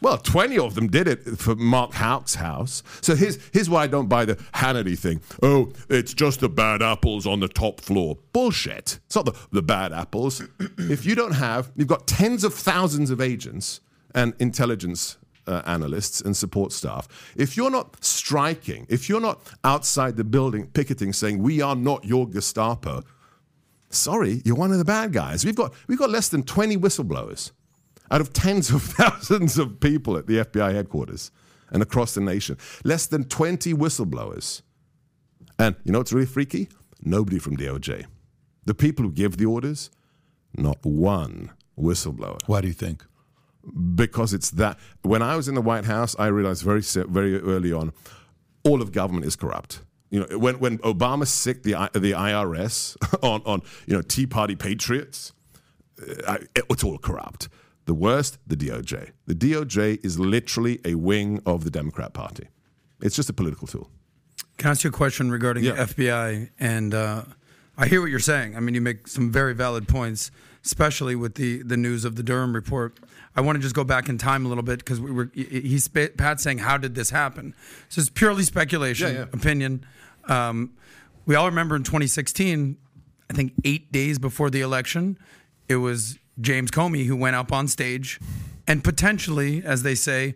Well, 0.00 0.16
20 0.16 0.58
of 0.58 0.74
them 0.74 0.88
did 0.88 1.08
it 1.08 1.24
for 1.38 1.56
Mark 1.56 1.92
Houck's 1.92 2.36
house. 2.36 2.82
So 3.00 3.16
here's, 3.16 3.38
here's 3.52 3.68
why 3.68 3.84
I 3.84 3.86
don't 3.88 4.08
buy 4.08 4.24
the 4.24 4.36
Hannity 4.54 4.96
thing. 4.96 5.20
Oh, 5.42 5.72
it's 5.88 6.14
just 6.14 6.40
the 6.40 6.48
bad 6.48 6.82
apples 6.82 7.26
on 7.26 7.40
the 7.40 7.48
top 7.48 7.80
floor. 7.80 8.16
Bullshit. 8.32 9.00
It's 9.06 9.16
not 9.16 9.24
the, 9.24 9.34
the 9.50 9.62
bad 9.62 9.92
apples. 9.92 10.42
if 10.78 11.04
you 11.04 11.16
don't 11.16 11.32
have, 11.32 11.72
you've 11.74 11.88
got 11.88 12.06
tens 12.06 12.44
of 12.44 12.54
thousands 12.54 13.10
of 13.10 13.20
agents 13.20 13.80
and 14.14 14.34
intelligence 14.38 15.16
uh, 15.48 15.62
analysts 15.66 16.20
and 16.20 16.36
support 16.36 16.72
staff. 16.72 17.08
If 17.36 17.56
you're 17.56 17.70
not 17.70 18.04
striking, 18.04 18.86
if 18.88 19.08
you're 19.08 19.20
not 19.20 19.40
outside 19.64 20.16
the 20.16 20.24
building 20.24 20.66
picketing 20.68 21.12
saying, 21.12 21.42
we 21.42 21.60
are 21.60 21.74
not 21.74 22.04
your 22.04 22.28
Gestapo, 22.28 23.02
sorry, 23.90 24.42
you're 24.44 24.56
one 24.56 24.70
of 24.70 24.78
the 24.78 24.84
bad 24.84 25.12
guys. 25.12 25.44
We've 25.44 25.56
got, 25.56 25.72
we've 25.88 25.98
got 25.98 26.10
less 26.10 26.28
than 26.28 26.44
20 26.44 26.76
whistleblowers 26.76 27.52
out 28.10 28.20
of 28.20 28.32
tens 28.32 28.70
of 28.70 28.82
thousands 28.98 29.58
of 29.58 29.80
people 29.80 30.16
at 30.16 30.26
the 30.26 30.38
FBI 30.38 30.74
headquarters 30.74 31.30
and 31.70 31.82
across 31.82 32.14
the 32.14 32.20
nation. 32.20 32.56
Less 32.84 33.06
than 33.06 33.24
20 33.24 33.74
whistleblowers. 33.74 34.62
And 35.58 35.76
you 35.84 35.92
know 35.92 35.98
what's 35.98 36.12
really 36.12 36.26
freaky? 36.26 36.68
Nobody 37.02 37.38
from 37.38 37.56
DOJ. 37.56 38.06
The 38.64 38.74
people 38.74 39.04
who 39.04 39.12
give 39.12 39.36
the 39.36 39.46
orders, 39.46 39.90
not 40.56 40.78
one 40.82 41.52
whistleblower. 41.78 42.38
Why 42.46 42.60
do 42.60 42.68
you 42.68 42.74
think? 42.74 43.04
Because 43.94 44.32
it's 44.32 44.50
that. 44.52 44.78
When 45.02 45.22
I 45.22 45.36
was 45.36 45.48
in 45.48 45.54
the 45.54 45.62
White 45.62 45.84
House, 45.84 46.16
I 46.18 46.26
realized 46.26 46.62
very 46.62 46.80
very 46.80 47.40
early 47.40 47.72
on, 47.72 47.92
all 48.64 48.80
of 48.80 48.92
government 48.92 49.26
is 49.26 49.36
corrupt. 49.36 49.82
You 50.10 50.20
know, 50.20 50.38
when 50.38 50.58
when 50.58 50.78
Obama 50.78 51.26
sicked 51.26 51.64
the 51.64 51.72
the 51.92 52.12
IRS 52.12 52.96
on 53.22 53.42
on 53.44 53.62
you 53.86 53.94
know 53.94 54.02
Tea 54.02 54.26
Party 54.26 54.56
patriots, 54.56 55.32
uh, 56.26 56.38
it's 56.54 56.84
all 56.84 56.98
corrupt. 56.98 57.48
The 57.88 57.94
worst, 57.94 58.36
the 58.46 58.54
DOJ. 58.54 59.12
The 59.26 59.34
DOJ 59.34 60.04
is 60.04 60.18
literally 60.18 60.78
a 60.84 60.94
wing 60.94 61.40
of 61.46 61.64
the 61.64 61.70
Democrat 61.70 62.12
Party. 62.12 62.46
It's 63.00 63.16
just 63.16 63.30
a 63.30 63.32
political 63.32 63.66
tool. 63.66 63.88
Can 64.58 64.68
I 64.68 64.70
ask 64.72 64.84
you 64.84 64.90
a 64.90 64.92
question 64.92 65.30
regarding 65.30 65.64
Yeah. 65.64 65.72
the 65.72 65.94
FBI? 65.94 66.50
And 66.60 66.92
uh, 66.92 67.22
I 67.78 67.86
hear 67.86 68.02
what 68.02 68.10
you're 68.10 68.18
saying. 68.34 68.56
I 68.56 68.60
mean, 68.60 68.74
you 68.74 68.82
make 68.82 69.08
some 69.08 69.32
very 69.32 69.54
valid 69.54 69.88
points, 69.88 70.30
especially 70.66 71.16
with 71.16 71.36
the 71.36 71.62
the 71.62 71.78
news 71.78 72.04
of 72.04 72.16
the 72.16 72.22
Durham 72.22 72.52
report. 72.54 72.98
I 73.34 73.40
want 73.40 73.56
to 73.56 73.62
just 73.62 73.74
go 73.74 73.84
back 73.84 74.10
in 74.10 74.18
time 74.18 74.44
a 74.44 74.48
little 74.48 74.64
bit 74.70 74.80
because 74.80 75.00
we 75.00 75.10
were 75.10 75.30
he's 75.32 75.88
Pat's 75.88 76.42
saying, 76.42 76.58
"How 76.58 76.76
did 76.76 76.94
this 76.94 77.08
happen?" 77.10 77.54
So 77.88 78.00
it's 78.02 78.10
purely 78.10 78.42
speculation, 78.42 79.14
Yeah, 79.14 79.18
yeah. 79.20 79.38
opinion. 79.40 79.86
Um, 80.26 80.72
we 81.24 81.36
all 81.36 81.46
remember 81.46 81.74
in 81.74 81.84
2016, 81.84 82.76
I 83.30 83.32
think 83.32 83.52
eight 83.64 83.90
days 83.92 84.18
before 84.18 84.50
the 84.50 84.60
election, 84.60 85.18
it 85.68 85.76
was 85.76 86.18
James 86.40 86.70
Comey 86.70 87.06
who 87.06 87.16
went 87.16 87.36
up 87.36 87.52
on 87.52 87.68
stage 87.68 88.20
and 88.66 88.84
potentially, 88.84 89.62
as 89.64 89.82
they 89.82 89.94
say, 89.94 90.34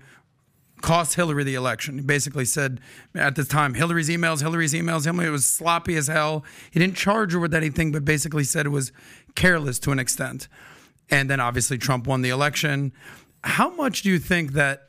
cost 0.82 1.14
Hillary 1.14 1.44
the 1.44 1.54
election. 1.54 1.96
He 1.96 2.04
basically 2.04 2.44
said 2.44 2.80
at 3.14 3.36
the 3.36 3.44
time, 3.44 3.74
Hillary's 3.74 4.08
emails, 4.08 4.40
Hillary's 4.40 4.74
emails, 4.74 5.04
Hillary, 5.04 5.26
it 5.26 5.30
was 5.30 5.46
sloppy 5.46 5.96
as 5.96 6.08
hell. 6.08 6.44
He 6.70 6.80
didn't 6.80 6.96
charge 6.96 7.32
her 7.32 7.38
with 7.38 7.54
anything, 7.54 7.92
but 7.92 8.04
basically 8.04 8.44
said 8.44 8.66
it 8.66 8.70
was 8.70 8.92
careless 9.34 9.78
to 9.80 9.92
an 9.92 9.98
extent. 9.98 10.48
And 11.10 11.30
then 11.30 11.40
obviously 11.40 11.78
Trump 11.78 12.06
won 12.06 12.22
the 12.22 12.30
election. 12.30 12.92
How 13.44 13.70
much 13.74 14.02
do 14.02 14.10
you 14.10 14.18
think 14.18 14.52
that? 14.52 14.88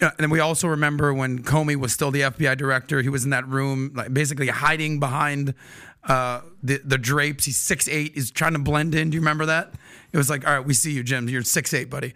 Uh, 0.00 0.10
and 0.18 0.30
we 0.30 0.40
also 0.40 0.68
remember 0.68 1.14
when 1.14 1.42
Comey 1.42 1.76
was 1.76 1.92
still 1.92 2.10
the 2.10 2.20
FBI 2.20 2.58
director, 2.58 3.00
he 3.00 3.08
was 3.08 3.24
in 3.24 3.30
that 3.30 3.48
room, 3.48 3.92
like 3.94 4.12
basically 4.12 4.48
hiding 4.48 5.00
behind 5.00 5.54
uh, 6.06 6.40
the 6.62 6.80
the 6.84 6.98
drapes. 6.98 7.44
He's 7.44 7.56
six 7.56 7.88
eight. 7.88 8.14
He's 8.14 8.30
trying 8.30 8.52
to 8.52 8.58
blend 8.58 8.94
in. 8.94 9.10
Do 9.10 9.16
you 9.16 9.20
remember 9.20 9.46
that? 9.46 9.74
It 10.12 10.16
was 10.16 10.30
like, 10.30 10.46
all 10.46 10.54
right, 10.54 10.64
we 10.64 10.74
see 10.74 10.92
you, 10.92 11.02
Jim. 11.02 11.28
You're 11.28 11.42
six 11.42 11.74
eight, 11.74 11.90
buddy. 11.90 12.14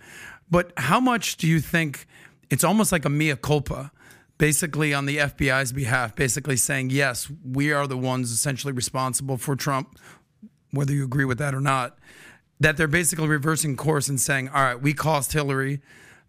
But 0.50 0.72
how 0.76 1.00
much 1.00 1.36
do 1.36 1.46
you 1.46 1.60
think 1.60 2.06
it's 2.50 2.64
almost 2.64 2.92
like 2.92 3.04
a 3.04 3.08
mea 3.08 3.36
culpa, 3.36 3.92
basically 4.38 4.92
on 4.92 5.06
the 5.06 5.18
FBI's 5.18 5.72
behalf, 5.72 6.16
basically 6.16 6.56
saying, 6.56 6.90
yes, 6.90 7.30
we 7.44 7.72
are 7.72 7.86
the 7.86 7.96
ones 7.96 8.32
essentially 8.32 8.72
responsible 8.72 9.36
for 9.36 9.54
Trump, 9.54 9.96
whether 10.72 10.92
you 10.92 11.04
agree 11.04 11.24
with 11.24 11.38
that 11.38 11.54
or 11.54 11.60
not, 11.60 11.98
that 12.58 12.76
they're 12.76 12.88
basically 12.88 13.28
reversing 13.28 13.76
course 13.76 14.08
and 14.08 14.20
saying, 14.20 14.48
all 14.48 14.62
right, 14.62 14.80
we 14.80 14.92
cost 14.92 15.32
Hillary 15.32 15.80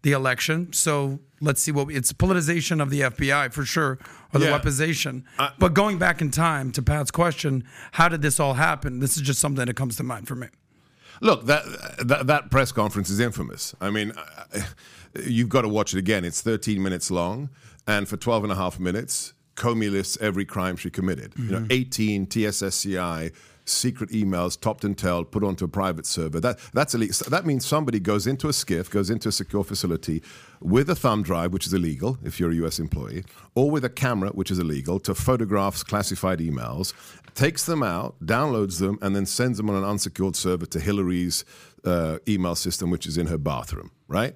the 0.02 0.12
election, 0.12 0.72
so 0.72 1.20
let's 1.40 1.62
see 1.62 1.72
what 1.72 1.86
we, 1.86 1.94
it's 1.94 2.12
politicization 2.12 2.82
of 2.82 2.90
the 2.90 3.00
FBI 3.02 3.52
for 3.52 3.64
sure, 3.64 3.98
or 4.32 4.40
the 4.40 4.46
Yeah. 4.46 4.58
weaponization. 4.58 5.22
but 5.58 5.74
going 5.74 5.98
back 5.98 6.20
in 6.20 6.30
time 6.30 6.72
to 6.72 6.82
Pat's 6.82 7.10
question, 7.10 7.64
how 7.92 8.08
did 8.08 8.22
this 8.22 8.38
all 8.40 8.54
happen? 8.54 8.98
This 9.00 9.16
is 9.16 9.22
just 9.22 9.40
something 9.40 9.64
that 9.64 9.74
comes 9.74 9.96
to 9.96 10.02
mind 10.02 10.28
for 10.28 10.34
me. 10.34 10.48
Look, 11.20 11.46
that, 11.46 11.62
that 12.04 12.26
that 12.26 12.50
press 12.50 12.72
conference 12.72 13.08
is 13.08 13.20
infamous. 13.20 13.74
I 13.80 13.90
mean, 13.90 14.12
you've 15.24 15.48
got 15.48 15.62
to 15.62 15.68
watch 15.68 15.94
it 15.94 15.98
again. 15.98 16.24
It's 16.24 16.40
13 16.40 16.82
minutes 16.82 17.10
long, 17.10 17.50
and 17.86 18.08
for 18.08 18.16
12 18.16 18.42
and 18.44 18.52
a 18.52 18.56
half 18.56 18.80
minutes, 18.80 19.34
Comey 19.54 19.90
lists 19.90 20.18
every 20.20 20.44
crime 20.44 20.76
she 20.76 20.90
committed. 20.90 21.32
You 21.36 21.44
know, 21.44 21.58
mm-hmm. 21.58 21.66
18 21.70 22.26
TSSCI 22.26 23.32
secret 23.64 24.10
emails, 24.10 24.60
topped 24.60 24.84
and 24.84 24.96
tailed, 24.96 25.30
put 25.30 25.44
onto 25.44 25.64
a 25.64 25.68
private 25.68 26.06
server. 26.06 26.40
That 26.40 26.58
that's 26.72 26.94
illegal. 26.94 27.14
That 27.28 27.46
means 27.46 27.64
somebody 27.66 28.00
goes 28.00 28.26
into 28.26 28.48
a 28.48 28.52
SCIF, 28.52 28.90
goes 28.90 29.10
into 29.10 29.28
a 29.28 29.32
secure 29.32 29.64
facility 29.64 30.22
with 30.60 30.90
a 30.90 30.94
thumb 30.94 31.22
drive, 31.22 31.52
which 31.52 31.66
is 31.66 31.72
illegal 31.72 32.18
if 32.22 32.38
you're 32.38 32.50
a 32.50 32.54
U.S. 32.56 32.78
employee, 32.78 33.24
or 33.54 33.70
with 33.70 33.84
a 33.84 33.90
camera, 33.90 34.30
which 34.30 34.50
is 34.50 34.58
illegal, 34.58 34.98
to 35.00 35.14
photographs 35.14 35.82
classified 35.82 36.38
emails, 36.38 36.92
takes 37.34 37.64
them 37.64 37.82
out, 37.82 38.14
downloads 38.24 38.78
them, 38.78 38.98
and 39.02 39.14
then 39.14 39.26
sends 39.26 39.58
them 39.58 39.70
on 39.70 39.76
an 39.76 39.84
unsecured 39.84 40.36
server 40.36 40.66
to 40.66 40.80
Hillary's 40.80 41.44
uh, 41.84 42.18
email 42.28 42.54
system, 42.54 42.90
which 42.90 43.06
is 43.06 43.18
in 43.18 43.26
her 43.26 43.38
bathroom. 43.38 43.90
Right? 44.08 44.34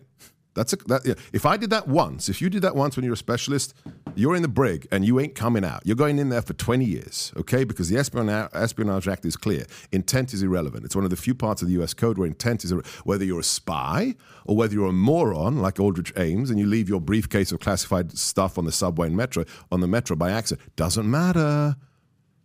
That's 0.56 0.72
a, 0.72 0.76
that, 0.86 1.04
yeah. 1.04 1.14
If 1.34 1.44
I 1.44 1.58
did 1.58 1.70
that 1.70 1.86
once, 1.86 2.30
if 2.30 2.40
you 2.40 2.48
did 2.48 2.62
that 2.62 2.74
once 2.74 2.96
when 2.96 3.04
you're 3.04 3.14
a 3.14 3.16
specialist, 3.16 3.74
you're 4.14 4.34
in 4.34 4.40
the 4.40 4.48
brig 4.48 4.88
and 4.90 5.04
you 5.04 5.20
ain't 5.20 5.34
coming 5.34 5.64
out. 5.64 5.82
You're 5.84 5.96
going 5.96 6.18
in 6.18 6.30
there 6.30 6.40
for 6.40 6.54
20 6.54 6.84
years, 6.84 7.32
okay? 7.36 7.62
Because 7.62 7.90
the 7.90 7.98
Espionage, 7.98 8.50
Espionage 8.54 9.06
Act 9.06 9.26
is 9.26 9.36
clear. 9.36 9.66
Intent 9.92 10.32
is 10.32 10.42
irrelevant. 10.42 10.86
It's 10.86 10.96
one 10.96 11.04
of 11.04 11.10
the 11.10 11.16
few 11.16 11.34
parts 11.34 11.60
of 11.60 11.68
the 11.68 11.74
U.S. 11.74 11.92
code 11.92 12.16
where 12.16 12.26
intent 12.26 12.64
is 12.64 12.72
whether 13.04 13.24
you're 13.24 13.40
a 13.40 13.44
spy 13.44 14.14
or 14.46 14.56
whether 14.56 14.72
you're 14.72 14.88
a 14.88 14.92
moron 14.92 15.58
like 15.58 15.78
Aldrich 15.78 16.12
Ames 16.16 16.48
and 16.48 16.58
you 16.58 16.66
leave 16.66 16.88
your 16.88 17.00
briefcase 17.00 17.52
of 17.52 17.60
classified 17.60 18.16
stuff 18.16 18.56
on 18.56 18.64
the 18.64 18.72
subway 18.72 19.08
and 19.08 19.16
metro 19.16 19.44
on 19.70 19.80
the 19.80 19.88
metro 19.88 20.16
by 20.16 20.30
accident. 20.30 20.74
Doesn't 20.74 21.08
matter. 21.08 21.76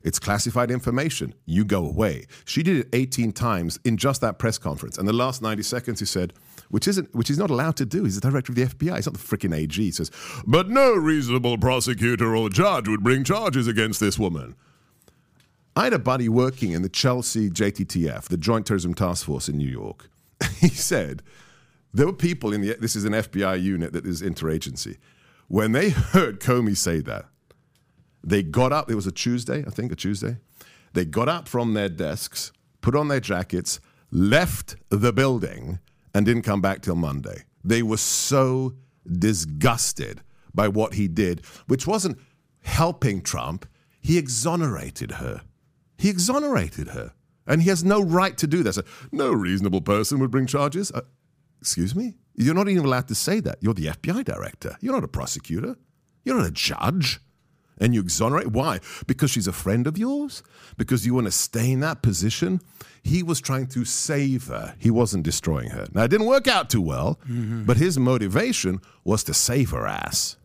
It's 0.03 0.19
classified 0.19 0.71
information. 0.71 1.33
You 1.45 1.63
go 1.63 1.85
away. 1.85 2.25
She 2.45 2.63
did 2.63 2.77
it 2.77 2.89
18 2.93 3.31
times 3.31 3.79
in 3.85 3.97
just 3.97 4.21
that 4.21 4.39
press 4.39 4.57
conference. 4.57 4.97
And 4.97 5.07
the 5.07 5.13
last 5.13 5.41
90 5.41 5.63
seconds, 5.63 5.99
he 5.99 6.05
said, 6.05 6.33
which 6.71 6.87
isn't, 6.87 7.13
which 7.13 7.27
he's 7.27 7.37
not 7.37 7.49
allowed 7.49 7.75
to 7.75 7.85
do. 7.85 8.03
He's 8.03 8.19
the 8.19 8.29
director 8.29 8.51
of 8.51 8.55
the 8.55 8.65
FBI. 8.65 8.95
He's 8.95 9.05
not 9.05 9.15
the 9.15 9.19
freaking 9.19 9.55
AG. 9.55 9.73
He 9.73 9.91
says, 9.91 10.09
but 10.47 10.69
no 10.69 10.93
reasonable 10.93 11.57
prosecutor 11.57 12.35
or 12.35 12.49
judge 12.49 12.87
would 12.87 13.03
bring 13.03 13.23
charges 13.23 13.67
against 13.67 13.99
this 13.99 14.17
woman. 14.17 14.55
I 15.75 15.85
had 15.85 15.93
a 15.93 15.99
buddy 15.99 16.27
working 16.27 16.71
in 16.71 16.81
the 16.81 16.89
Chelsea 16.89 17.49
JTTF, 17.49 18.23
the 18.23 18.37
Joint 18.37 18.65
Terrorism 18.65 18.93
Task 18.93 19.25
Force 19.25 19.47
in 19.47 19.57
New 19.57 19.69
York. 19.69 20.09
he 20.59 20.69
said 20.69 21.21
there 21.93 22.05
were 22.05 22.13
people 22.13 22.53
in 22.53 22.61
the, 22.61 22.75
this 22.79 22.95
is 22.95 23.05
an 23.05 23.13
FBI 23.13 23.61
unit 23.61 23.93
that 23.93 24.05
is 24.05 24.21
interagency. 24.21 24.97
When 25.47 25.73
they 25.73 25.89
heard 25.89 26.39
Comey 26.39 26.75
say 26.75 27.01
that, 27.01 27.25
they 28.23 28.43
got 28.43 28.71
up, 28.71 28.89
it 28.89 28.95
was 28.95 29.07
a 29.07 29.11
Tuesday, 29.11 29.63
I 29.65 29.69
think, 29.69 29.91
a 29.91 29.95
Tuesday. 29.95 30.37
They 30.93 31.05
got 31.05 31.27
up 31.27 31.47
from 31.47 31.73
their 31.73 31.89
desks, 31.89 32.51
put 32.81 32.95
on 32.95 33.07
their 33.07 33.19
jackets, 33.19 33.79
left 34.11 34.75
the 34.89 35.11
building, 35.11 35.79
and 36.13 36.25
didn't 36.25 36.43
come 36.43 36.61
back 36.61 36.81
till 36.81 36.95
Monday. 36.95 37.43
They 37.63 37.83
were 37.83 37.97
so 37.97 38.75
disgusted 39.07 40.21
by 40.53 40.67
what 40.67 40.95
he 40.95 41.07
did, 41.07 41.45
which 41.67 41.87
wasn't 41.87 42.19
helping 42.61 43.21
Trump, 43.21 43.65
he 44.01 44.17
exonerated 44.17 45.11
her. 45.13 45.41
He 45.97 46.09
exonerated 46.09 46.89
her. 46.89 47.13
And 47.47 47.61
he 47.61 47.69
has 47.69 47.83
no 47.83 48.01
right 48.01 48.37
to 48.37 48.47
do 48.47 48.63
that. 48.63 48.83
No 49.11 49.31
reasonable 49.31 49.81
person 49.81 50.19
would 50.19 50.31
bring 50.31 50.47
charges. 50.47 50.91
Uh, 50.91 51.01
excuse 51.59 51.95
me? 51.95 52.15
You're 52.35 52.55
not 52.55 52.69
even 52.69 52.85
allowed 52.85 53.07
to 53.09 53.15
say 53.15 53.39
that. 53.41 53.57
You're 53.61 53.73
the 53.73 53.87
FBI 53.87 54.23
director. 54.25 54.77
You're 54.79 54.93
not 54.93 55.03
a 55.03 55.07
prosecutor. 55.07 55.75
You're 56.23 56.37
not 56.37 56.47
a 56.47 56.51
judge. 56.51 57.19
And 57.81 57.93
you 57.93 57.99
exonerate. 57.99 58.47
Why? 58.47 58.79
Because 59.07 59.31
she's 59.31 59.47
a 59.47 59.51
friend 59.51 59.87
of 59.87 59.97
yours? 59.97 60.43
Because 60.77 61.05
you 61.05 61.13
want 61.15 61.25
to 61.25 61.31
stay 61.31 61.71
in 61.71 61.79
that 61.81 62.01
position? 62.01 62.61
He 63.03 63.23
was 63.23 63.41
trying 63.41 63.67
to 63.67 63.83
save 63.85 64.47
her. 64.47 64.75
He 64.77 64.91
wasn't 64.91 65.23
destroying 65.23 65.71
her. 65.71 65.87
Now, 65.91 66.03
it 66.03 66.09
didn't 66.09 66.27
work 66.27 66.47
out 66.47 66.69
too 66.69 66.81
well, 66.81 67.19
but 67.27 67.77
his 67.77 67.97
motivation 67.97 68.79
was 69.03 69.23
to 69.25 69.33
save 69.33 69.71
her 69.71 69.87
ass. 69.87 70.37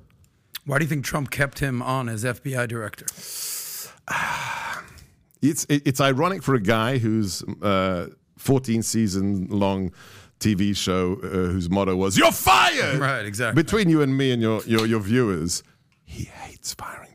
Why 0.64 0.78
do 0.78 0.84
you 0.84 0.89
think 0.89 1.05
Trump 1.05 1.30
kept 1.30 1.59
him 1.61 1.82
on 1.82 2.09
as 2.09 2.24
FBI 2.24 2.66
director? 2.66 3.07
It's 5.43 5.66
it's 5.68 6.01
ironic 6.01 6.43
for 6.43 6.55
a 6.55 6.61
guy 6.61 6.97
whose 6.99 7.43
uh, 7.62 8.07
14 8.39 8.82
season 8.82 9.47
long 9.51 9.93
TV 10.41 10.74
show 10.74 11.12
uh, 11.22 11.26
whose 11.53 11.68
motto 11.70 11.95
was 11.95 12.16
"You're 12.16 12.32
fired." 12.32 12.99
Right, 12.99 13.24
exactly. 13.24 13.62
Between 13.62 13.89
you 13.91 14.01
and 14.03 14.16
me 14.16 14.32
and 14.32 14.41
your 14.41 14.62
your, 14.64 14.87
your 14.87 15.01
viewers, 15.01 15.62
he 16.05 16.24
hates 16.24 16.72
firing. 16.74 17.05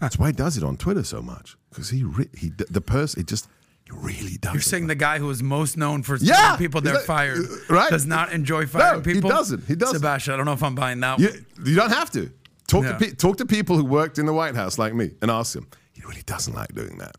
That's 0.00 0.18
why 0.18 0.28
he 0.28 0.32
does 0.32 0.56
it 0.56 0.64
on 0.64 0.76
Twitter 0.76 1.02
so 1.04 1.22
much 1.22 1.56
because 1.70 1.90
he 1.90 2.04
re- 2.04 2.28
he 2.36 2.50
the 2.50 2.80
person 2.80 3.20
it 3.20 3.26
just 3.28 3.48
he 3.84 3.90
really 3.92 4.36
does. 4.38 4.52
You're 4.54 4.60
saying 4.62 4.86
the 4.86 4.94
guy 4.94 5.18
who 5.18 5.28
is 5.30 5.42
most 5.42 5.76
known 5.76 6.02
for 6.02 6.16
Yeah, 6.16 6.56
people 6.56 6.80
they're 6.80 6.94
that- 6.94 7.02
fired 7.06 7.38
uh, 7.44 7.74
right? 7.74 7.90
does 7.90 8.06
not 8.06 8.32
enjoy 8.32 8.66
firing 8.66 9.02
he 9.04 9.14
people? 9.14 9.30
He 9.30 9.36
doesn't. 9.36 9.64
He 9.66 9.74
doesn't. 9.74 9.96
Sebastian, 9.96 10.34
I 10.34 10.36
don't 10.36 10.46
know 10.46 10.52
if 10.52 10.62
I'm 10.62 10.74
buying 10.74 11.00
that 11.00 11.18
you, 11.18 11.28
one. 11.28 11.46
you 11.66 11.74
don't 11.76 11.90
have 11.90 12.10
to 12.12 12.30
talk 12.68 12.84
Yeah. 12.84 12.92
to 12.92 12.98
pe- 13.06 13.12
talk 13.14 13.36
to 13.38 13.46
people 13.46 13.76
who 13.76 13.84
worked 13.84 14.18
in 14.18 14.26
the 14.26 14.32
White 14.32 14.54
House 14.54 14.78
like 14.78 14.94
me 14.94 15.10
and 15.20 15.30
ask 15.30 15.52
them. 15.54 15.66
He 15.92 16.02
really 16.02 16.22
doesn't 16.22 16.54
like 16.54 16.74
doing 16.74 16.98
that. 16.98 17.16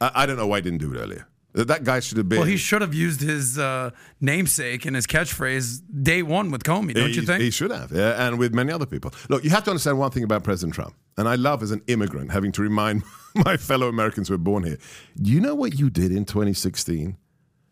I, 0.00 0.10
I 0.22 0.26
don't 0.26 0.36
know 0.36 0.46
why 0.46 0.58
he 0.58 0.62
didn't 0.62 0.78
do 0.78 0.92
it 0.94 0.98
earlier. 0.98 1.26
That 1.52 1.84
guy 1.84 2.00
should 2.00 2.18
have 2.18 2.28
been. 2.28 2.38
Well, 2.38 2.48
he 2.48 2.56
should 2.56 2.80
have 2.80 2.94
used 2.94 3.20
his 3.20 3.58
uh, 3.58 3.90
namesake 4.20 4.84
and 4.86 4.94
his 4.94 5.06
catchphrase 5.06 5.80
day 6.02 6.22
one 6.22 6.50
with 6.50 6.62
Comey, 6.62 6.94
don't 6.94 7.10
you 7.10 7.22
think? 7.22 7.42
He 7.42 7.50
should 7.50 7.72
have, 7.72 7.90
yeah, 7.90 8.26
and 8.26 8.38
with 8.38 8.54
many 8.54 8.72
other 8.72 8.86
people. 8.86 9.12
Look, 9.28 9.42
you 9.42 9.50
have 9.50 9.64
to 9.64 9.70
understand 9.70 9.98
one 9.98 10.10
thing 10.12 10.22
about 10.22 10.44
President 10.44 10.74
Trump, 10.74 10.94
and 11.18 11.28
I 11.28 11.34
love 11.34 11.62
as 11.62 11.72
an 11.72 11.82
immigrant 11.88 12.30
having 12.30 12.52
to 12.52 12.62
remind 12.62 13.02
my 13.34 13.56
fellow 13.56 13.88
Americans 13.88 14.28
who 14.28 14.34
were 14.34 14.38
born 14.38 14.62
here. 14.62 14.78
Do 15.20 15.30
you 15.30 15.40
know 15.40 15.54
what 15.54 15.78
you 15.78 15.90
did 15.90 16.12
in 16.12 16.24
2016? 16.24 17.16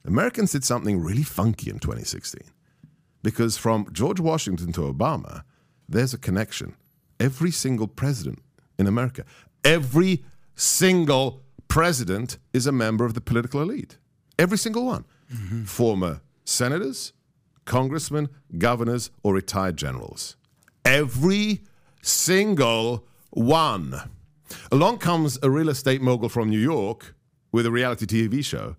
Americans 0.04 0.52
did 0.52 0.64
something 0.64 1.00
really 1.00 1.22
funky 1.22 1.70
in 1.70 1.78
2016. 1.78 2.40
Because 3.22 3.56
from 3.56 3.86
George 3.92 4.20
Washington 4.20 4.72
to 4.72 4.80
Obama, 4.82 5.42
there's 5.88 6.14
a 6.14 6.18
connection. 6.18 6.74
Every 7.20 7.50
single 7.50 7.88
president 7.88 8.38
in 8.78 8.86
America, 8.86 9.24
Every 9.64 10.24
single 10.54 11.42
president 11.68 12.38
is 12.52 12.66
a 12.66 12.72
member 12.72 13.04
of 13.04 13.14
the 13.14 13.20
political 13.20 13.60
elite. 13.60 13.98
Every 14.38 14.58
single 14.58 14.84
one. 14.84 15.04
Mm-hmm. 15.32 15.64
Former 15.64 16.20
senators, 16.44 17.12
congressmen, 17.64 18.28
governors, 18.56 19.10
or 19.22 19.34
retired 19.34 19.76
generals. 19.76 20.36
Every 20.84 21.60
single 22.02 23.06
one. 23.30 23.94
Along 24.72 24.98
comes 24.98 25.38
a 25.42 25.50
real 25.50 25.68
estate 25.68 26.00
mogul 26.00 26.28
from 26.28 26.48
New 26.48 26.58
York 26.58 27.14
with 27.52 27.66
a 27.66 27.70
reality 27.70 28.06
TV 28.06 28.44
show 28.44 28.76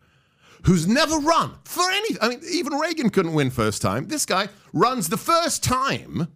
who's 0.66 0.88
never 0.88 1.18
run 1.18 1.54
for 1.64 1.84
any. 1.92 2.18
I 2.22 2.30
mean, 2.30 2.42
even 2.52 2.74
Reagan 2.74 3.10
couldn't 3.10 3.34
win 3.34 3.50
first 3.50 3.82
time. 3.82 4.08
This 4.08 4.26
guy 4.26 4.50
runs 4.74 5.10
the 5.10 5.18
first 5.18 5.64
time. 5.64 6.28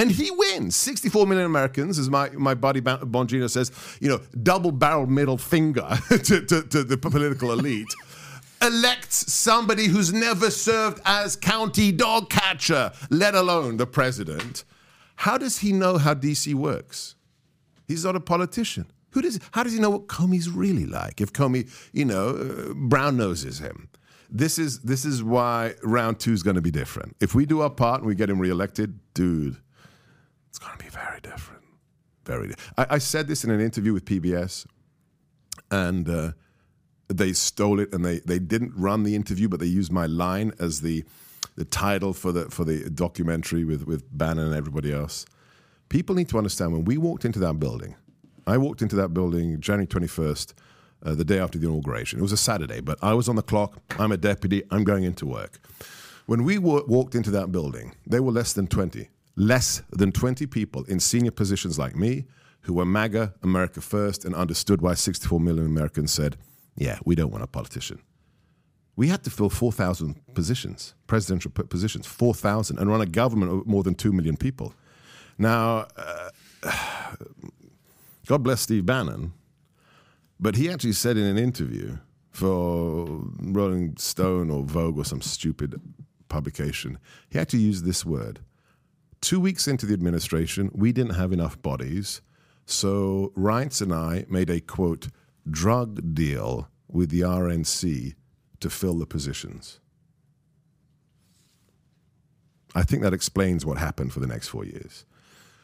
And 0.00 0.10
he 0.10 0.30
wins. 0.30 0.76
64 0.76 1.26
million 1.26 1.44
Americans, 1.44 1.98
as 1.98 2.08
my, 2.08 2.30
my 2.30 2.54
buddy 2.54 2.80
Bongino 2.80 3.50
says, 3.50 3.70
you 4.00 4.08
know, 4.08 4.20
double 4.42 4.72
barrel 4.72 5.06
middle 5.06 5.36
finger 5.36 5.86
to, 6.08 6.40
to, 6.46 6.62
to 6.62 6.84
the 6.84 6.96
political 6.96 7.52
elite, 7.58 7.92
elects 8.62 9.30
somebody 9.30 9.88
who's 9.88 10.10
never 10.10 10.50
served 10.50 11.02
as 11.04 11.36
county 11.36 11.92
dog 11.92 12.30
catcher, 12.30 12.92
let 13.10 13.34
alone 13.34 13.76
the 13.76 13.86
president. 13.86 14.64
How 15.16 15.36
does 15.36 15.58
he 15.58 15.70
know 15.70 15.98
how 15.98 16.14
DC 16.14 16.54
works? 16.54 17.16
He's 17.86 18.06
not 18.06 18.16
a 18.16 18.20
politician. 18.20 18.86
Who 19.10 19.20
does? 19.20 19.38
How 19.50 19.64
does 19.64 19.74
he 19.74 19.80
know 19.80 19.90
what 19.90 20.06
Comey's 20.06 20.48
really 20.48 20.86
like? 20.86 21.20
If 21.20 21.32
Comey, 21.34 21.68
you 21.92 22.06
know, 22.06 22.28
uh, 22.28 22.72
brown 22.74 23.18
noses 23.18 23.58
him. 23.58 23.90
This 24.30 24.58
is 24.58 24.80
this 24.80 25.04
is 25.04 25.22
why 25.22 25.74
round 25.82 26.20
two 26.20 26.32
is 26.32 26.42
going 26.42 26.56
to 26.56 26.62
be 26.62 26.70
different. 26.70 27.16
If 27.20 27.34
we 27.34 27.44
do 27.44 27.60
our 27.60 27.68
part 27.68 28.00
and 28.00 28.06
we 28.06 28.14
get 28.14 28.30
him 28.30 28.38
reelected, 28.38 28.98
dude, 29.12 29.56
it's 30.50 30.58
going 30.58 30.76
to 30.76 30.84
be 30.84 30.90
different. 31.22 31.62
Very. 32.24 32.48
Di- 32.48 32.54
I, 32.78 32.86
I 32.90 32.98
said 32.98 33.28
this 33.28 33.44
in 33.44 33.50
an 33.50 33.60
interview 33.60 33.92
with 33.92 34.04
PBS, 34.04 34.66
and 35.70 36.08
uh, 36.08 36.32
they 37.08 37.32
stole 37.32 37.80
it 37.80 37.92
and 37.92 38.04
they 38.04 38.20
they 38.20 38.38
didn't 38.38 38.72
run 38.76 39.02
the 39.02 39.14
interview, 39.14 39.48
but 39.48 39.60
they 39.60 39.66
used 39.66 39.92
my 39.92 40.06
line 40.06 40.52
as 40.58 40.80
the 40.80 41.04
the 41.56 41.64
title 41.64 42.12
for 42.12 42.32
the 42.32 42.50
for 42.50 42.64
the 42.64 42.88
documentary 42.90 43.64
with 43.64 43.84
with 43.86 44.04
Bannon 44.16 44.46
and 44.46 44.54
everybody 44.54 44.92
else. 44.92 45.26
People 45.88 46.14
need 46.14 46.28
to 46.28 46.38
understand 46.38 46.72
when 46.72 46.84
we 46.84 46.96
walked 46.98 47.24
into 47.24 47.38
that 47.40 47.58
building. 47.58 47.96
I 48.46 48.58
walked 48.58 48.82
into 48.82 48.96
that 48.96 49.10
building 49.14 49.60
January 49.60 49.86
twenty 49.86 50.06
first, 50.06 50.54
uh, 51.04 51.14
the 51.14 51.24
day 51.24 51.38
after 51.38 51.58
the 51.58 51.66
inauguration. 51.68 52.18
It 52.18 52.22
was 52.22 52.32
a 52.32 52.36
Saturday, 52.36 52.80
but 52.80 52.98
I 53.02 53.14
was 53.14 53.28
on 53.28 53.36
the 53.36 53.42
clock. 53.42 53.78
I'm 53.98 54.12
a 54.12 54.16
deputy. 54.16 54.62
I'm 54.70 54.84
going 54.84 55.04
into 55.04 55.26
work. 55.26 55.58
When 56.26 56.44
we 56.44 56.58
wa- 56.58 56.84
walked 56.86 57.14
into 57.16 57.30
that 57.32 57.50
building, 57.50 57.94
there 58.06 58.22
were 58.22 58.30
less 58.30 58.52
than 58.52 58.68
20, 58.68 59.08
less 59.40 59.82
than 59.90 60.12
20 60.12 60.46
people 60.46 60.84
in 60.84 61.00
senior 61.00 61.30
positions 61.30 61.78
like 61.78 61.96
me 61.96 62.26
who 62.62 62.74
were 62.74 62.84
MAGA, 62.84 63.34
America 63.42 63.80
First, 63.80 64.26
and 64.26 64.34
understood 64.34 64.82
why 64.82 64.92
64 64.92 65.40
million 65.40 65.64
Americans 65.64 66.12
said, 66.12 66.36
yeah, 66.76 66.98
we 67.06 67.14
don't 67.14 67.30
want 67.30 67.42
a 67.42 67.46
politician. 67.46 68.02
We 68.96 69.08
had 69.08 69.24
to 69.24 69.30
fill 69.30 69.48
4,000 69.48 70.34
positions, 70.34 70.94
presidential 71.06 71.50
positions, 71.50 72.06
4,000, 72.06 72.78
and 72.78 72.90
run 72.90 73.00
a 73.00 73.06
government 73.06 73.50
of 73.50 73.66
more 73.66 73.82
than 73.82 73.94
2 73.94 74.12
million 74.12 74.36
people. 74.36 74.74
Now, 75.38 75.86
uh, 75.96 76.30
God 78.26 78.42
bless 78.42 78.60
Steve 78.60 78.84
Bannon, 78.84 79.32
but 80.38 80.54
he 80.56 80.70
actually 80.70 80.92
said 80.92 81.16
in 81.16 81.24
an 81.24 81.38
interview 81.38 81.96
for 82.30 83.22
Rolling 83.40 83.96
Stone 83.96 84.50
or 84.50 84.64
Vogue 84.64 84.98
or 84.98 85.04
some 85.06 85.22
stupid 85.22 85.80
publication, 86.28 86.98
he 87.30 87.38
actually 87.38 87.60
used 87.60 87.86
this 87.86 88.04
word. 88.04 88.40
Two 89.20 89.40
weeks 89.40 89.68
into 89.68 89.86
the 89.86 89.94
administration, 89.94 90.70
we 90.74 90.92
didn't 90.92 91.14
have 91.14 91.32
enough 91.32 91.60
bodies, 91.60 92.20
so 92.64 93.32
Reince 93.36 93.82
and 93.82 93.92
I 93.92 94.24
made 94.28 94.48
a 94.48 94.60
quote 94.60 95.08
drug 95.50 96.14
deal 96.14 96.68
with 96.88 97.10
the 97.10 97.20
RNC 97.20 98.14
to 98.60 98.70
fill 98.70 98.98
the 98.98 99.06
positions. 99.06 99.80
I 102.74 102.82
think 102.82 103.02
that 103.02 103.12
explains 103.12 103.66
what 103.66 103.78
happened 103.78 104.12
for 104.12 104.20
the 104.20 104.26
next 104.26 104.48
four 104.48 104.64
years 104.64 105.04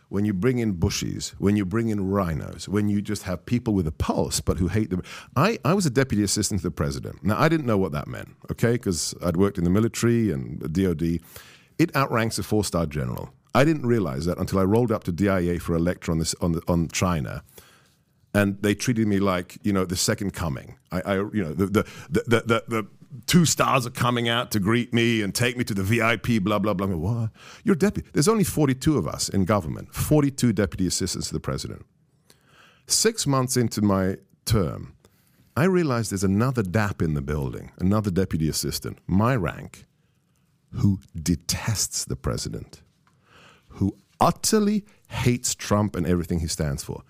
when 0.09 0.25
you 0.25 0.33
bring 0.33 0.59
in 0.59 0.75
bushies, 0.75 1.31
when 1.39 1.57
you 1.57 1.65
bring 1.65 1.89
in 1.89 1.99
RINOs, 1.99 2.69
when 2.69 2.89
you 2.89 3.03
just 3.03 3.25
have 3.25 3.45
people 3.45 3.75
with 3.75 3.87
a 3.87 3.93
pulse 3.93 4.41
but 4.41 4.59
who 4.59 4.69
hate 4.69 4.91
them. 4.91 5.03
I, 5.35 5.59
I 5.65 5.75
was 5.75 5.87
a 5.87 5.91
deputy 5.91 6.23
assistant 6.23 6.61
to 6.61 6.67
the 6.67 6.71
president. 6.71 7.25
Now, 7.25 7.41
I 7.41 7.49
didn't 7.49 7.67
know 7.67 7.79
what 7.79 7.93
that 7.93 8.07
meant, 8.07 8.37
okay, 8.53 8.73
because 8.73 9.15
I'd 9.23 9.37
worked 9.37 9.59
in 9.59 9.65
the 9.65 9.71
military 9.71 10.31
and 10.31 10.61
DOD. 10.73 11.21
It 11.79 11.95
outranks 11.95 12.39
a 12.39 12.43
four 12.43 12.65
star 12.65 12.87
general. 12.87 13.33
I 13.57 13.65
didn't 13.65 13.87
realize 13.87 14.27
that 14.27 14.37
until 14.37 14.59
I 14.59 14.65
rolled 14.65 14.93
up 14.93 15.05
to 15.05 15.13
DIA 15.13 15.59
for 15.61 15.75
a 15.75 15.79
lecture 15.79 16.13
on, 16.13 16.19
this, 16.19 16.35
on, 16.43 16.53
the, 16.53 16.63
on 16.69 16.89
China. 16.89 17.43
And 18.35 18.61
they 18.61 18.75
treated 18.75 19.09
me 19.09 19.19
like, 19.19 19.57
you 19.63 19.73
know, 19.73 19.87
the 19.87 19.97
second 19.97 20.35
coming. 20.35 20.77
I, 20.93 21.01
I 21.01 21.15
you 21.15 21.43
know, 21.43 21.55
the, 21.55 21.67
the, 21.67 21.83
the, 22.11 22.21
the, 22.27 22.41
the, 22.41 22.65
the 22.69 22.87
two 23.25 23.47
stars 23.47 23.87
are 23.87 23.91
coming 23.91 24.29
out 24.29 24.51
to 24.51 24.61
greet 24.61 24.93
me 24.93 25.23
and 25.23 25.35
take 25.35 25.57
me 25.57 25.65
to 25.65 25.73
the 25.73 25.83
VIP, 25.83 26.45
blah, 26.45 26.59
blah, 26.59 26.75
blah. 26.75 26.87
What? 26.89 27.31
You're 27.65 27.77
deputy. 27.77 28.11
There's 28.13 28.29
only 28.29 28.45
42 28.45 28.99
of 28.99 29.09
us 29.09 29.31
in 29.31 29.47
government, 29.47 29.95
42 29.95 30.53
deputy 30.53 30.87
assistants 30.87 31.29
to 31.29 31.33
the 31.33 31.41
president. 31.41 31.87
Six 32.87 33.27
months 33.27 33.57
into 33.57 33.81
my 33.81 34.19
term, 34.45 34.95
I 35.57 35.65
realized 35.65 36.13
there's 36.13 36.23
another 36.23 36.63
DAP 36.63 37.01
in 37.01 37.15
the 37.15 37.23
building, 37.23 37.73
another 37.79 38.11
deputy 38.11 38.51
assistant, 38.51 38.99
my 39.07 39.35
rank, 39.35 39.87
who 40.73 41.01
detests 41.19 42.05
the 42.05 42.17
president, 42.17 42.83
utterly 44.21 44.85
hates 45.09 45.55
Trump 45.55 45.97
and 45.97 46.07
everything 46.07 46.41
he 46.41 46.47
stands 46.47 46.83
for 46.83 47.03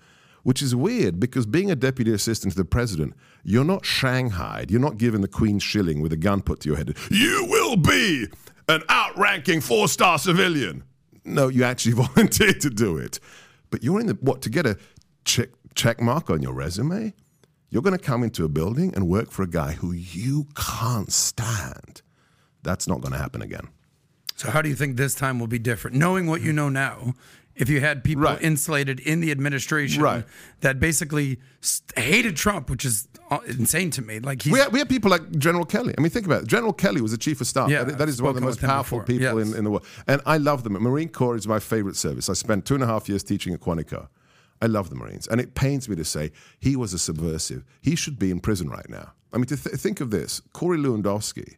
which 0.47 0.61
is 0.61 0.73
weird 0.73 1.19
because 1.19 1.45
being 1.45 1.69
a 1.69 1.75
deputy 1.75 2.13
assistant 2.13 2.53
to 2.53 2.57
the 2.57 2.63
president, 2.63 3.13
you're 3.43 3.65
not 3.65 3.85
shanghaied. 3.85 4.71
You're 4.71 4.79
not 4.79 4.97
given 4.97 5.19
the 5.19 5.27
queen's 5.27 5.61
shilling 5.61 5.99
with 5.99 6.13
a 6.13 6.15
gun 6.15 6.41
put 6.41 6.61
to 6.61 6.69
your 6.69 6.77
head. 6.77 6.95
You 7.11 7.45
will 7.49 7.75
be 7.75 8.27
an 8.69 8.81
outranking 8.89 9.59
four 9.59 9.89
star 9.89 10.17
civilian. 10.17 10.85
No, 11.25 11.49
you 11.49 11.65
actually 11.65 11.91
volunteered 12.05 12.61
to 12.61 12.69
do 12.69 12.95
it. 12.95 13.19
But 13.71 13.83
you're 13.83 13.99
in 13.99 14.07
the, 14.07 14.13
what, 14.21 14.41
to 14.43 14.49
get 14.49 14.65
a 14.65 14.77
check, 15.25 15.49
check 15.75 15.99
mark 15.99 16.29
on 16.29 16.41
your 16.41 16.53
resume? 16.53 17.13
You're 17.69 17.81
going 17.81 17.97
to 17.97 18.01
come 18.01 18.23
into 18.23 18.45
a 18.45 18.49
building 18.49 18.93
and 18.95 19.09
work 19.09 19.31
for 19.31 19.43
a 19.43 19.49
guy 19.49 19.73
who 19.73 19.91
you 19.91 20.47
can't 20.55 21.11
stand. 21.11 22.01
That's 22.63 22.87
not 22.87 23.01
going 23.01 23.11
to 23.11 23.19
happen 23.19 23.41
again. 23.41 23.67
So 24.37 24.49
how 24.51 24.61
do 24.61 24.69
you 24.69 24.75
think 24.75 24.95
this 24.97 25.13
time 25.15 25.39
will 25.39 25.47
be 25.47 25.59
different? 25.59 25.97
Knowing 25.97 26.27
what 26.27 26.41
you 26.41 26.53
know 26.53 26.69
now, 26.69 27.13
if 27.55 27.69
you 27.69 27.81
had 27.81 28.03
people 28.03 28.21
Right. 28.23 28.39
insulated 28.41 28.99
in 28.99 29.19
the 29.19 29.31
administration 29.31 30.01
Right. 30.03 30.25
that 30.61 30.79
basically 30.79 31.39
hated 31.95 32.35
Trump, 32.37 32.69
which 32.69 32.85
is 32.85 33.07
uh, 33.29 33.39
insane 33.47 33.89
to 33.91 34.01
me. 34.01 34.19
Like 34.19 34.43
We 34.45 34.59
have, 34.59 34.71
we 34.71 34.79
have 34.79 34.87
people 34.87 35.11
like 35.11 35.37
General 35.37 35.65
Kelly. 35.65 35.93
I 35.97 36.01
mean, 36.01 36.11
think 36.11 36.25
about 36.27 36.43
it. 36.43 36.47
General 36.47 36.71
Kelly 36.71 37.01
was 37.01 37.11
the 37.11 37.17
chief 37.17 37.41
of 37.41 37.47
staff. 37.47 37.69
Yeah, 37.69 37.83
That- 37.83 37.97
that 37.97 38.21
one 38.21 38.29
of 38.29 38.35
the 38.35 38.41
most 38.41 38.61
powerful 38.61 39.01
people 39.01 39.37
Yes. 39.39 39.49
in, 39.51 39.57
in 39.57 39.63
the 39.65 39.69
world. 39.71 39.85
And 40.07 40.21
I 40.25 40.37
love 40.37 40.63
them. 40.63 40.73
Marine 40.73 41.09
Corps 41.09 41.35
is 41.35 41.45
my 41.47 41.59
favorite 41.59 41.97
service. 41.97 42.29
I 42.29 42.33
spent 42.33 42.63
two 42.65 42.75
and 42.75 42.83
a 42.83 42.87
half 42.87 43.09
years 43.09 43.23
teaching 43.23 43.53
at 43.53 43.59
Quantico. 43.59 44.07
I 44.61 44.67
love 44.67 44.89
the 44.89 44.95
Marines. 44.95 45.27
And 45.27 45.41
it 45.41 45.55
pains 45.55 45.89
me 45.89 45.95
to 45.97 46.05
say 46.05 46.31
he 46.59 46.75
was 46.77 46.93
a 46.93 46.99
subversive. 46.99 47.65
He 47.81 47.95
should 47.95 48.17
be 48.17 48.29
in 48.31 48.39
prison 48.39 48.69
right 48.69 48.87
now. 48.89 49.13
I 49.33 49.37
mean, 49.37 49.45
to 49.47 49.57
th- 49.57 49.75
think 49.75 49.99
of 49.99 50.09
this 50.11 50.41
Corey 50.53 50.77
Lewandowski, 50.77 51.55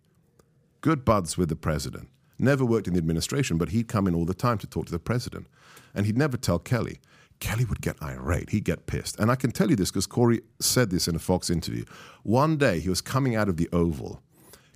good 0.82 1.04
buds 1.06 1.38
with 1.38 1.50
the 1.50 1.56
president, 1.56 2.08
never 2.40 2.66
worked 2.66 2.88
in 2.88 2.94
the 2.94 3.00
administration, 3.00 3.58
but 3.58 3.70
he'd 3.70 3.88
come 3.88 4.08
in 4.08 4.16
all 4.16 4.26
the 4.26 4.34
time 4.34 4.58
to 4.60 4.68
talk 4.68 4.86
to 4.88 4.92
the 4.92 5.00
president. 5.00 5.48
And 5.94 6.06
he'd 6.06 6.18
never 6.18 6.38
tell 6.38 6.60
Kelly. 6.60 7.00
Kelly 7.40 7.66
would 7.66 7.82
get 7.82 8.02
irate. 8.02 8.50
He'd 8.50 8.66
get 8.66 8.86
pissed. 8.86 9.18
And 9.20 9.32
I 9.32 9.36
can 9.36 9.52
tell 9.52 9.70
you 9.70 9.76
this 9.76 9.90
because 9.92 10.06
Corey 10.08 10.42
said 10.60 10.90
this 10.90 11.08
in 11.08 11.16
a 11.16 11.20
Fox 11.20 11.50
interview. 11.50 11.86
One 12.24 12.58
day 12.58 12.80
he 12.80 12.90
was 12.90 13.02
coming 13.02 13.36
out 13.36 13.48
of 13.50 13.58
the 13.58 13.70
Oval. 13.72 14.22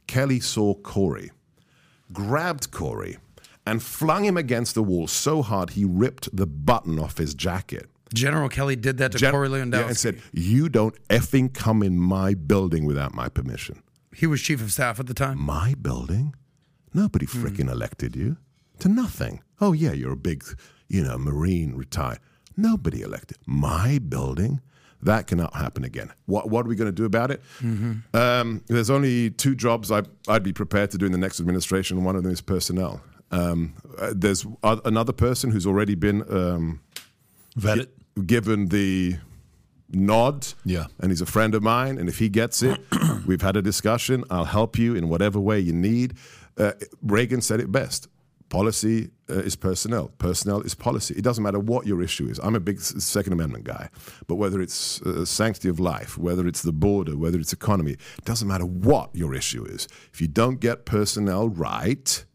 Kelly 0.08 0.40
saw 0.40 0.74
Corey, 0.76 1.32
grabbed 2.12 2.72
Corey, 2.72 3.18
and 3.66 3.82
flung 3.82 4.24
him 4.26 4.38
against 4.38 4.76
the 4.76 4.84
wall 4.84 5.08
so 5.08 5.42
hard 5.42 5.72
he 5.72 5.86
ripped 5.86 6.36
the 6.36 6.48
button 6.48 7.00
off 7.00 7.18
his 7.18 7.34
jacket. 7.34 7.90
General 8.14 8.48
Kelly 8.50 8.76
did 8.76 8.98
that 9.00 9.12
to 9.14 9.18
Gen- 9.18 9.32
Corey 9.32 9.50
Lewandowski. 9.50 9.74
Yeah, 9.80 9.88
and 9.88 9.98
said, 9.98 10.22
You 10.32 10.70
don't 10.70 10.96
effing 11.08 11.54
come 11.54 11.82
in 11.82 11.98
my 11.98 12.34
building 12.34 12.86
without 12.86 13.14
my 13.14 13.28
permission. 13.30 13.82
he 14.16 14.28
was 14.28 14.42
chief 14.42 14.62
of 14.62 14.72
staff 14.72 15.00
at 15.00 15.08
the 15.08 15.14
time. 15.14 15.40
My 15.40 15.74
building? 15.82 16.36
Nobody 16.94 17.26
Hmm. 17.26 17.44
frickin' 17.46 17.70
elected 17.72 18.16
you 18.16 18.38
to 18.80 18.90
nothing. 18.90 19.42
Oh, 19.62 19.74
yeah, 19.74 19.92
you're 19.94 20.14
a 20.14 20.18
big, 20.18 20.44
you 20.88 21.04
know, 21.04 21.18
Marine 21.18 21.76
retired. 21.76 22.20
Nobody 22.58 23.02
elected. 23.02 23.38
My 23.46 24.00
building? 24.00 24.62
That 25.02 25.28
cannot 25.28 25.54
happen 25.56 25.84
again. 25.84 26.12
What, 26.28 26.50
what 26.50 26.66
are 26.66 26.70
we 26.70 26.76
going 26.76 26.88
to 26.88 26.96
do 26.96 27.04
about 27.06 27.30
it? 27.32 27.42
Mm-hmm. 27.62 28.16
Um, 28.16 28.64
there's 28.68 28.90
only 28.90 29.32
two 29.32 29.54
jobs 29.56 29.92
I, 29.92 30.04
I'd 30.30 30.44
be 30.44 30.54
prepared 30.54 30.92
to 30.92 30.98
do 30.98 31.06
in 31.06 31.12
the 31.12 31.18
next 31.18 31.40
administration. 31.42 32.04
One 32.06 32.16
of 32.16 32.24
them 32.24 32.32
is 32.32 32.40
personnel. 32.42 33.02
Um, 33.32 33.74
uh, 33.98 34.14
there's 34.16 34.46
another 34.64 35.12
person 35.12 35.52
who's 35.52 35.66
already 35.68 35.96
been 35.96 36.22
um, 36.34 36.80
Vetted. 37.60 37.88
given 38.26 38.68
the 38.68 39.18
nod. 39.92 40.48
Yeah. 40.64 40.86
And 41.00 41.12
he's 41.12 41.22
a 41.22 41.26
friend 41.26 41.54
of 41.56 41.64
mine. 41.64 41.98
And 41.98 42.08
if 42.08 42.20
he 42.20 42.30
gets 42.30 42.62
it, 42.64 42.80
we've 43.26 43.42
had 43.42 43.58
a 43.58 43.62
discussion. 43.62 44.24
I'll 44.30 44.46
help 44.46 44.78
you 44.78 44.96
in 44.96 45.10
whatever 45.10 45.40
way 45.40 45.60
you 45.60 45.74
need. 45.74 46.14
Uh, 46.58 46.74
Reagan 47.02 47.42
said 47.42 47.60
it 47.60 47.72
best 47.72 48.08
policy 48.54 49.10
uh, 49.32 49.40
is 49.40 49.56
personnel. 49.56 50.10
Personnel 50.20 50.62
is 50.62 50.76
policy. 50.76 51.16
It 51.16 51.24
doesn't 51.24 51.44
matter 51.44 51.60
what 51.60 51.88
your 51.88 52.04
issue 52.04 52.28
is. 52.28 52.40
I'm 52.40 52.56
a 52.56 52.60
big 52.60 52.80
Second 52.80 53.34
Amendment 53.34 53.64
guy, 53.64 53.90
but 54.28 54.36
whether 54.36 54.62
it's 54.62 55.02
uh, 55.02 55.26
sanctity 55.26 55.70
of 55.70 55.80
life, 55.80 56.20
whether 56.20 56.48
it's 56.48 56.62
the 56.62 56.72
border, 56.72 57.18
whether 57.18 57.40
it's 57.40 57.52
economy, 57.52 57.94
it 57.94 58.26
doesn't 58.26 58.48
matter 58.48 58.66
what 58.66 59.10
your 59.16 59.34
issue 59.34 59.66
is. 59.66 59.88
If 60.14 60.22
you 60.22 60.28
don't 60.28 60.60
get 60.60 60.86
personnel 60.86 61.50
right, 61.50 62.26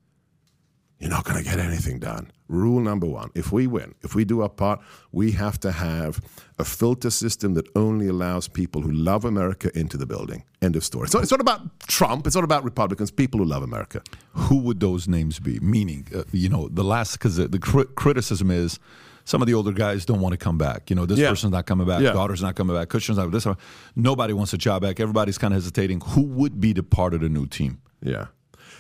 you're 0.99 1.11
not 1.11 1.25
going 1.25 1.39
to 1.39 1.49
get 1.49 1.61
anything 1.61 2.01
done. 2.01 2.33
Rule 2.49 2.81
number 2.81 3.07
one 3.07 3.31
if 3.37 3.53
we 3.53 3.67
win, 3.69 3.95
if 4.03 4.17
we 4.17 4.25
do 4.25 4.41
our 4.41 4.49
part, 4.49 4.81
we 5.13 5.33
have 5.33 5.61
to 5.61 5.71
have 5.71 6.21
a 6.59 6.65
filter 6.65 7.11
system 7.11 7.55
that 7.55 7.67
only 7.77 8.09
allows 8.09 8.49
people 8.49 8.83
who 8.83 8.91
love 8.91 9.25
America 9.25 9.71
into 9.79 9.97
the 9.97 10.07
building. 10.07 10.43
End 10.61 10.75
of 10.77 10.85
story. 10.85 11.09
So 11.09 11.21
it's 11.21 11.31
not 11.31 11.41
about 11.41 11.61
Trump, 11.87 12.27
it's 12.27 12.35
not 12.35 12.45
about 12.45 12.65
Republicans, 12.65 13.11
people 13.11 13.39
who 13.39 13.47
love 13.47 13.63
America. 13.63 14.03
Who 14.33 14.57
would 14.59 14.81
those 14.81 15.07
names 15.09 15.39
be? 15.39 15.61
Meaning, 15.61 16.07
uh, 16.15 16.25
you 16.33 16.49
know, 16.49 16.69
the 16.69 16.83
last, 16.85 17.13
because 17.13 17.37
the, 17.37 17.47
the 17.49 17.59
cri- 17.59 17.87
criticism 17.95 18.51
is 18.51 18.79
some 19.25 19.43
of 19.43 19.47
the 19.47 19.55
older 19.55 19.73
guys 19.73 20.05
don't 20.07 20.21
want 20.21 20.33
to 20.33 20.37
come 20.39 20.59
back. 20.59 20.91
You 20.91 20.97
know, 20.97 21.07
this 21.07 21.19
Yeah. 21.19 21.29
person's 21.31 21.53
not 21.53 21.67
coming 21.67 21.87
back, 21.87 22.01
Yeah. 22.03 22.13
daughter's 22.13 22.43
not 22.43 22.57
coming 22.57 22.75
back, 22.77 22.89
Kushner's 22.89 23.19
not 23.19 23.31
this. 23.31 23.47
Nobody 23.95 24.33
wants 24.33 24.53
a 24.53 24.59
job 24.59 24.83
back. 24.83 25.01
Everybody's 25.01 25.39
kind 25.39 25.53
of 25.55 25.59
hesitating. 25.59 26.01
Who 26.07 26.23
would 26.23 26.61
be 26.61 26.73
the 26.73 26.83
part 26.83 27.15
of 27.15 27.21
the 27.21 27.29
new 27.29 27.47
team? 27.47 27.79
Yeah. 28.03 28.27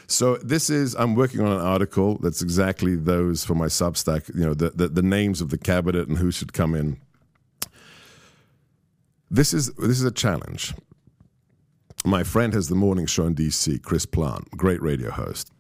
So 0.06 0.36
this 0.38 0.70
is 0.70 0.94
I'm 0.94 1.14
working 1.14 1.40
on 1.42 1.52
an 1.52 1.60
article 1.60 2.18
that's 2.22 2.40
exactly 2.40 2.96
those 2.96 3.44
for 3.44 3.54
my 3.54 3.66
Substack. 3.66 4.34
You 4.34 4.46
know 4.46 4.54
the, 4.54 4.70
the 4.70 4.88
the 4.88 5.02
names 5.02 5.42
of 5.42 5.50
the 5.50 5.58
cabinet 5.58 6.08
and 6.08 6.16
who 6.16 6.30
should 6.30 6.54
come 6.54 6.74
in. 6.74 6.96
This 9.30 9.52
is 9.52 9.72
this 9.74 9.98
is 10.00 10.04
a 10.04 10.10
challenge. 10.10 10.74
My 12.04 12.22
friend 12.22 12.54
has 12.54 12.68
the 12.68 12.74
morning 12.74 13.06
show 13.06 13.26
in 13.26 13.34
DC, 13.34 13.82
Chris 13.82 14.06
Plante, 14.06 14.48
great 14.56 14.80
radio 14.80 15.10
host, 15.10 15.50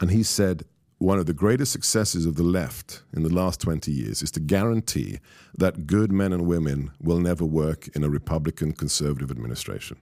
and 0.00 0.10
he 0.10 0.22
said 0.22 0.64
one 0.98 1.18
of 1.18 1.26
the 1.26 1.34
greatest 1.34 1.72
successes 1.72 2.24
of 2.26 2.36
the 2.36 2.44
left 2.44 3.02
in 3.12 3.24
the 3.24 3.34
last 3.34 3.60
20 3.60 3.90
years 3.90 4.22
is 4.22 4.30
to 4.30 4.40
guarantee 4.40 5.18
that 5.58 5.86
good 5.86 6.12
men 6.12 6.32
and 6.32 6.46
women 6.46 6.92
will 7.00 7.18
never 7.18 7.44
work 7.44 7.88
in 7.96 8.04
a 8.04 8.08
Republican 8.08 8.72
conservative 8.72 9.28
administration. 9.30 9.98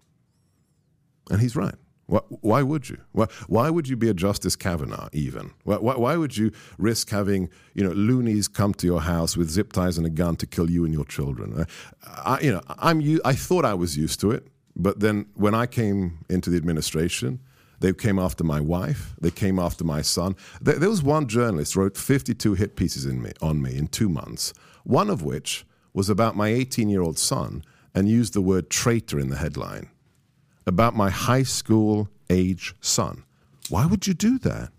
And 1.30 1.40
he's 1.40 1.56
right. 1.56 1.74
Why, 2.10 2.62
would 2.62 2.88
you? 2.88 2.98
Why, 3.12 3.70
would 3.70 3.88
you 3.88 3.96
be 3.96 4.08
a 4.08 4.14
Justice 4.14 4.56
Kavanaugh 4.56 5.08
even? 5.12 5.52
Why, 5.64 6.16
would 6.16 6.36
you 6.36 6.50
risk 6.76 7.10
having 7.10 7.48
you 7.74 7.84
know 7.84 7.92
loonies 7.92 8.48
come 8.48 8.74
to 8.74 8.86
your 8.86 9.00
house 9.00 9.36
with 9.36 9.48
zip 9.48 9.72
ties 9.72 9.96
and 9.96 10.06
a 10.06 10.10
gun 10.10 10.36
to 10.36 10.46
kill 10.46 10.68
you 10.70 10.84
and 10.84 10.92
your 10.92 11.04
children? 11.04 11.60
Uh, 11.60 11.64
I, 12.04 12.40
you 12.40 12.52
know, 12.52 12.62
I'm 12.68 13.00
I 13.24 13.34
thought 13.34 13.64
I 13.64 13.74
was 13.74 13.96
used 13.96 14.20
to 14.20 14.32
it, 14.32 14.48
but 14.74 14.98
then 14.98 15.26
when 15.34 15.54
I 15.54 15.66
came 15.66 16.24
into 16.28 16.50
the 16.50 16.56
administration, 16.56 17.38
they 17.78 17.92
came 17.92 18.18
after 18.18 18.42
my 18.42 18.60
wife. 18.60 19.14
They 19.20 19.30
came 19.30 19.58
after 19.58 19.84
my 19.84 20.02
son. 20.02 20.34
There, 20.60 20.78
there 20.78 20.90
was 20.90 21.02
one 21.02 21.28
journalist 21.28 21.76
wrote 21.76 21.96
52 21.96 22.54
hit 22.54 22.76
pieces 22.76 23.06
in 23.06 23.22
me 23.22 23.32
on 23.40 23.62
me 23.62 23.76
in 23.76 23.86
two 23.86 24.08
months. 24.08 24.52
One 24.82 25.10
of 25.10 25.22
which 25.22 25.64
was 25.94 26.10
about 26.10 26.36
my 26.36 26.48
18 26.48 26.88
year 26.88 27.02
old 27.02 27.18
son 27.18 27.64
and 27.94 28.08
used 28.08 28.34
the 28.34 28.40
word 28.40 28.68
traitor 28.68 29.18
in 29.18 29.30
the 29.30 29.36
headline 29.36 29.90
about 30.66 30.94
my 30.94 31.10
high 31.10 31.42
school 31.42 32.08
age 32.28 32.74
son. 32.80 33.24
Why 33.68 33.86
would 33.86 34.06
you 34.06 34.14
do 34.14 34.38
that? 34.40 34.70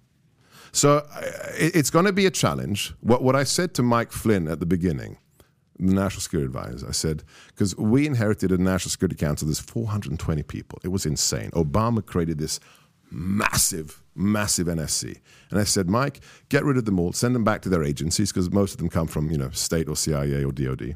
So 0.71 0.97
uh, 0.97 1.21
it's 1.57 1.89
going 1.89 2.05
to 2.05 2.13
be 2.13 2.25
a 2.25 2.32
challenge. 2.32 2.93
What, 3.01 3.23
what 3.23 3.36
I 3.36 3.43
said 3.43 3.73
to 3.75 3.84
Mike 3.84 4.11
Flynn 4.11 4.47
at 4.47 4.59
the 4.59 4.65
beginning, 4.65 5.17
the 5.77 5.93
National 5.93 6.21
Security 6.21 6.45
Advisor, 6.45 6.88
I 6.88 6.91
said, 6.91 7.23
because 7.47 7.75
we 7.75 8.05
inherited 8.05 8.51
a 8.51 8.57
National 8.57 8.91
Security 8.91 9.15
Council, 9.15 9.47
there's 9.47 9.59
420 9.59 10.43
people. 10.43 10.79
It 10.84 10.89
was 10.89 11.05
insane. 11.05 11.51
Obama 11.51 12.05
created 12.05 12.38
this 12.38 12.59
massive, 13.09 14.01
massive 14.15 14.67
NSC. 14.67 15.19
And 15.49 15.59
I 15.59 15.65
said, 15.65 15.89
Mike, 15.89 16.21
get 16.49 16.63
rid 16.63 16.77
of 16.77 16.86
them 16.86 16.99
all, 16.99 17.11
send 17.11 17.36
them 17.36 17.43
back 17.43 17.61
to 17.63 17.69
their 17.69 17.84
agencies, 17.84 18.32
because 18.32 18.49
most 18.51 18.71
of 18.71 18.77
them 18.77 18.89
come 18.89 19.07
from, 19.07 19.29
you 19.29 19.38
know, 19.38 19.49
state 19.49 19.89
or 19.89 19.95
CIA 19.95 20.43
or 20.45 20.53
DOD. 20.53 20.95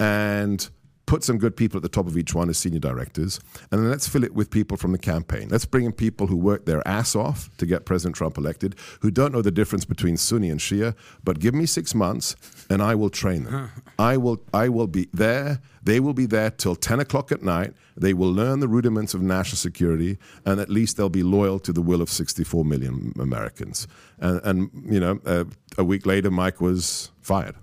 And 0.00 0.68
put 1.06 1.22
some 1.22 1.38
good 1.38 1.56
people 1.56 1.78
at 1.78 1.82
the 1.82 1.88
top 1.88 2.06
of 2.06 2.16
each 2.16 2.34
one 2.34 2.48
as 2.48 2.58
senior 2.58 2.78
directors, 2.78 3.40
and 3.70 3.82
then 3.82 3.90
let's 3.90 4.08
fill 4.08 4.24
it 4.24 4.34
with 4.34 4.50
people 4.50 4.76
from 4.76 4.92
the 4.92 4.98
campaign. 4.98 5.48
Let's 5.48 5.66
bring 5.66 5.84
in 5.84 5.92
people 5.92 6.26
who 6.26 6.36
work 6.36 6.64
their 6.64 6.86
ass 6.86 7.14
off 7.14 7.50
to 7.58 7.66
get 7.66 7.84
President 7.84 8.16
Trump 8.16 8.38
elected, 8.38 8.74
who 9.00 9.10
don't 9.10 9.32
know 9.32 9.42
the 9.42 9.50
difference 9.50 9.84
between 9.84 10.16
Sunni 10.16 10.50
and 10.50 10.60
Shia, 10.60 10.94
but 11.22 11.40
give 11.40 11.54
me 11.54 11.66
six 11.66 11.94
months 11.94 12.36
and 12.70 12.82
I 12.82 12.94
will 12.94 13.10
train 13.10 13.44
them. 13.44 13.70
I 13.98 14.16
will 14.16 14.42
I 14.52 14.68
will 14.68 14.86
be 14.86 15.08
there. 15.12 15.60
They 15.82 16.00
will 16.00 16.14
be 16.14 16.26
there 16.26 16.50
till 16.50 16.74
10 16.74 17.00
o'clock 17.00 17.30
at 17.30 17.42
night. 17.42 17.74
They 17.96 18.14
will 18.14 18.32
learn 18.32 18.60
the 18.60 18.68
rudiments 18.68 19.12
of 19.12 19.20
national 19.20 19.58
security, 19.58 20.18
and 20.46 20.58
at 20.58 20.70
least 20.70 20.96
they'll 20.96 21.10
be 21.10 21.22
loyal 21.22 21.58
to 21.60 21.72
the 21.74 21.82
will 21.82 22.00
of 22.00 22.08
64 22.08 22.64
million 22.64 23.12
Americans. 23.20 23.86
And, 24.18 24.40
and 24.44 24.70
you 24.86 24.98
know, 24.98 25.20
uh, 25.26 25.44
a 25.76 25.84
week 25.84 26.06
later, 26.06 26.30
Mike 26.30 26.60
was 26.60 27.10
fired. 27.20 27.56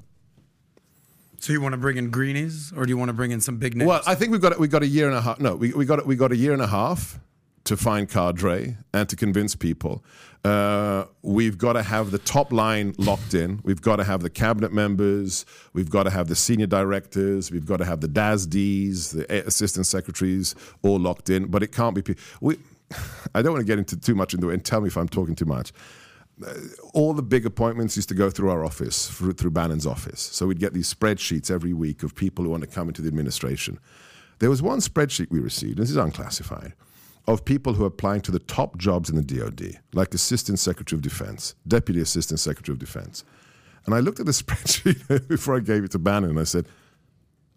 So 1.41 1.51
you 1.53 1.59
want 1.59 1.73
to 1.73 1.77
bring 1.77 1.97
in 1.97 2.11
greenies, 2.11 2.71
or 2.75 2.85
do 2.85 2.91
you 2.91 2.97
want 2.97 3.09
to 3.09 3.13
bring 3.13 3.31
in 3.31 3.41
some 3.41 3.57
big 3.57 3.75
names? 3.75 3.87
Well, 3.87 4.01
I 4.05 4.13
think 4.13 4.31
we've 4.31 4.39
got 4.41 4.59
we 4.59 4.67
got 4.67 4.83
a 4.83 4.87
year 4.87 5.07
and 5.07 5.17
a 5.17 5.21
half. 5.21 5.39
No, 5.39 5.55
we, 5.55 5.73
we 5.73 5.85
got 5.85 6.05
we 6.05 6.15
got 6.15 6.31
a 6.31 6.35
year 6.35 6.53
and 6.53 6.61
a 6.61 6.67
half 6.67 7.19
to 7.63 7.75
find 7.75 8.07
cadre 8.07 8.77
and 8.93 9.09
to 9.09 9.15
convince 9.15 9.55
people. 9.55 10.03
Uh, 10.45 11.05
we've 11.23 11.57
got 11.57 11.73
to 11.73 11.81
have 11.81 12.11
the 12.11 12.19
top 12.19 12.51
line 12.53 12.93
locked 12.99 13.33
in. 13.33 13.59
We've 13.63 13.81
got 13.81 13.95
to 13.95 14.03
have 14.03 14.21
the 14.21 14.29
cabinet 14.29 14.71
members. 14.71 15.47
We've 15.73 15.89
got 15.89 16.03
to 16.03 16.11
have 16.11 16.27
the 16.27 16.35
senior 16.35 16.67
directors. 16.67 17.49
We've 17.51 17.65
got 17.65 17.77
to 17.77 17.85
have 17.85 18.01
the 18.01 18.07
DASDs, 18.07 19.13
the 19.13 19.47
assistant 19.47 19.87
secretaries, 19.87 20.53
all 20.83 20.99
locked 20.99 21.31
in. 21.31 21.45
But 21.45 21.63
it 21.63 21.71
can't 21.71 21.95
be. 21.95 22.03
pe- 22.03 22.15
We, 22.39 22.57
I 23.33 23.41
don't 23.41 23.53
want 23.53 23.61
to 23.61 23.67
get 23.67 23.79
into 23.79 23.97
too 23.97 24.13
much 24.13 24.35
into 24.35 24.51
it. 24.51 24.53
And 24.53 24.63
tell 24.63 24.81
me 24.81 24.87
if 24.89 24.97
I'm 24.97 25.09
talking 25.09 25.33
too 25.33 25.45
much 25.45 25.71
all 26.93 27.13
the 27.13 27.21
big 27.21 27.45
appointments 27.45 27.95
used 27.95 28.09
to 28.09 28.15
go 28.15 28.29
through 28.29 28.49
our 28.49 28.65
office, 28.65 29.09
through, 29.09 29.33
through 29.33 29.51
Bannon's 29.51 29.85
office. 29.85 30.21
So 30.21 30.47
we'd 30.47 30.59
get 30.59 30.73
these 30.73 30.93
spreadsheets 30.93 31.51
every 31.51 31.73
week 31.73 32.03
of 32.03 32.15
people 32.15 32.43
who 32.43 32.51
want 32.51 32.63
to 32.63 32.69
come 32.69 32.87
into 32.87 33.01
the 33.01 33.07
administration. 33.07 33.79
There 34.39 34.49
was 34.49 34.61
one 34.61 34.79
spreadsheet 34.79 35.29
we 35.29 35.39
received, 35.39 35.77
and 35.77 35.83
this 35.83 35.91
is 35.91 35.97
unclassified, 35.97 36.73
of 37.27 37.45
people 37.45 37.73
who 37.73 37.83
are 37.83 37.87
applying 37.87 38.21
to 38.21 38.31
the 38.31 38.39
top 38.39 38.77
jobs 38.77 39.09
in 39.09 39.15
the 39.15 39.21
DoD, 39.21 39.79
like 39.93 40.13
Assistant 40.13 40.57
Secretary 40.57 40.97
of 40.97 41.03
Defense, 41.03 41.53
Deputy 41.67 42.01
Assistant 42.01 42.39
Secretary 42.39 42.73
of 42.73 42.79
Defense. 42.79 43.23
And 43.85 43.93
I 43.93 43.99
looked 43.99 44.19
at 44.19 44.25
the 44.25 44.31
spreadsheet 44.43 45.27
before 45.27 45.55
I 45.55 45.59
gave 45.59 45.83
it 45.83 45.91
to 45.91 45.99
Bannon 45.99 46.31
and 46.31 46.39
I 46.39 46.45
said, 46.45 46.67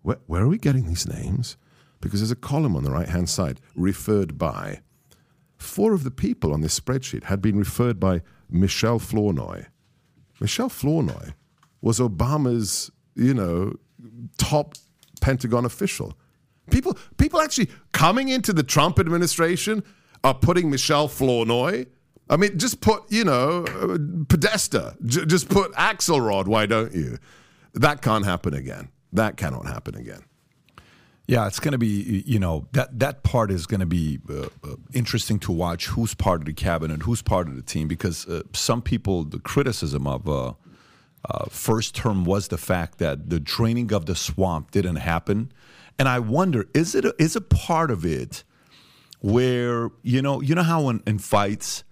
where, 0.03 0.19
where 0.27 0.43
are 0.43 0.49
we 0.49 0.59
getting 0.59 0.87
these 0.87 1.09
names? 1.09 1.57
Because 2.03 2.21
there's 2.21 2.31
a 2.31 2.37
column 2.37 2.77
on 2.77 2.85
the 2.85 2.91
right 2.91 3.09
hand 3.09 3.31
side, 3.31 3.61
referred 3.75 4.37
by. 4.37 4.81
Four 5.57 5.95
of 5.95 6.05
the 6.05 6.11
people 6.11 6.53
on 6.53 6.61
this 6.61 6.79
spreadsheet 6.79 7.25
had 7.25 7.41
been 7.41 7.59
referred 7.59 7.99
by 7.99 8.21
Michelle 8.51 8.99
Flournoy. 8.99 9.67
Michelle 10.41 10.69
Flournoy 10.69 11.33
was 11.81 12.01
Obama's, 12.01 12.91
you 13.15 13.35
know, 13.35 13.75
top 14.39 14.75
Pentagon 15.21 15.65
official. 15.65 16.17
People, 16.71 16.97
people 17.19 17.41
actually 17.41 17.69
coming 17.93 18.29
into 18.29 18.53
the 18.53 18.63
Trump 18.63 18.99
administration 18.99 19.83
are 20.23 20.35
putting 20.35 20.71
Michelle 20.71 21.09
Flournoy. 21.09 21.87
I 22.31 22.37
mean, 22.37 22.59
just 22.59 22.81
put, 22.81 23.03
you 23.11 23.25
know, 23.25 23.65
uh, 23.67 23.99
Podesta. 24.29 24.97
J- 25.05 25.27
just 25.27 25.49
put 25.49 25.73
Axelrod. 25.73 26.47
Why 26.47 26.65
don't 26.67 26.95
you? 26.95 27.19
That 27.75 28.01
can't 28.01 28.25
happen 28.25 28.55
again. 28.55 28.89
That 29.13 29.37
cannot 29.37 29.67
happen 29.67 29.95
again. 29.95 30.23
Yeah, 31.27 31.47
it's 31.47 31.59
going 31.59 31.73
to 31.73 31.79
be, 31.79 32.23
you 32.27 32.39
know, 32.39 32.69
that 32.73 32.99
that 32.99 33.23
part 33.23 33.51
is 33.51 33.67
going 33.67 33.81
to 33.81 33.87
be 33.87 34.21
uh, 34.29 34.43
uh, 34.63 34.77
interesting 34.93 35.39
to 35.41 35.53
watch. 35.53 35.87
Who's 35.87 36.15
part 36.15 36.43
of 36.43 36.47
the 36.47 36.53
cabinet? 36.53 37.03
Who's 37.03 37.23
part 37.23 37.49
of 37.49 37.57
the 37.57 37.63
team? 37.63 37.89
Because 37.89 38.27
uh, 38.27 38.43
some 38.53 38.83
people, 38.83 39.25
the 39.25 39.39
criticism 39.39 40.07
of 40.07 40.29
uh, 40.29 40.53
uh, 41.25 41.47
first 41.49 41.95
term 41.95 42.25
was 42.27 42.49
the 42.49 42.59
fact 42.59 42.99
that 42.99 43.31
the 43.31 43.41
draining 43.41 43.91
of 43.93 44.05
the 44.05 44.15
swamp 44.15 44.71
didn't 44.71 44.97
happen, 44.97 45.51
and 45.99 46.09
I 46.09 46.19
wonder 46.19 46.67
is 46.75 46.95
it 46.95 47.07
a, 47.07 47.15
is 47.19 47.37
a 47.37 47.41
part 47.41 47.91
of 47.91 48.05
it 48.05 48.45
where 49.21 49.91
you 50.03 50.21
know 50.21 50.43
you 50.43 50.55
know 50.55 50.63
how 50.63 50.91
in, 50.91 51.03
in 51.07 51.19
fights 51.19 51.85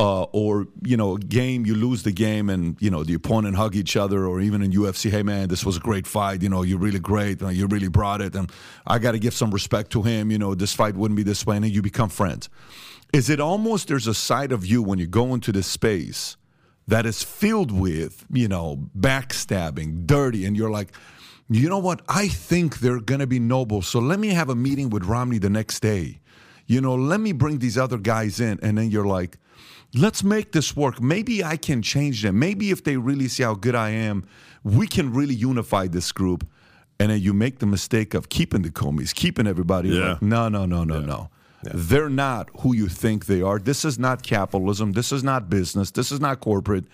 uh, 0.00 0.22
or 0.32 0.66
you 0.82 0.96
know, 0.96 1.16
a 1.16 1.18
game 1.18 1.66
you 1.66 1.74
lose 1.74 2.04
the 2.04 2.10
game 2.10 2.48
and 2.48 2.74
you 2.80 2.90
know 2.90 3.04
the 3.04 3.12
opponent 3.12 3.54
hug 3.54 3.76
each 3.76 3.98
other, 3.98 4.24
or 4.24 4.40
even 4.40 4.62
in 4.62 4.72
UFC, 4.72 5.10
hey 5.10 5.22
man, 5.22 5.48
this 5.48 5.62
was 5.62 5.76
a 5.76 5.80
great 5.80 6.06
fight. 6.06 6.40
You 6.40 6.48
know, 6.48 6.62
you're 6.62 6.78
really 6.78 6.98
great. 6.98 7.42
uh, 7.42 7.48
You 7.48 7.66
really 7.66 7.88
brought 7.88 8.22
it, 8.22 8.34
and 8.34 8.50
I 8.86 8.98
got 8.98 9.12
to 9.12 9.18
give 9.18 9.34
some 9.34 9.50
respect 9.50 9.92
to 9.92 10.02
him. 10.02 10.30
You 10.30 10.38
know, 10.38 10.54
this 10.54 10.72
fight 10.72 10.96
wouldn't 10.96 11.16
be 11.18 11.22
this 11.22 11.44
way, 11.44 11.56
and 11.56 11.66
you 11.66 11.82
become 11.82 12.08
friends. 12.08 12.48
Is 13.12 13.28
it 13.28 13.40
almost 13.40 13.88
there's 13.88 14.06
a 14.06 14.14
side 14.14 14.52
of 14.52 14.64
you 14.64 14.82
when 14.82 14.98
you 14.98 15.06
go 15.06 15.34
into 15.34 15.52
this 15.52 15.66
space 15.66 16.38
that 16.88 17.04
is 17.04 17.22
filled 17.22 17.70
with 17.70 18.24
you 18.32 18.48
know 18.48 18.88
backstabbing, 18.98 20.06
dirty, 20.06 20.46
and 20.46 20.56
you're 20.56 20.70
like. 20.70 20.92
You 21.52 21.68
know 21.68 21.80
what? 21.80 22.02
I 22.08 22.28
think 22.28 22.78
they're 22.78 23.00
going 23.00 23.18
to 23.18 23.26
be 23.26 23.40
noble. 23.40 23.82
So 23.82 23.98
let 23.98 24.20
me 24.20 24.28
have 24.28 24.50
a 24.50 24.54
meeting 24.54 24.88
with 24.88 25.02
Romney 25.04 25.38
the 25.38 25.50
next 25.50 25.80
day. 25.80 26.20
You 26.68 26.80
know, 26.80 26.94
let 26.94 27.18
me 27.18 27.32
bring 27.32 27.58
these 27.58 27.76
other 27.76 27.98
guys 27.98 28.38
in. 28.38 28.60
And 28.62 28.78
then 28.78 28.92
you're 28.92 29.04
like, 29.04 29.36
let's 29.94 30.22
make 30.22 30.52
this 30.52 30.76
work. 30.76 31.00
Maybe 31.00 31.42
I 31.44 31.56
can 31.56 31.82
change 31.82 32.22
them. 32.22 32.38
Maybe 32.38 32.70
if 32.70 32.84
they 32.84 32.96
really 32.96 33.28
see 33.28 33.42
how 33.42 33.54
good 33.54 33.74
I 33.74 33.90
am, 33.90 34.24
we 34.62 34.86
can 34.86 35.12
really 35.12 35.34
unify 35.34 35.86
this 35.88 36.12
group. 36.12 36.46
And 36.98 37.10
then 37.10 37.20
you 37.20 37.32
make 37.32 37.60
the 37.60 37.66
mistake 37.66 38.12
of 38.12 38.28
keeping 38.28 38.60
the 38.62 38.70
Comeys, 38.70 39.14
keeping 39.14 39.46
everybody. 39.46 39.88
Yeah. 39.88 40.12
Like, 40.12 40.22
no, 40.22 40.48
no, 40.50 40.66
no, 40.66 40.84
no, 40.84 41.00
no. 41.00 41.30
They're 41.62 42.10
not 42.10 42.48
who 42.60 42.74
you 42.74 42.88
think 42.88 43.26
they 43.26 43.42
are. 43.42 43.58
This 43.58 43.84
is 43.84 43.98
not 43.98 44.22
capitalism. 44.22 44.92
This 44.92 45.12
is 45.12 45.22
not 45.24 45.48
business. 45.50 45.90
This 45.90 46.10
is 46.12 46.20
not 46.20 46.40
corporate. 46.40 46.84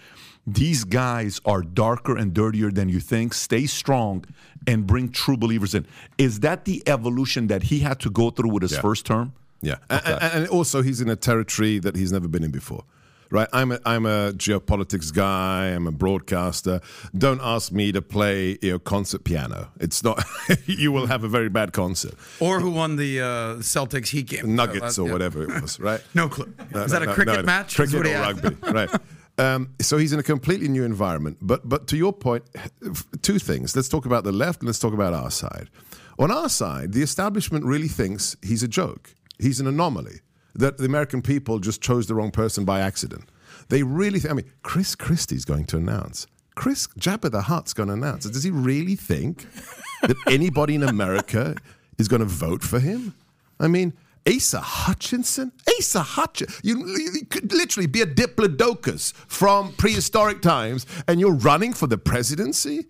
These 0.47 0.85
guys 0.85 1.41
are 1.45 1.63
darker 1.63 2.17
and 2.17 2.33
dirtier 2.33 2.71
than 2.71 2.89
you 2.89 3.01
think. 3.01 3.35
Stay 3.35 3.67
strong 3.67 4.25
and 4.67 4.87
bring 4.87 5.11
true 5.11 5.37
believers 5.37 5.75
in. 5.75 5.87
Is 6.19 6.41
that 6.41 6.65
the 6.67 6.83
evolution 6.87 7.49
that 7.49 7.65
he 7.65 7.81
had 7.81 7.99
to 8.01 8.11
go 8.11 8.31
through 8.31 8.51
with 8.51 8.63
his 8.63 8.73
Yeah. 8.73 8.81
first 8.81 9.07
term? 9.07 9.33
Yeah, 9.67 9.77
A- 9.91 9.95
a- 10.05 10.35
and, 10.37 10.49
also 10.49 10.83
he's 10.83 11.01
in 11.01 11.09
a 11.11 11.17
territory 11.17 11.79
that 11.81 11.97
he's 11.97 12.13
never 12.13 12.29
been 12.29 12.45
in 12.45 12.51
before. 12.53 12.85
Right, 13.29 13.49
I'm 13.53 13.73
a, 13.73 13.81
I'm 13.85 14.07
a 14.07 14.33
geopolitics 14.35 15.13
guy. 15.13 15.67
I'm 15.75 15.89
a 15.89 15.91
broadcaster. 15.91 16.81
Don't 17.19 17.41
ask 17.43 17.73
me 17.73 17.91
to 17.91 18.01
play 18.01 18.57
you 18.63 18.71
know 18.73 18.79
concert 18.79 19.25
piano. 19.25 19.73
It's 19.81 20.05
not. 20.05 20.23
you 20.67 20.93
will 20.93 21.07
have 21.07 21.25
a 21.25 21.29
very 21.29 21.49
bad 21.49 21.73
concert. 21.73 22.15
Or 22.39 22.61
who 22.61 22.71
won 22.71 22.95
the 22.95 23.21
uh, 23.21 23.27
Celtics 23.63 24.11
Heat 24.11 24.29
game? 24.29 24.55
Nuggets 24.55 24.95
So, 24.95 25.03
or 25.03 25.05
uh, 25.05 25.09
yeah. 25.09 25.13
whatever 25.15 25.43
it 25.43 25.61
was. 25.61 25.81
Right. 25.81 26.01
No 26.15 26.29
clue. 26.29 26.53
No, 26.73 26.85
Is 26.85 26.93
no, 26.93 26.99
that 27.01 27.03
a 27.03 27.07
no, 27.07 27.15
cricket 27.15 27.45
match? 27.45 27.75
Cricket 27.75 28.07
or 28.07 28.09
asked. 28.09 28.45
rugby, 28.45 28.73
right? 28.73 28.91
Um, 29.39 29.69
so 29.83 29.99
he's 29.99 30.15
in 30.15 30.19
a 30.19 30.23
completely 30.23 30.67
new 30.69 30.85
environment. 30.85 31.37
But 31.43 31.69
but 31.69 31.89
to 31.89 31.97
your 31.97 32.13
point, 32.13 32.45
two 33.21 33.39
things. 33.39 33.75
Let's 33.77 33.89
talk 33.89 34.07
about 34.07 34.25
the 34.25 34.33
left 34.33 34.61
and 34.61 34.67
let's 34.69 34.79
talk 34.79 34.95
about 34.95 35.13
our 35.13 35.31
side. 35.31 35.69
On 36.19 36.31
our 36.31 36.49
side, 36.49 36.93
the 36.95 37.03
establishment 37.03 37.65
really 37.67 37.89
thinks 37.89 38.37
he's 38.41 38.63
a 38.63 38.69
joke. 38.69 39.15
He's 39.39 39.61
an 39.61 39.67
anomaly. 39.67 40.21
That 40.55 40.79
the 40.79 40.87
American 40.87 41.21
people 41.21 41.59
just 41.59 41.83
chose 41.83 42.07
the 42.07 42.15
wrong 42.15 42.31
person 42.31 42.65
by 42.65 42.81
accident. 42.81 43.29
They 43.69 43.83
really 43.83 44.19
think. 44.19 44.33
I 44.33 44.35
mean, 44.35 44.51
Chris 44.63 44.95
Christie's 44.95 45.45
going 45.45 45.67
to 45.67 45.77
announce. 45.77 46.27
Chris 46.55 46.87
Jabba 46.99 47.31
the 47.31 47.43
Hutt's 47.43 47.75
going 47.75 47.89
to 47.89 47.93
announce. 47.93 48.25
Does 48.25 48.43
he 48.43 48.51
really 48.51 48.97
think 48.97 49.47
that 50.03 50.17
anybody 50.27 50.75
in 50.75 50.83
America 50.83 51.57
is 51.99 52.09
going 52.09 52.21
to 52.21 52.27
vote 52.27 52.63
for 52.63 52.81
him? 52.81 53.15
I 53.61 53.69
mean, 53.69 53.93
Asa 54.27 54.61
Hutchinson? 54.61 55.53
Asa 55.79 56.01
Hutchinson? 56.01 56.61
You, 56.65 56.87
you 56.87 57.27
could 57.27 57.53
literally 57.53 57.87
be 57.87 58.01
a 58.01 58.07
diplodocus 58.07 59.13
from 59.13 59.73
prehistoric 59.75 60.43
times 60.43 60.87
and 61.07 61.21
you're 61.21 61.35
running 61.35 61.73
for 61.73 61.87
the 61.87 61.99
presidency? 61.99 62.87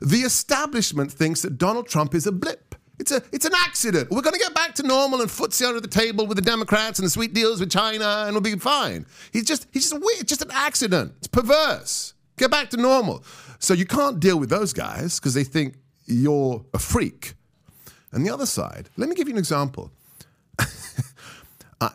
The 0.00 0.18
establishment 0.18 1.12
thinks 1.12 1.42
that 1.42 1.58
Donald 1.58 1.88
Trump 1.88 2.14
is 2.14 2.26
a 2.26 2.32
blip. 2.32 2.76
It's, 2.98 3.12
a, 3.12 3.22
it's 3.32 3.44
an 3.44 3.52
accident. 3.54 4.10
We're 4.10 4.22
going 4.22 4.34
to 4.34 4.40
get 4.40 4.54
back 4.54 4.74
to 4.76 4.82
normal 4.82 5.20
and 5.20 5.30
footsie 5.30 5.66
under 5.66 5.80
the 5.80 5.88
table 5.88 6.26
with 6.26 6.36
the 6.36 6.42
Democrats 6.42 6.98
and 6.98 7.06
the 7.06 7.10
sweet 7.10 7.32
deals 7.32 7.60
with 7.60 7.70
China 7.70 8.24
and 8.26 8.32
we'll 8.32 8.40
be 8.40 8.56
fine. 8.56 9.06
He's 9.32 9.44
just, 9.44 9.66
he's 9.72 9.90
just 9.90 10.02
weird, 10.02 10.26
just 10.26 10.42
an 10.42 10.50
accident. 10.52 11.12
It's 11.18 11.28
perverse. 11.28 12.14
Get 12.36 12.50
back 12.50 12.70
to 12.70 12.76
normal. 12.76 13.24
So 13.58 13.74
you 13.74 13.86
can't 13.86 14.20
deal 14.20 14.38
with 14.38 14.50
those 14.50 14.72
guys 14.72 15.18
because 15.18 15.34
they 15.34 15.44
think 15.44 15.74
you're 16.06 16.64
a 16.74 16.78
freak. 16.78 17.34
And 18.12 18.24
the 18.24 18.32
other 18.32 18.46
side, 18.46 18.88
let 18.96 19.08
me 19.08 19.14
give 19.14 19.28
you 19.28 19.34
an 19.34 19.38
example. 19.38 19.90
I, 21.80 21.90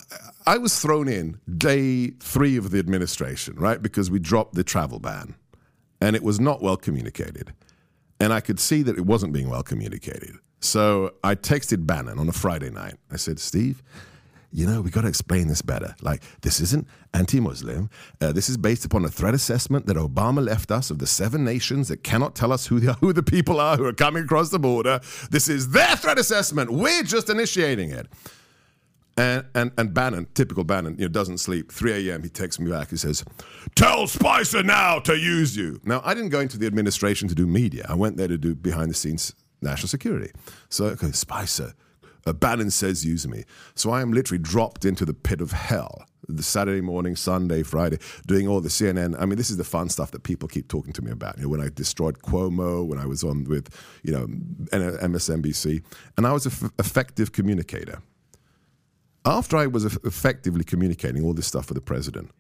I 0.46 0.58
was 0.58 0.80
thrown 0.80 1.08
in 1.08 1.40
day 1.58 2.12
three 2.20 2.58
of 2.58 2.72
the 2.72 2.80
administration, 2.80 3.56
right? 3.56 3.82
Because 3.82 4.12
we 4.12 4.20
dropped 4.20 4.56
the 4.56 4.64
travel 4.64 5.00
ban 5.00 5.36
and 6.00 6.16
it 6.16 6.24
was 6.24 6.40
not 6.40 6.62
well 6.62 6.78
communicated. 6.78 7.54
And 8.24 8.32
I 8.32 8.40
could 8.40 8.58
see 8.58 8.84
that 8.84 8.98
it 8.98 9.06
wasn't 9.06 9.34
being 9.34 9.50
well 9.50 9.64
communicated. 9.64 10.38
So 10.62 11.16
I 11.26 11.36
texted 11.36 11.86
Bannon 11.86 12.18
on 12.18 12.30
a 12.30 12.32
Friday 12.32 12.70
night. 12.70 12.94
I 13.12 13.18
said, 13.18 13.38
Steve, 13.38 13.84
you 14.50 14.66
know, 14.66 14.80
we 14.80 14.92
got 14.92 15.02
to 15.02 15.10
explain 15.10 15.50
this 15.50 15.62
better. 15.62 15.94
Like, 16.02 16.24
this 16.40 16.62
isn't 16.62 16.88
anti 17.14 17.42
Muslim. 17.42 17.90
Uh, 18.22 18.32
this 18.32 18.48
is 18.48 18.56
based 18.56 18.86
upon 18.86 19.04
a 19.04 19.10
threat 19.10 19.34
assessment 19.34 19.88
that 19.88 19.98
Obama 19.98 20.42
left 20.42 20.72
us 20.72 20.90
of 20.90 21.00
the 21.00 21.06
seven 21.06 21.44
nations 21.44 21.90
that 21.90 22.02
cannot 22.02 22.34
tell 22.34 22.54
us 22.54 22.68
who 22.68 22.80
who 23.02 23.12
the 23.12 23.24
people 23.24 23.60
are 23.60 23.76
who 23.76 23.84
are 23.84 23.92
coming 23.92 24.24
across 24.24 24.52
the 24.52 24.60
border. 24.60 25.02
This 25.30 25.50
is 25.50 25.72
their 25.72 25.98
threat 25.98 26.18
assessment. 26.18 26.72
We're 26.72 27.04
just 27.04 27.30
initiating 27.30 27.92
it. 27.92 28.08
And, 29.16 29.46
and, 29.54 29.72
and 29.78 29.94
Bannon, 29.94 30.28
typical 30.34 30.64
Bannon, 30.64 30.96
you 30.98 31.04
know, 31.04 31.08
doesn't 31.08 31.38
sleep. 31.38 31.72
3 31.72 32.10
a.m., 32.10 32.24
he 32.24 32.30
texts 32.30 32.60
me 32.60 32.72
back. 32.72 32.90
He 32.90 32.98
says, 32.98 33.24
Tell 33.76 34.08
Spicer 34.08 34.64
now 34.64 35.00
to 35.00 35.16
use 35.16 35.56
you. 35.56 35.80
Now, 35.84 36.02
I 36.04 36.16
didn't 36.16 36.30
go 36.30 36.40
into 36.40 36.58
the 36.58 36.66
administration 36.66 37.28
to 37.28 37.36
do 37.36 37.46
media. 37.46 37.86
I 37.88 37.94
went 37.94 38.18
there 38.18 38.28
to 38.28 38.38
do 38.38 38.56
behind 38.56 38.90
the 38.90 38.96
scenes 38.96 39.36
national 39.62 39.88
security. 39.88 40.32
So, 40.70 40.86
okay, 40.86 41.12
Spicer, 41.12 41.74
uh, 42.26 42.34
Bannon 42.34 42.72
says 42.72 43.06
use 43.06 43.28
me. 43.28 43.44
So 43.76 43.92
I 43.92 44.02
am 44.02 44.14
literally 44.14 44.42
dropped 44.42 44.86
into 44.86 45.06
the 45.06 45.14
pit 45.14 45.42
of 45.42 45.52
hell. 45.52 46.06
The 46.30 46.44
Saturday 46.44 46.80
morning, 46.80 47.18
Sunday, 47.18 47.64
Friday, 47.64 48.00
doing 48.28 48.48
all 48.48 48.62
the 48.62 48.70
CNN. 48.70 49.20
I 49.20 49.26
mean, 49.26 49.38
this 49.38 49.50
is 49.50 49.58
the 49.58 49.66
fun 49.66 49.90
stuff 49.90 50.12
that 50.12 50.24
people 50.24 50.48
keep 50.48 50.70
talking 50.70 50.94
to 50.94 51.02
me 51.02 51.12
about. 51.12 51.36
You 51.36 51.44
know, 51.44 51.50
when 51.50 51.60
I 51.60 51.68
destroyed 51.68 52.20
Cuomo, 52.20 52.86
when 52.86 52.98
I 52.98 53.06
was 53.06 53.26
on 53.26 53.44
with, 53.44 53.68
you 54.04 54.14
know, 54.14 54.28
MSNBC, 54.72 55.84
and 56.16 56.26
I 56.26 56.32
was 56.32 56.46
an 56.46 56.72
effective 56.80 57.34
communicator 57.34 58.02
after 59.26 59.58
I 59.58 59.68
was 59.68 59.86
effectively 59.86 60.64
communicating 60.64 61.24
all 61.24 61.34
this 61.34 61.48
stuff 61.48 61.70
with 61.70 61.76
the 61.76 61.82
president, 61.82 62.32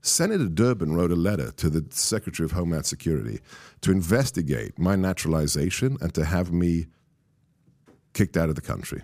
Senator 0.00 0.48
Durbin 0.48 0.94
wrote 0.94 1.10
a 1.10 1.16
letter 1.16 1.50
to 1.52 1.70
the 1.70 1.84
Secretary 1.90 2.44
of 2.44 2.52
Homeland 2.52 2.84
Security 2.84 3.40
to 3.80 3.90
investigate 3.90 4.78
my 4.78 4.96
naturalization 4.96 5.96
and 6.00 6.12
to 6.14 6.24
have 6.24 6.52
me 6.52 6.86
kicked 8.12 8.36
out 8.36 8.48
of 8.48 8.54
the 8.54 8.60
country. 8.60 9.02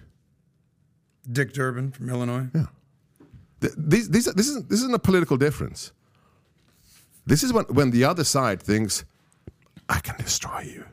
Dick 1.30 1.52
Durbin 1.52 1.90
from 1.90 2.10
Illinois. 2.10 2.48
Yeah. 2.54 2.66
These, 3.76 4.10
these, 4.10 4.26
this, 4.26 4.48
isn't, 4.48 4.68
this 4.68 4.80
isn't 4.80 4.94
a 4.94 4.98
political 4.98 5.36
difference. 5.36 5.92
This 7.26 7.42
is 7.42 7.52
when, 7.52 7.64
when 7.66 7.90
the 7.90 8.04
other 8.04 8.24
side 8.24 8.62
thinks, 8.62 9.04
I 9.88 10.00
can 10.00 10.16
destroy 10.16 10.60
you. 10.60 10.84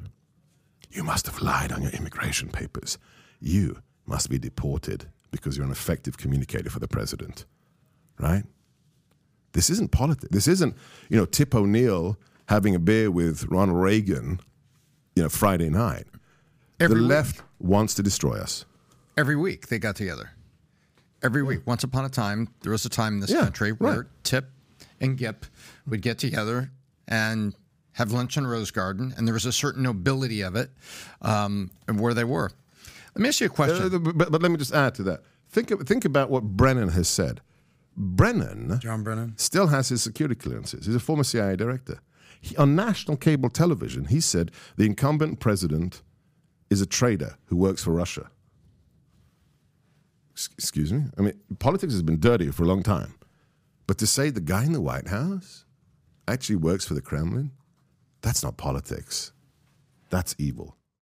You 0.90 1.04
must 1.04 1.26
have 1.26 1.42
lied 1.42 1.72
on 1.72 1.82
your 1.82 1.92
immigration 1.92 2.50
papers. 2.50 2.98
You 3.40 3.82
must 4.06 4.30
be 4.30 4.40
deported 4.40 5.08
because 5.32 5.58
you're 5.58 5.66
an 5.66 5.72
effective 5.72 6.18
communicator 6.18 6.70
for 6.70 6.80
the 6.80 6.88
president, 6.88 7.46
right? 8.20 8.44
This 9.54 9.70
isn't 9.70 9.92
politics. 9.92 10.30
This 10.32 10.48
isn't, 10.48 10.76
you 11.10 11.18
know, 11.18 11.26
Tip 11.26 11.56
O'Neill 11.56 12.18
having 12.48 12.76
a 12.76 12.80
beer 12.80 13.10
with 13.12 13.46
Ronald 13.46 13.80
Reagan, 13.80 14.40
you 15.16 15.24
know, 15.24 15.30
Friday 15.30 15.70
night. 15.70 16.06
Every 16.80 16.96
the 16.98 17.02
week. 17.02 17.10
left 17.10 17.42
wants 17.60 17.94
to 17.96 18.04
destroy 18.04 18.38
us. 18.40 18.66
Every 19.18 19.36
week 19.36 19.68
they 19.68 19.80
got 19.80 19.96
together. 19.96 20.32
Every 21.24 21.42
week. 21.42 21.62
Once 21.66 21.84
upon 21.84 22.06
a 22.06 22.10
time, 22.10 22.50
there 22.62 22.72
was 22.72 22.86
a 22.86 22.90
time 22.90 23.16
in 23.16 23.20
this 23.22 23.32
Yeah, 23.32 23.42
country 23.42 23.72
where 23.72 23.98
right. 24.02 24.06
Tip 24.24 24.52
and 25.02 25.18
Gip 25.18 25.46
would 25.88 26.02
get 26.02 26.20
together 26.20 26.70
and 27.08 27.56
have 27.94 28.12
lunch 28.12 28.38
in 28.38 28.46
Rose 28.46 28.70
Garden, 28.70 29.12
and 29.18 29.26
there 29.28 29.34
was 29.34 29.48
a 29.48 29.52
certain 29.52 29.82
nobility 29.82 30.42
of 30.42 30.56
it 30.56 30.70
um, 31.24 31.72
of 31.88 32.00
where 32.00 32.14
they 32.14 32.24
were. 32.24 32.52
Let 33.18 33.22
me 33.24 33.30
ask 33.30 33.40
you 33.40 33.48
a 33.48 33.50
question. 33.50 33.94
Uh, 33.96 33.98
but, 33.98 34.32
but 34.32 34.42
let 34.44 34.52
me 34.52 34.58
just 34.58 34.74
add 34.74 34.94
to 34.96 35.04
that. 35.04 35.22
Think, 35.50 35.88
think 35.88 36.06
about 36.06 36.30
what 36.30 36.44
Brennan 36.44 36.90
has 36.90 37.10
said. 37.10 37.42
Brennan 37.96 38.80
John 38.80 39.02
Brennan. 39.04 39.34
still 39.38 39.68
has 39.68 39.90
his 39.90 40.04
security 40.04 40.36
clearances. 40.36 40.86
He's 40.86 40.94
a 40.94 41.00
former 41.00 41.24
CIA 41.24 41.56
director. 41.56 42.00
He, 42.40 42.56
on 42.58 42.76
national 42.76 43.18
cable 43.18 43.50
television, 43.50 44.06
he 44.06 44.20
said 44.22 44.52
the 44.76 44.86
incumbent 44.86 45.40
president 45.40 46.04
is 46.70 46.80
a 46.80 46.86
traitor 46.86 47.38
who 47.46 47.56
works 47.56 47.84
for 47.84 47.92
Russia. 47.92 48.30
Ex- 50.34 50.50
Excuse 50.60 50.94
me? 50.94 51.06
I 51.18 51.22
mean, 51.22 51.34
politics 51.58 51.94
has 51.94 52.04
been 52.04 52.20
dirty 52.20 52.52
for 52.52 52.64
a 52.64 52.68
long 52.68 52.84
time. 52.84 53.16
But 53.88 53.98
to 53.98 54.06
say 54.06 54.30
the 54.30 54.42
guy 54.42 54.64
in 54.64 54.74
the 54.74 54.82
White 54.82 55.08
House 55.08 55.66
actually 56.28 56.58
works 56.58 56.86
for 56.86 56.94
the 56.94 57.02
Kremlin, 57.02 57.52
that's 58.22 58.44
not 58.44 58.58
politics. 58.58 59.32
That's 60.12 60.36
evil. 60.38 60.77